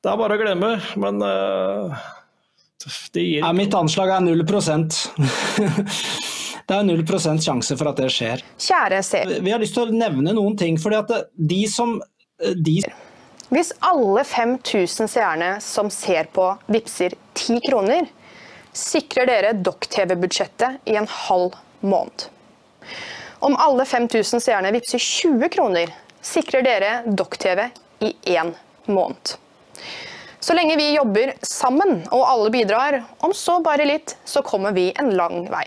det 0.03 0.11
er 0.11 0.18
bare 0.18 0.35
å 0.35 0.42
glemme, 0.42 0.73
men 0.99 1.23
ja, 3.14 3.53
Mitt 3.55 3.77
anslag 3.77 4.11
er 4.16 4.25
0% 4.25 4.99
Det 6.70 6.77
er 6.77 6.87
0% 6.87 7.42
sjanse 7.44 7.77
for 7.77 7.90
at 7.90 7.99
det 7.99 8.09
skjer. 8.14 8.42
Kjære 8.62 9.01
se. 9.03 9.20
Vi 9.42 9.53
har 9.53 9.62
lyst 9.62 9.75
til 9.75 9.90
å 9.90 9.94
nevne 9.94 10.35
noen 10.35 10.55
ting. 10.59 10.79
fordi 10.79 10.99
at 10.99 11.11
de 11.35 11.61
som 11.70 11.96
de 12.38 12.77
hvis 13.51 13.73
alle 13.83 14.23
5000 14.25 15.11
seerne 15.11 15.51
som 15.61 15.91
ser 15.91 16.29
på, 16.31 16.53
vippser 16.71 17.17
10 17.35 17.61
kroner, 17.67 18.07
sikrer 18.73 19.27
dere 19.27 19.51
Dokk-TV-budsjettet 19.59 20.87
i 20.87 20.95
en 21.01 21.09
halv 21.11 21.57
måned. 21.83 22.29
Om 23.43 23.57
alle 23.59 23.87
5000 23.89 24.45
seerne 24.45 24.71
vippser 24.77 25.03
20 25.03 25.51
kroner, 25.51 25.91
sikrer 26.23 26.63
dere 26.63 26.93
Dokk-TV 27.07 27.67
i 28.07 28.15
én 28.37 28.55
måned. 28.87 29.35
Så 30.41 30.55
lenge 30.55 30.79
vi 30.79 30.95
jobber 30.95 31.35
sammen 31.43 32.05
og 32.07 32.23
alle 32.29 32.55
bidrar, 32.55 33.03
om 33.19 33.35
så 33.35 33.59
bare 33.65 33.89
litt, 33.89 34.15
så 34.25 34.45
kommer 34.47 34.73
vi 34.77 34.93
en 34.95 35.11
lang 35.19 35.43
vei. 35.51 35.67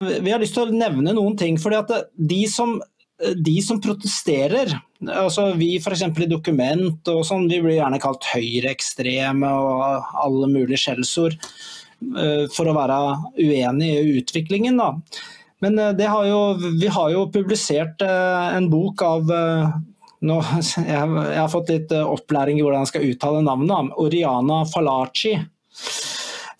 Vi 0.00 0.32
har 0.32 0.40
lyst 0.40 0.56
til 0.56 0.68
å 0.68 0.72
nevne 0.72 1.12
noen 1.12 1.36
ting. 1.36 1.58
fordi 1.60 1.76
at 1.76 2.10
De 2.16 2.40
som 2.48 2.78
de 3.20 3.56
som 3.60 3.80
protesterer, 3.82 4.72
altså 5.04 5.50
vi 5.58 5.74
f.eks. 5.76 6.06
i 6.08 6.28
Dokument 6.30 7.10
og 7.12 7.20
sånn, 7.28 7.48
vi 7.50 7.60
blir 7.62 7.76
gjerne 7.76 8.00
kalt 8.00 8.24
høyreekstreme 8.32 9.50
og 9.50 10.14
alle 10.24 10.48
mulige 10.48 10.80
skjellsord 10.80 11.36
eh, 11.36 12.46
for 12.54 12.70
å 12.70 12.76
være 12.76 13.00
uenig 13.36 13.90
i 13.92 14.16
utviklingen. 14.22 14.80
Da. 14.80 14.94
Men 15.64 15.78
eh, 15.82 16.00
har 16.08 16.26
jo, 16.30 16.40
vi 16.80 16.88
har 16.88 17.12
jo 17.12 17.28
publisert 17.32 18.00
eh, 18.06 18.56
en 18.56 18.70
bok 18.72 19.04
av 19.04 19.28
nå, 19.28 20.40
jeg, 20.94 21.12
har 21.36 21.52
fått 21.52 21.72
litt 21.74 21.92
opplæring 22.00 22.60
i 22.60 22.64
hvordan 22.64 22.86
jeg 22.86 22.94
skal 22.94 23.08
uttale 23.12 23.44
navnet. 23.44 23.96
Oriana 24.00 24.62
Falaci 24.68 25.36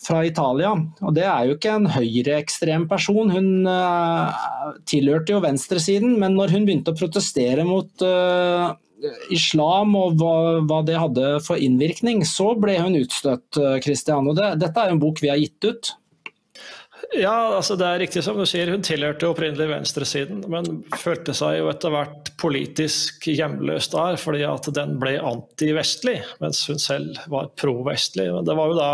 fra 0.00 0.22
Italia. 0.24 0.72
Og 1.04 1.16
det 1.16 1.26
er 1.28 1.48
jo 1.48 1.56
ikke 1.56 1.74
en 1.76 1.88
høyreekstrem 1.92 2.86
person. 2.90 3.32
Hun 3.34 3.68
uh, 3.68 4.30
tilhørte 4.88 5.34
jo 5.34 5.42
venstresiden, 5.44 6.16
men 6.22 6.38
når 6.38 6.56
hun 6.56 6.68
begynte 6.68 6.94
å 6.94 7.00
protestere 7.00 7.66
mot 7.68 8.06
uh, 8.06 8.72
islam 9.32 9.94
og 9.96 10.18
hva, 10.20 10.34
hva, 10.68 10.82
det 10.88 10.98
hadde 11.00 11.36
for 11.44 11.60
innvirkning, 11.60 12.24
så 12.28 12.52
ble 12.60 12.76
hun 12.80 12.98
utstøtt, 13.00 13.60
Kristian. 13.84 14.28
Og 14.28 14.36
det, 14.40 14.54
dette 14.60 14.80
er 14.80 14.90
jo 14.90 14.98
en 14.98 15.02
bok 15.04 15.22
vi 15.24 15.32
har 15.32 15.40
gitt 15.40 15.68
ut. 15.68 15.94
Ja, 17.16 17.56
altså 17.56 17.74
det 17.78 17.86
er 17.88 18.00
riktig 18.04 18.22
som 18.22 18.38
du 18.38 18.44
sier. 18.46 18.70
Hun 18.70 18.84
tilhørte 18.86 19.30
opprinnelig 19.30 19.66
venstresiden, 19.72 20.44
men 20.52 20.82
følte 21.00 21.34
seg 21.34 21.56
jo 21.58 21.70
etter 21.72 21.94
hvert 21.94 22.30
politisk 22.40 23.26
hjemløs 23.32 23.90
der, 23.90 24.18
fordi 24.20 24.44
at 24.46 24.68
den 24.76 24.94
ble 25.02 25.16
antivestlig, 25.18 26.20
mens 26.42 26.62
hun 26.70 26.78
selv 26.82 27.18
var 27.32 27.50
pro-vestlig. 27.58 28.28
Det 28.46 28.56
var 28.56 28.70
jo 28.70 28.78
da 28.78 28.92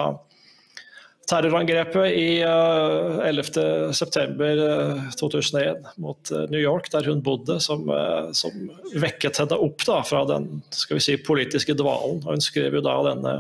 terrorangrepet 1.27 2.13
i 2.15 2.45
uh, 2.45 3.27
11.9.2001 3.27 5.77
mot 5.97 6.33
uh, 6.33 6.39
New 6.53 6.61
York, 6.61 6.91
der 6.93 7.09
hun 7.11 7.23
bodde, 7.23 7.61
som, 7.61 7.91
som 8.37 8.71
vekket 8.95 9.39
henne 9.43 9.57
opp 9.67 9.87
da, 9.87 10.03
fra 10.07 10.25
den 10.31 10.63
skal 10.71 10.97
vi 10.99 11.03
si, 11.09 11.17
politiske 11.19 11.75
dvalen. 11.79 12.19
Og 12.25 12.31
hun 12.37 12.43
skrev 12.45 12.75
jo 12.79 12.83
da 12.87 13.03
denne 13.09 13.35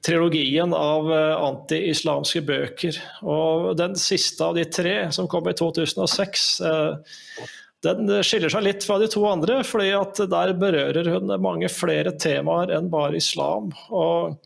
trilogien 0.00 0.72
av 0.72 1.12
anti-islamske 1.12 2.40
bøker. 2.48 2.96
Og 3.28 3.76
den 3.76 3.96
siste 4.00 4.44
av 4.46 4.54
de 4.56 4.64
tre, 4.64 5.12
som 5.12 5.28
kom 5.28 5.48
i 5.50 5.54
2006, 5.58 6.62
den 7.84 8.08
skiller 8.24 8.48
seg 8.52 8.62
litt 8.64 8.84
fra 8.88 8.98
de 9.00 9.08
to 9.12 9.26
andre, 9.28 9.64
fordi 9.64 9.90
at 9.96 10.16
der 10.32 10.52
berører 10.56 11.12
hun 11.12 11.42
mange 11.44 11.68
flere 11.72 12.12
temaer 12.16 12.70
enn 12.78 12.88
bare 12.92 13.16
islam. 13.20 13.72
Og 13.92 14.36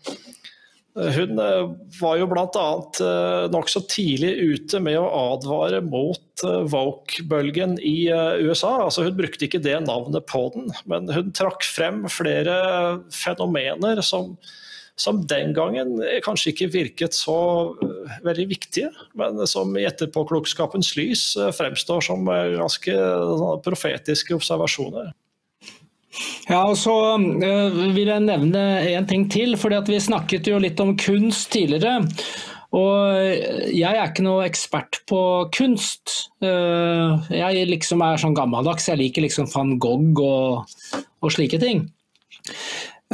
hun 0.95 1.39
eh, 1.39 1.71
var 2.01 2.19
jo 2.21 2.27
bl.a. 2.31 2.67
Eh, 3.03 3.45
nokså 3.51 3.83
tidlig 3.91 4.31
ute 4.39 4.79
med 4.83 4.99
å 5.01 5.09
advare 5.35 5.81
mot 5.83 6.45
eh, 6.47 6.61
woke-bølgen 6.71 7.81
i 7.83 8.07
USA. 8.45 8.77
Altså 8.85 9.09
hun 9.09 9.17
brukte 9.19 9.49
ikke 9.49 9.63
det 9.65 9.81
navnet 9.89 10.27
på 10.31 10.47
den, 10.55 10.71
men 10.91 11.11
hun 11.11 11.33
trakk 11.35 11.67
frem 11.67 12.05
flere 12.13 12.55
fenomener 13.15 14.05
som, 14.07 14.37
som 14.95 15.25
den 15.27 15.51
gangen 15.57 15.97
kanskje 16.23 16.53
ikke 16.55 16.71
virket 16.77 17.19
så 17.19 17.75
veldig 18.23 18.47
viktige, 18.55 18.93
men 19.19 19.43
som 19.51 19.75
i 19.75 19.89
etterpåklokskapens 19.91 20.95
lys 21.01 21.27
fremstår 21.59 22.07
som 22.07 22.31
ganske 22.31 22.95
profetiske 23.67 24.39
observasjoner. 24.39 25.11
Ja, 26.49 26.63
og 26.69 26.77
så 26.79 26.95
uh, 27.17 27.79
vil 27.95 28.11
jeg 28.11 28.25
nevne 28.27 28.65
en 28.95 29.07
ting 29.09 29.29
til. 29.33 29.57
fordi 29.59 29.83
Vi 29.89 30.01
snakket 30.03 30.51
jo 30.51 30.61
litt 30.63 30.81
om 30.81 30.95
kunst 31.01 31.51
tidligere. 31.55 32.01
Og 32.75 33.71
jeg 33.71 33.87
er 33.95 34.09
ikke 34.09 34.25
noe 34.27 34.49
ekspert 34.49 35.05
på 35.11 35.19
kunst. 35.55 36.33
Uh, 36.43 37.23
jeg 37.31 37.69
liksom 37.71 38.03
er 38.03 38.19
sånn 38.21 38.35
gammeldags. 38.37 38.89
Jeg 38.91 39.01
liker 39.01 39.27
liksom 39.27 39.51
van 39.53 39.77
Gogh 39.83 40.23
og, 40.25 40.75
og 41.23 41.35
slike 41.35 41.61
ting. 41.63 41.87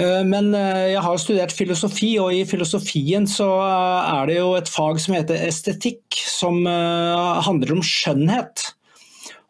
Uh, 0.01 0.25
men 0.25 0.55
jeg 0.55 1.03
har 1.05 1.21
studert 1.21 1.53
filosofi, 1.53 2.15
og 2.23 2.33
i 2.33 2.45
filosofien 2.49 3.29
så 3.29 3.51
er 3.61 4.31
det 4.31 4.41
jo 4.41 4.55
et 4.57 4.71
fag 4.71 5.01
som 5.03 5.17
heter 5.19 5.45
estetikk, 5.49 6.21
som 6.25 6.65
handler 6.65 7.77
om 7.77 7.85
skjønnhet. 7.85 8.71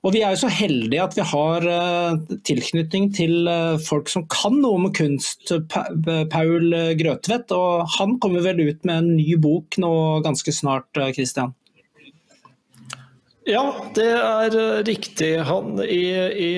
Og 0.01 0.14
Vi 0.14 0.22
er 0.24 0.32
jo 0.32 0.40
så 0.40 0.48
heldige 0.48 1.03
at 1.05 1.16
vi 1.16 1.24
har 1.28 1.66
uh, 1.68 2.36
tilknytning 2.48 3.11
til 3.16 3.48
uh, 3.51 3.76
folk 3.84 4.09
som 4.09 4.24
kan 4.32 4.57
noe 4.62 4.78
om 4.78 4.92
kunst. 4.96 5.53
Paul 5.70 6.76
Grøtvedt, 6.96 7.53
og 7.53 7.88
han 7.98 8.16
kommer 8.22 8.44
vel 8.46 8.62
ut 8.64 8.86
med 8.88 8.96
en 8.96 9.11
ny 9.18 9.36
bok 9.40 9.76
nå 9.82 9.92
ganske 10.24 10.55
snart, 10.57 10.88
Christian? 11.16 11.53
Ja, 13.48 13.64
det 13.96 14.09
er 14.14 14.57
riktig. 14.86 15.32
Han, 15.48 15.80
i, 15.82 16.05
i, 16.38 16.51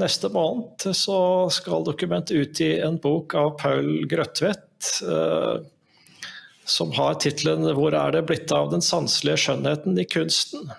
neste 0.00 0.30
måned 0.32 0.86
så 0.96 1.18
skal 1.52 1.84
Dokument 1.86 2.30
utgi 2.32 2.76
en 2.80 2.96
bok 3.02 3.34
av 3.36 3.52
Paul 3.60 4.06
Grøtvedt. 4.10 4.94
som 6.66 6.90
har 6.92 7.14
tittelen 7.22 7.62
'Hvor 7.62 7.94
er 7.94 8.10
det 8.10 8.26
blitt 8.26 8.52
av 8.52 8.70
den 8.70 8.82
sanselige 8.82 9.44
skjønnheten 9.44 9.98
i 9.98 10.06
kunsten'? 10.08 10.72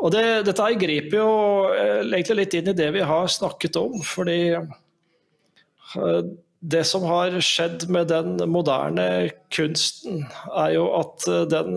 Og 0.00 0.12
det, 0.14 0.26
Dette 0.48 0.68
griper 0.80 1.18
jo 1.20 1.32
eh, 1.74 2.00
egentlig 2.04 2.38
litt 2.42 2.56
inn 2.56 2.70
i 2.72 2.76
det 2.76 2.88
vi 2.96 3.04
har 3.04 3.28
snakket 3.30 3.76
om. 3.80 3.98
fordi 4.06 4.40
eh, 4.56 6.22
det 6.60 6.82
som 6.84 7.04
har 7.08 7.36
skjedd 7.44 7.86
med 7.92 8.10
den 8.12 8.34
moderne 8.52 9.30
kunsten, 9.52 10.26
er 10.52 10.74
jo 10.76 10.88
at 10.98 11.28
eh, 11.28 11.46
den 11.52 11.76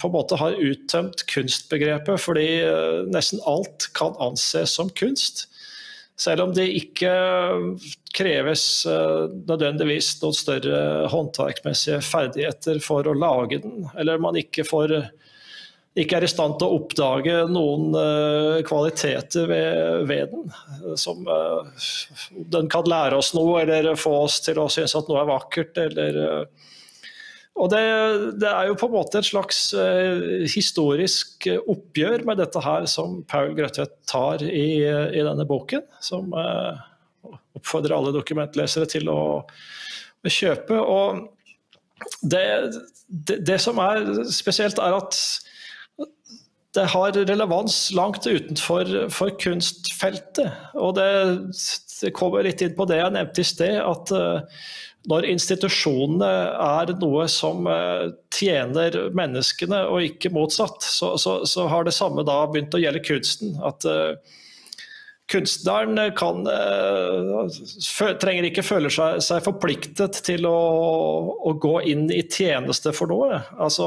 på 0.00 0.10
en 0.10 0.14
måte 0.14 0.38
har 0.40 0.58
uttømt 0.58 1.26
kunstbegrepet, 1.30 2.22
fordi 2.22 2.48
nesten 3.14 3.42
alt 3.50 3.90
kan 3.98 4.16
anses 4.22 4.74
som 4.78 4.90
kunst. 4.90 5.48
Selv 6.18 6.44
om 6.44 6.52
det 6.54 6.68
ikke 6.70 7.10
kreves 8.14 8.84
nødvendigvis 8.86 10.12
noen 10.20 10.36
større 10.38 11.08
håndverksmessige 11.10 11.98
ferdigheter 12.06 12.78
for 12.82 13.10
å 13.10 13.16
lage 13.18 13.58
den, 13.64 13.88
eller 13.98 14.22
man 14.22 14.38
ikke 14.38 14.62
får 14.68 14.94
ikke 15.94 16.18
er 16.18 16.24
i 16.26 16.30
stand 16.30 16.56
til 16.58 16.66
å 16.66 16.76
oppdage 16.80 17.34
noen 17.54 17.94
uh, 17.94 18.58
kvaliteter 18.66 19.46
ved, 19.46 20.06
ved, 20.08 20.32
den. 20.32 20.96
Som 20.98 21.22
uh, 21.28 21.62
den 22.50 22.66
kan 22.72 22.88
lære 22.90 23.20
oss 23.20 23.30
noe, 23.36 23.60
eller 23.62 23.94
få 23.98 24.16
oss 24.24 24.40
til 24.42 24.58
å 24.58 24.66
synes 24.72 24.96
at 24.98 25.10
noe 25.10 25.20
er 25.22 25.28
vakkert. 25.30 25.78
Eller, 25.84 26.18
uh, 26.18 27.12
og 27.62 27.70
det, 27.70 27.84
det, 28.42 28.50
er 28.50 28.66
jo 28.66 28.78
på 28.80 28.88
en 28.90 28.96
måte 28.96 29.20
et 29.20 29.28
slags 29.28 29.60
historisk 30.50 31.46
oppgjør 31.70 32.24
med 32.26 32.40
dette 32.42 32.58
her 32.64 32.88
som 32.90 33.20
Paul 33.30 33.54
Grøtvedt 33.54 33.94
tar 34.10 34.42
i, 34.42 34.82
i 34.82 35.22
denne 35.22 35.46
boken. 35.46 35.84
Som 36.02 36.34
oppfordrer 37.54 37.94
alle 37.94 38.10
dokumentlesere 38.16 38.90
til 38.90 39.06
å, 39.12 39.20
å 39.46 40.34
kjøpe. 40.40 40.82
Og 40.82 41.22
det, 42.26 42.42
det, 43.06 43.38
det 43.46 43.62
som 43.62 43.78
er 43.86 44.26
spesielt, 44.34 44.82
er 44.82 44.98
at 44.98 45.22
det 46.74 46.86
har 46.90 47.12
relevans 47.12 47.92
langt 47.94 48.26
utenfor 48.26 49.36
kunstfeltet. 49.38 50.50
Og 50.74 50.96
det, 50.98 51.10
det, 52.00 52.10
kommer 52.16 52.42
litt 52.46 52.64
inn 52.64 52.74
på 52.74 52.86
det 52.90 52.98
jeg 52.98 53.14
nevnte 53.14 53.44
i 53.44 53.46
sted, 53.46 53.76
at 53.78 54.10
uh, 54.10 54.64
når 55.10 55.28
institusjonene 55.30 56.30
er 56.64 56.94
noe 56.98 57.28
som 57.30 57.68
uh, 57.70 58.10
tjener 58.34 58.96
menneskene 59.14 59.84
og 59.86 60.08
ikke 60.08 60.34
motsatt, 60.34 60.82
så, 60.82 61.14
så, 61.20 61.42
så, 61.46 61.68
har 61.70 61.86
det 61.86 61.94
samme 61.94 62.26
da 62.26 62.40
begynt 62.50 62.74
å 62.74 62.82
gjelde 62.82 63.04
kunsten. 63.06 63.54
At 63.62 63.86
uh, 63.86 64.18
kunstneren 65.30 65.96
kan, 66.18 66.42
trenger 68.20 68.44
ikke 68.50 68.66
føle 68.66 68.90
seg, 68.92 69.22
seg 69.24 69.46
forpliktet 69.46 70.18
til 70.26 70.44
å, 70.44 70.58
å, 71.38 71.54
gå 71.56 71.78
inn 71.88 72.10
i 72.12 72.20
tjeneste 72.28 72.92
for 72.92 73.08
noe. 73.08 73.40
Altså 73.56 73.86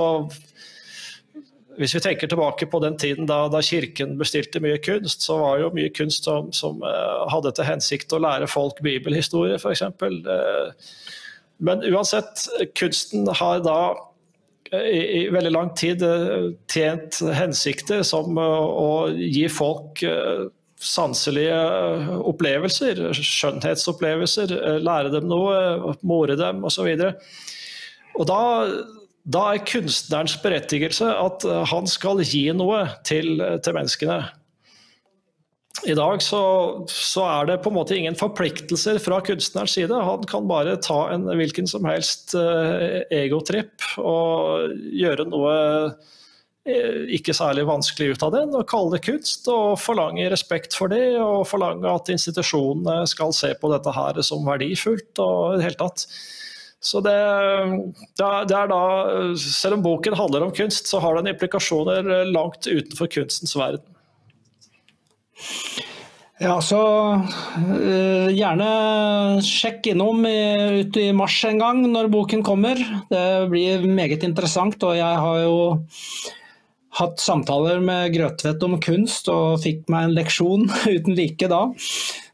hvis 1.77 1.93
vi 1.93 2.01
tenker 2.01 2.29
tilbake 2.29 2.65
på 2.69 2.79
den 2.81 2.97
tiden 2.97 3.27
da, 3.29 3.43
da, 3.53 3.61
Kirken 3.61 4.15
bestilte 4.17 4.61
mye 4.63 4.79
kunst, 4.81 5.21
så 5.25 5.37
var 5.41 5.61
jo 5.61 5.69
mye 5.75 5.91
kunst 5.93 6.25
som, 6.25 6.49
som 6.55 6.81
uh, 6.81 7.27
hadde 7.29 7.53
til 7.53 7.67
hensikt 7.67 8.13
å 8.13 8.21
lære 8.23 8.49
folk 8.49 8.81
bibelhistorie, 8.85 9.59
f.eks. 9.61 9.83
Eh, 9.85 10.91
men 11.67 11.85
uansett, 11.85 12.47
kunsten 12.77 13.29
har 13.29 13.61
da 13.65 13.79
uh, 13.93 14.89
i, 14.89 15.01
i, 15.21 15.23
veldig 15.33 15.53
lang 15.53 15.73
tid 15.77 16.01
tjent 16.71 17.21
hensikter 17.37 18.01
som 18.07 18.37
å 18.41 19.07
gi 19.13 19.45
folk 19.51 20.01
sanselige 20.77 21.57
opplevelser, 22.29 22.99
skjønnhetsopplevelser, 23.17 24.53
lære 24.85 25.13
dem 25.13 25.25
noe, 25.29 25.95
more 26.05 26.37
dem 26.37 26.61
osv. 26.69 26.89
Og, 26.93 27.33
og 28.17 28.29
da 28.29 28.41
da 29.27 29.43
er 29.51 29.63
kunstnerens 29.67 30.37
berettigelse 30.39 31.07
at 31.11 31.45
eh, 31.47 31.63
han 31.71 31.87
skal 31.89 32.23
gi 32.23 32.47
noe 32.55 32.85
til, 33.07 33.41
til 33.63 33.75
menneskene. 33.75 34.21
I 35.85 35.93
dag 35.93 36.23
så, 36.25 36.41
så, 36.89 37.21
er 37.27 37.49
det 37.51 37.59
på 37.61 37.69
en 37.69 37.75
måte 37.77 37.93
ingen 37.93 38.15
forpliktelser 38.17 38.97
fra 39.03 39.19
kunstnerens 39.21 39.75
side. 39.77 39.93
Han 39.93 40.23
kan 40.29 40.47
bare 40.49 40.77
ta 40.81 41.03
en 41.13 41.27
hvilken 41.29 41.69
som 41.69 41.85
helst 41.85 42.33
uh, 42.33 43.03
egotripp 43.13 43.85
og 44.01 44.73
gjøre 44.73 45.27
noe 45.29 45.53
ikke 46.67 47.31
særlig 47.31 47.63
vanskelig 47.63 48.17
ut 48.17 48.23
av 48.25 48.33
den, 48.33 48.49
og 48.57 48.65
kalle 48.67 48.97
det 48.97 49.05
kunst. 49.05 49.45
Og 49.47 49.77
forlange 49.79 50.25
respekt 50.33 50.75
for 50.75 50.91
det, 50.91 51.15
og 51.21 51.45
forlange 51.47 51.87
at 51.87 52.11
institusjonene 52.11 53.05
skal 53.07 53.31
se 53.35 53.53
på 53.61 53.71
dette 53.71 53.93
her 53.95 54.19
som 54.25 54.43
verdifullt. 54.49 55.13
og 55.23 55.53
i 55.53 55.61
det 55.61 55.69
hele 55.69 55.79
tatt 55.79 56.03
så 56.83 57.01
det, 57.01 57.17
det, 58.19 58.25
er 58.53 58.69
da, 58.69 58.81
Selv 59.41 59.79
om 59.79 59.85
boken 59.85 60.17
handler 60.17 60.45
om 60.45 60.53
kunst, 60.55 60.89
så 60.89 61.01
har 61.01 61.17
den 61.17 61.31
implikasjoner 61.33 62.05
langt 62.29 62.69
utenfor 62.69 63.09
kunstens 63.11 63.55
verden. 63.57 63.85
Ja, 66.37 66.59
så 66.61 66.79
uh, 67.17 68.27
gjerne 68.29 68.67
sjekk 69.41 69.89
innom 69.89 70.21
i, 70.29 70.83
ut 70.83 70.99
i 71.01 71.07
mars 71.17 71.39
en 71.49 71.57
gang 71.57 71.81
når 71.89 72.11
boken 72.13 72.43
kommer. 72.45 72.77
Det 73.09 73.25
blir 73.49 73.87
meget 73.89 74.25
interessant, 74.27 74.77
og 74.85 74.99
jeg 74.99 75.23
har 75.23 75.39
jo 75.47 75.55
hatt 76.97 77.21
samtaler 77.21 77.81
med 77.83 78.13
Grøtvedt 78.15 78.63
om 78.65 78.77
kunst 78.81 79.27
og 79.31 79.61
fikk 79.63 79.85
meg 79.91 80.07
en 80.07 80.15
leksjon 80.17 80.65
uten 80.95 81.17
like 81.17 81.49
da. 81.51 81.67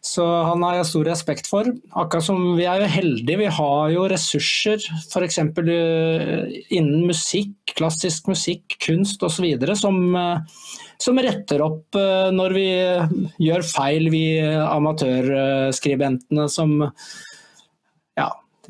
Så 0.04 0.24
han 0.24 0.64
har 0.66 0.82
jeg 0.82 0.90
stor 0.90 1.06
respekt 1.08 1.48
for. 1.48 1.68
Akkurat 1.96 2.26
som 2.26 2.58
vi 2.58 2.66
er 2.68 2.82
jo 2.84 2.90
heldige, 2.92 3.38
vi 3.40 3.52
har 3.58 3.92
jo 3.94 4.08
ressurser 4.12 4.84
f.eks. 5.08 5.38
Eh, 5.40 6.58
innen 6.76 7.06
musikk, 7.08 7.56
klassisk 7.78 8.28
musikk, 8.32 8.76
kunst 8.84 9.24
osv. 9.24 9.46
Som, 9.80 10.16
eh, 10.20 10.38
som 11.02 11.20
retter 11.24 11.64
opp 11.64 11.96
eh, 12.00 12.32
når 12.36 12.58
vi 12.58 12.68
gjør 13.48 13.64
feil, 13.68 14.10
vi 14.12 14.26
amatørskribentene 14.44 16.50
som 16.52 16.84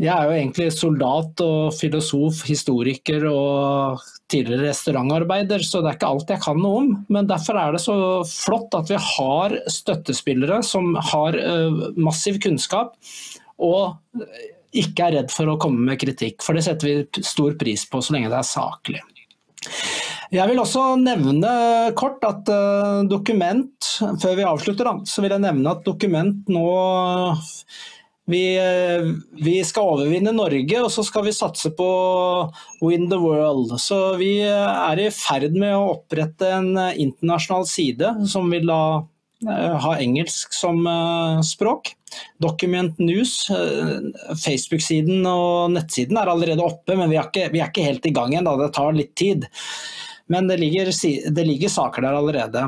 Jeg 0.01 0.09
er 0.09 0.25
jo 0.25 0.33
egentlig 0.33 0.71
soldat 0.73 1.41
og 1.45 1.75
filosof, 1.77 2.39
historiker 2.47 3.27
og 3.29 4.01
tidligere 4.31 4.71
restaurantarbeider, 4.71 5.61
så 5.61 5.83
det 5.83 5.91
er 5.91 5.99
ikke 5.99 6.09
alt 6.09 6.33
jeg 6.33 6.41
kan 6.41 6.57
noe 6.57 6.79
om. 6.79 6.89
Men 7.13 7.29
derfor 7.29 7.59
er 7.61 7.75
det 7.75 7.83
så 7.83 7.95
flott 8.25 8.73
at 8.73 8.89
vi 8.89 8.97
har 8.97 9.53
støttespillere 9.69 10.63
som 10.65 10.95
har 11.11 11.37
uh, 11.37 11.93
massiv 11.93 12.41
kunnskap 12.41 12.97
og 13.61 13.93
ikke 14.73 15.05
er 15.05 15.19
redd 15.19 15.29
for 15.29 15.51
å 15.51 15.59
komme 15.61 15.85
med 15.91 16.01
kritikk. 16.01 16.41
For 16.41 16.57
det 16.57 16.65
setter 16.65 16.89
vi 16.89 17.25
stor 17.29 17.53
pris 17.61 17.85
på 17.85 18.01
så 18.01 18.17
lenge 18.17 18.33
det 18.33 18.41
er 18.41 18.49
saklig. 18.49 19.03
Jeg 20.33 20.49
vil 20.49 20.57
også 20.57 20.95
nevne 20.97 21.53
kort 21.93 22.23
at 22.25 22.49
uh, 22.49 23.05
dokument, 23.05 23.93
før 24.01 24.39
vi 24.39 24.49
avslutter, 24.49 24.89
da, 24.89 25.05
så 25.05 25.21
vil 25.21 25.37
jeg 25.37 25.45
nevne 25.45 25.77
at 25.77 25.85
dokument 25.85 26.49
nå 26.49 26.65
vi, 28.29 28.43
uh, 28.59 29.09
vi, 29.43 29.57
skal 29.67 29.95
overvinne 29.95 30.33
Norge, 30.35 30.81
og 30.81 30.91
så 30.93 31.05
skal 31.05 31.25
vi 31.27 31.35
satse 31.35 31.73
på 31.75 31.87
win 32.83 33.09
the 33.11 33.19
world. 33.19 33.73
Så 33.81 34.15
vi 34.19 34.37
er 34.47 35.01
i 35.01 35.09
ferd 35.13 35.57
med 35.57 35.75
å 35.75 35.95
opprette 35.97 36.51
en 36.59 36.71
internasjonal 36.77 37.67
side 37.69 38.13
som 38.31 38.47
vil 38.53 38.69
da 38.71 38.83
uh, 39.03 39.75
ha 39.87 39.97
engelsk 39.99 40.55
som 40.55 40.87
språk. 41.43 41.95
Document 42.37 42.99
News, 43.01 43.47
Facebook-siden 44.37 45.25
og 45.25 45.71
nettsiden 45.73 46.19
er 46.21 46.29
allerede 46.29 46.61
oppe, 46.61 46.93
men 46.93 47.09
vi 47.09 47.17
er 47.17 47.25
ikke, 47.25 47.47
vi 47.49 47.63
er 47.63 47.71
ikke 47.71 47.87
helt 47.87 48.05
i 48.05 48.13
gang 48.13 48.35
igjen. 48.35 48.49
Det 48.59 48.69
tar 48.75 48.93
litt 48.93 49.15
tid. 49.17 49.47
Men 50.29 50.45
det 50.47 50.59
ligger, 50.61 50.91
det 51.33 51.45
ligger 51.47 51.73
saker 51.73 52.05
der 52.05 52.19
allerede. 52.19 52.67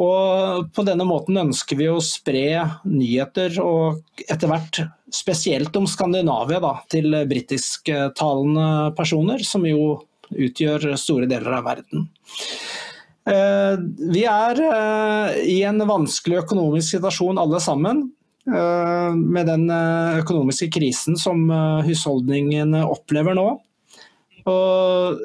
Og 0.00 0.70
på 0.72 0.84
denne 0.86 1.04
måten 1.04 1.36
ønsker 1.42 1.76
vi 1.76 1.88
å 1.92 2.00
spre 2.04 2.64
nyheter, 2.88 3.58
og 3.60 4.24
etter 4.24 4.48
hvert 4.48 4.82
spesielt 5.12 5.76
om 5.76 5.88
Skandinavia, 5.90 6.60
da, 6.62 6.76
til 6.88 7.12
britisktalende 7.28 8.94
personer, 8.96 9.44
som 9.44 9.66
jo 9.68 9.98
utgjør 10.30 10.94
store 11.00 11.28
deler 11.28 11.58
av 11.58 11.66
verden. 11.66 12.06
Eh, 13.28 13.76
vi 14.14 14.24
er 14.24 14.62
eh, 14.64 15.40
i 15.52 15.58
en 15.68 15.82
vanskelig 15.86 16.40
økonomisk 16.44 16.96
situasjon 16.96 17.40
alle 17.42 17.60
sammen. 17.62 18.06
Eh, 18.48 19.10
med 19.12 19.50
den 19.50 19.68
økonomiske 20.22 20.70
krisen 20.72 21.18
som 21.20 21.44
husholdningene 21.86 22.86
opplever 22.88 23.36
nå. 23.36 23.48
Og 24.48 25.20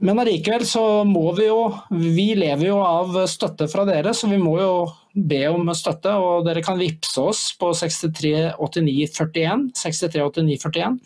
men 0.00 0.20
allikevel 0.22 0.64
så 0.68 0.82
må 1.04 1.32
vi 1.36 1.46
jo 1.48 1.60
Vi 1.92 2.32
lever 2.38 2.70
jo 2.70 2.78
av 2.80 3.18
støtte 3.28 3.68
fra 3.70 3.84
dere, 3.88 4.14
så 4.16 4.30
vi 4.30 4.38
må 4.40 4.56
jo 4.60 4.72
be 5.12 5.42
om 5.50 5.68
støtte. 5.76 6.14
Og 6.16 6.46
dere 6.46 6.62
kan 6.64 6.80
vippse 6.80 7.20
oss 7.20 7.42
på 7.60 7.72
638941. 7.76 9.70
638941. 9.76 10.98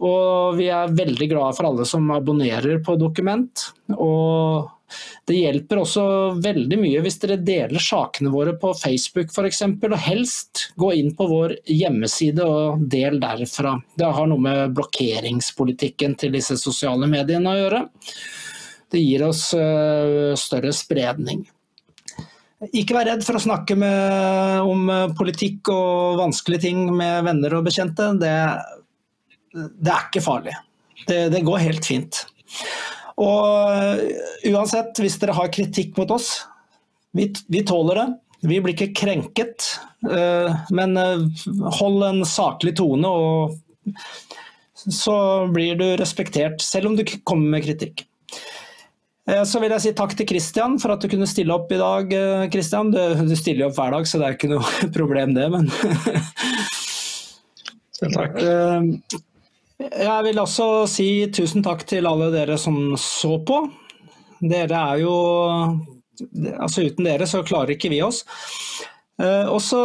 Og 0.00 0.56
vi 0.56 0.70
er 0.72 0.94
veldig 0.96 1.28
glade 1.28 1.56
for 1.58 1.68
alle 1.68 1.84
som 1.88 2.06
abonnerer 2.14 2.80
på 2.84 2.96
Dokument. 3.00 3.66
Og 3.96 4.70
det 5.28 5.38
hjelper 5.38 5.80
også 5.82 6.04
veldig 6.42 6.78
mye 6.80 7.02
hvis 7.04 7.18
dere 7.22 7.38
deler 7.44 7.82
sakene 7.82 8.32
våre 8.32 8.56
på 8.60 8.72
Facebook 8.78 9.32
f.eks. 9.34 9.62
Og 9.66 9.96
helst 10.04 10.64
gå 10.80 10.92
inn 10.98 11.14
på 11.16 11.28
vår 11.30 11.56
hjemmeside 11.70 12.46
og 12.46 12.84
del 12.92 13.20
derfra. 13.22 13.76
Det 13.94 14.10
har 14.18 14.30
noe 14.30 14.42
med 14.42 14.74
blokkeringspolitikken 14.76 16.16
til 16.20 16.34
disse 16.36 16.58
sosiale 16.60 17.08
mediene 17.10 17.52
å 17.54 17.60
gjøre. 17.60 17.84
Det 18.90 19.00
gir 19.02 19.22
oss 19.28 19.52
eh, 19.54 20.34
større 20.38 20.72
spredning. 20.74 21.44
Ikke 22.76 22.92
vær 22.92 23.06
redd 23.08 23.22
for 23.24 23.38
å 23.38 23.40
snakke 23.40 23.76
med, 23.78 24.66
om 24.68 24.90
politikk 25.16 25.70
og 25.72 26.18
vanskelige 26.20 26.66
ting 26.66 26.82
med 26.92 27.22
venner 27.24 27.54
og 27.56 27.64
bekjente. 27.70 28.10
Det, 28.20 28.34
det 29.54 29.94
er 29.94 30.10
ikke 30.10 30.24
farlig. 30.26 30.56
Det, 31.06 31.22
det 31.32 31.40
går 31.46 31.62
helt 31.64 31.88
fint. 31.88 32.20
Og 33.20 33.72
eh, 33.76 34.50
uansett, 34.52 34.96
hvis 35.02 35.18
dere 35.20 35.36
har 35.36 35.52
kritikk 35.52 35.96
mot 36.00 36.10
oss, 36.14 36.32
vi, 37.16 37.28
vi 37.52 37.64
tåler 37.66 38.00
det. 38.00 38.08
Vi 38.48 38.60
blir 38.64 38.72
ikke 38.72 38.94
krenket, 38.96 39.66
uh, 40.08 40.48
men 40.72 40.94
uh, 40.96 41.26
hold 41.76 42.04
en 42.06 42.22
saklig 42.24 42.72
tone, 42.78 43.04
og 43.04 43.98
så 44.80 45.16
blir 45.52 45.76
du 45.76 45.84
respektert, 46.00 46.62
selv 46.64 46.88
om 46.88 46.96
du 46.96 47.04
kommer 47.20 47.58
med 47.58 47.66
kritikk. 47.66 48.06
Så 49.46 49.60
vil 49.62 49.70
jeg 49.70 49.82
si 49.84 49.90
takk 49.94 50.14
til 50.16 50.26
Christian 50.26 50.78
for 50.80 50.94
at 50.94 51.04
du 51.04 51.10
kunne 51.12 51.28
stille 51.28 51.52
opp 51.54 51.68
i 51.70 51.78
dag. 51.78 52.14
Christian. 52.50 52.88
Du, 52.90 52.98
du 53.28 53.34
stiller 53.38 53.68
opp 53.68 53.76
hver 53.76 53.92
dag, 53.94 54.08
så 54.08 54.18
det 54.18 54.26
er 54.26 54.38
ikke 54.38 54.50
noe 54.50 54.88
problem 54.96 55.36
det, 55.36 55.44
men 55.52 55.68
Selv 58.00 58.16
takk. 58.16 58.40
Jeg 59.80 60.24
vil 60.26 60.40
også 60.42 60.84
si 60.90 61.08
tusen 61.32 61.64
takk 61.64 61.86
til 61.88 62.08
alle 62.08 62.28
dere 62.34 62.58
som 62.60 62.76
så 63.00 63.38
på. 63.46 63.62
Dere 64.40 64.84
er 64.92 65.02
jo 65.04 65.16
Altså 66.60 66.84
uten 66.84 67.06
dere 67.08 67.24
så 67.24 67.40
klarer 67.48 67.72
ikke 67.72 67.88
vi 67.88 68.02
oss. 68.04 68.26
Eh, 69.20 69.46
og 69.48 69.60
så 69.64 69.80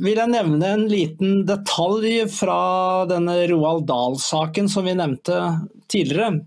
vil 0.00 0.16
jeg 0.16 0.32
nevne 0.32 0.70
en 0.74 0.86
liten 0.88 1.42
detalj 1.48 2.22
fra 2.32 3.04
denne 3.10 3.34
Roald 3.52 3.84
Dahl-saken 3.88 4.70
som 4.72 4.88
vi 4.88 4.96
nevnte 4.96 5.42
tidligere. 5.92 6.46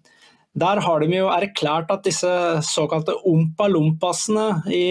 Der 0.58 0.82
har 0.84 1.06
de 1.06 1.16
jo 1.16 1.30
erklært 1.32 1.94
at 1.94 2.04
disse 2.06 2.32
såkalte 2.68 3.14
ompa-lompasene 3.30 4.48
i 4.74 4.84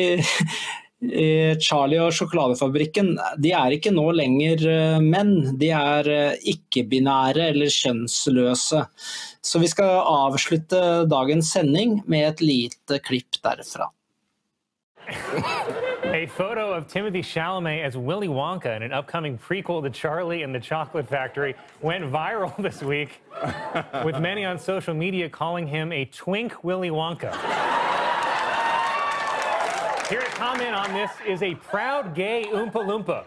Charlie 1.01 2.01
og 2.03 2.12
sjokoladefabrikken 2.12 3.14
de 3.40 3.55
er 3.57 3.72
ikke 3.72 3.92
nå 3.94 4.05
lenger 4.12 4.64
eh, 4.68 4.98
menn. 5.01 5.57
De 5.61 5.70
er 5.72 6.11
eh, 6.12 6.48
ikke-binære 6.53 7.51
eller 7.55 7.72
kjønnsløse. 7.72 8.84
Så 9.40 9.62
vi 9.62 9.70
skal 9.72 10.03
avslutte 10.05 11.07
dagens 11.09 11.55
sending 11.57 12.03
med 12.05 12.28
et 12.28 12.44
lite 12.44 13.01
klipp 13.07 13.40
derfra. 13.44 13.88
A 16.11 16.26
photo 16.26 16.72
of 16.72 16.88
Timothy 16.88 17.22
Chalamet 17.22 17.84
as 17.84 17.96
Willy 17.96 18.26
Wonka 18.26 18.74
in 18.74 18.82
an 18.82 18.92
upcoming 18.92 19.38
prequel 19.38 19.82
to 19.82 19.90
Charlie 19.90 20.42
and 20.42 20.53
the 20.53 20.59
Chocolate 20.59 21.07
Factory 21.07 21.55
went 21.82 22.05
viral 22.05 22.57
this 22.62 22.82
week, 22.82 23.22
with 24.05 24.18
many 24.18 24.44
on 24.44 24.59
social 24.59 24.94
media 24.94 25.28
calling 25.28 25.68
him 25.68 25.92
a 25.92 26.05
twink 26.07 26.64
Willy 26.64 26.90
Wonka. 26.90 27.30
Here 30.11 30.20
to 30.20 30.30
comment 30.30 30.74
on 30.74 30.92
this 30.92 31.12
is 31.24 31.40
a 31.40 31.54
proud 31.54 32.16
gay 32.16 32.44
Oompa 32.50 32.72
Loompa. 32.72 33.24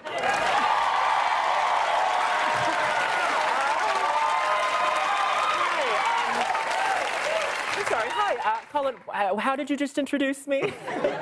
I'm 7.71 7.85
sorry. 7.85 8.09
Hi, 8.09 8.35
uh, 8.43 8.57
Colin. 8.69 8.95
Uh, 9.07 9.37
how 9.37 9.55
did 9.55 9.69
you 9.69 9.77
just 9.77 9.97
introduce 9.97 10.45
me? 10.45 10.73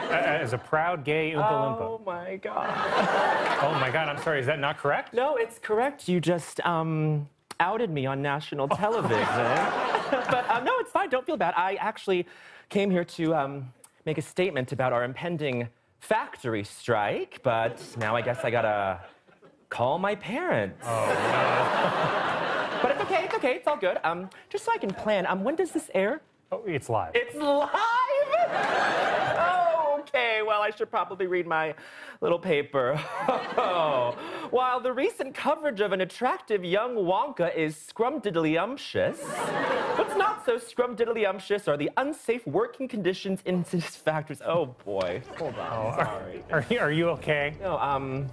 As 0.10 0.54
a 0.54 0.58
proud 0.58 1.04
gay 1.04 1.34
Oompa 1.34 1.52
Loompa. 1.52 1.82
Oh 1.82 2.02
my 2.04 2.38
god. 2.38 3.60
Oh 3.62 3.78
my 3.80 3.92
god, 3.92 4.10
I'm 4.10 4.20
sorry, 4.24 4.40
is 4.40 4.48
that 4.48 4.58
not 4.58 4.80
correct? 4.80 5.14
No, 5.14 5.36
it's 5.36 5.60
correct. 5.60 6.08
You 6.08 6.20
just 6.20 6.60
um 6.62 7.30
outed 7.60 7.92
me 7.92 8.08
on 8.08 8.20
national 8.20 8.68
television. 8.68 9.20
but 10.10 10.44
um, 10.50 10.64
no, 10.64 10.74
it's 10.80 10.90
fine. 10.90 11.10
Don't 11.12 11.24
feel 11.28 11.38
bad. 11.38 11.54
I 11.56 11.76
actually 11.76 12.26
came 12.70 12.90
here 12.90 13.04
to 13.04 13.36
um, 13.36 13.72
make 14.06 14.18
a 14.18 14.22
statement 14.22 14.72
about 14.72 14.94
our 14.94 15.04
impending 15.04 15.70
factory 16.00 16.64
strike, 16.64 17.40
but 17.44 17.82
now 17.98 18.16
I 18.16 18.22
guess 18.22 18.44
I 18.44 18.52
gotta 18.52 19.02
call 19.70 20.00
my 20.00 20.16
parents. 20.16 20.84
Oh, 20.84 21.06
no. 21.08 22.80
but 22.82 22.92
it's 22.92 23.02
okay, 23.02 23.26
it's 23.26 23.36
okay, 23.36 23.56
it's 23.56 23.68
all 23.68 23.78
good. 23.78 23.98
Um, 24.04 24.30
just 24.50 24.66
so 24.66 24.72
I 24.74 24.78
can 24.78 24.92
plan, 24.92 25.26
um, 25.28 25.44
when 25.44 25.56
does 25.56 25.72
this 25.72 25.90
air? 25.94 26.22
Oh, 26.52 26.64
it's 26.66 26.90
live. 26.90 27.12
It's 27.16 27.36
live? 27.36 28.98
Oh, 30.14 30.18
okay. 30.18 30.42
Well, 30.42 30.62
I 30.62 30.70
should 30.72 30.90
probably 30.90 31.28
read 31.28 31.48
my 31.48 31.74
little 32.22 32.40
paper. 32.40 32.96
While 34.52 34.80
the 34.80 34.94
recent 34.94 35.34
coverage 35.34 35.82
of 35.82 35.92
an 35.92 36.02
attractive 36.02 36.64
young 36.64 36.96
Wonka 36.96 37.56
is 37.56 37.76
scrumdiddlyumptious, 37.76 39.18
what's 39.98 40.16
not 40.18 40.46
so 40.46 40.58
scrumdiddlyumptious 40.58 41.68
are 41.68 41.78
the 41.78 41.90
unsafe 41.98 42.46
working 42.48 42.88
conditions 42.88 43.42
in 43.46 43.66
this 43.72 43.96
factories. 43.96 44.42
Oh 44.46 44.76
boy. 44.86 45.22
Hold 45.38 45.56
on. 45.56 45.72
Oh, 45.72 46.04
Sorry. 46.04 46.44
Are, 46.52 46.66
you, 46.70 46.80
are 46.80 46.92
you 46.92 47.10
okay? 47.10 47.56
No, 47.62 47.78
um, 47.78 48.28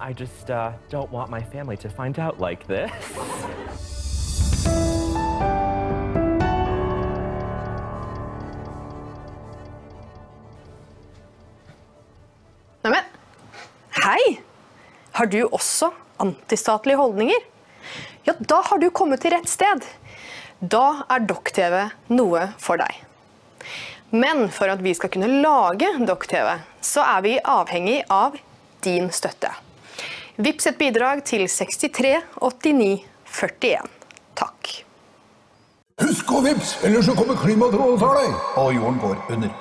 I 0.00 0.12
just 0.12 0.50
uh, 0.50 0.72
don't 0.90 1.10
want 1.10 1.30
my 1.30 1.42
family 1.42 1.76
to 1.78 1.88
find 1.88 2.18
out 2.18 2.40
like 2.40 2.66
this. 2.66 2.92
Har 15.14 15.26
du 15.30 15.44
også 15.46 15.92
antistatlige 16.18 16.98
holdninger? 16.98 17.42
Ja, 18.26 18.34
da 18.38 18.62
har 18.66 18.80
du 18.82 18.88
kommet 18.90 19.22
til 19.22 19.30
rett 19.34 19.46
sted. 19.50 19.84
Da 20.58 21.04
er 21.12 21.22
Dokk-TV 21.28 21.76
noe 22.10 22.48
for 22.58 22.80
deg. 22.80 22.98
Men 24.14 24.48
for 24.54 24.70
at 24.72 24.82
vi 24.82 24.94
skal 24.98 25.12
kunne 25.14 25.30
lage 25.44 25.86
Dokk-TV, 26.08 26.56
så 26.82 27.04
er 27.06 27.22
vi 27.26 27.36
avhengig 27.38 28.00
av 28.10 28.38
din 28.86 29.06
støtte. 29.14 29.52
Vips 30.34 30.66
et 30.66 30.80
bidrag 30.82 31.22
til 31.30 31.46
63 31.46 32.16
89 32.42 33.04
41. 33.30 33.92
Takk. 34.34 34.72
Husk 36.02 36.34
å 36.34 36.42
vips, 36.42 36.74
ellers 36.82 37.06
så 37.06 37.14
kommer 37.14 37.38
klimatrollet 37.38 37.94
og 37.94 38.02
tar 38.02 38.18
deg, 38.18 38.34
og 38.58 38.74
jorden 38.80 38.98
går 39.06 39.22
under. 39.36 39.54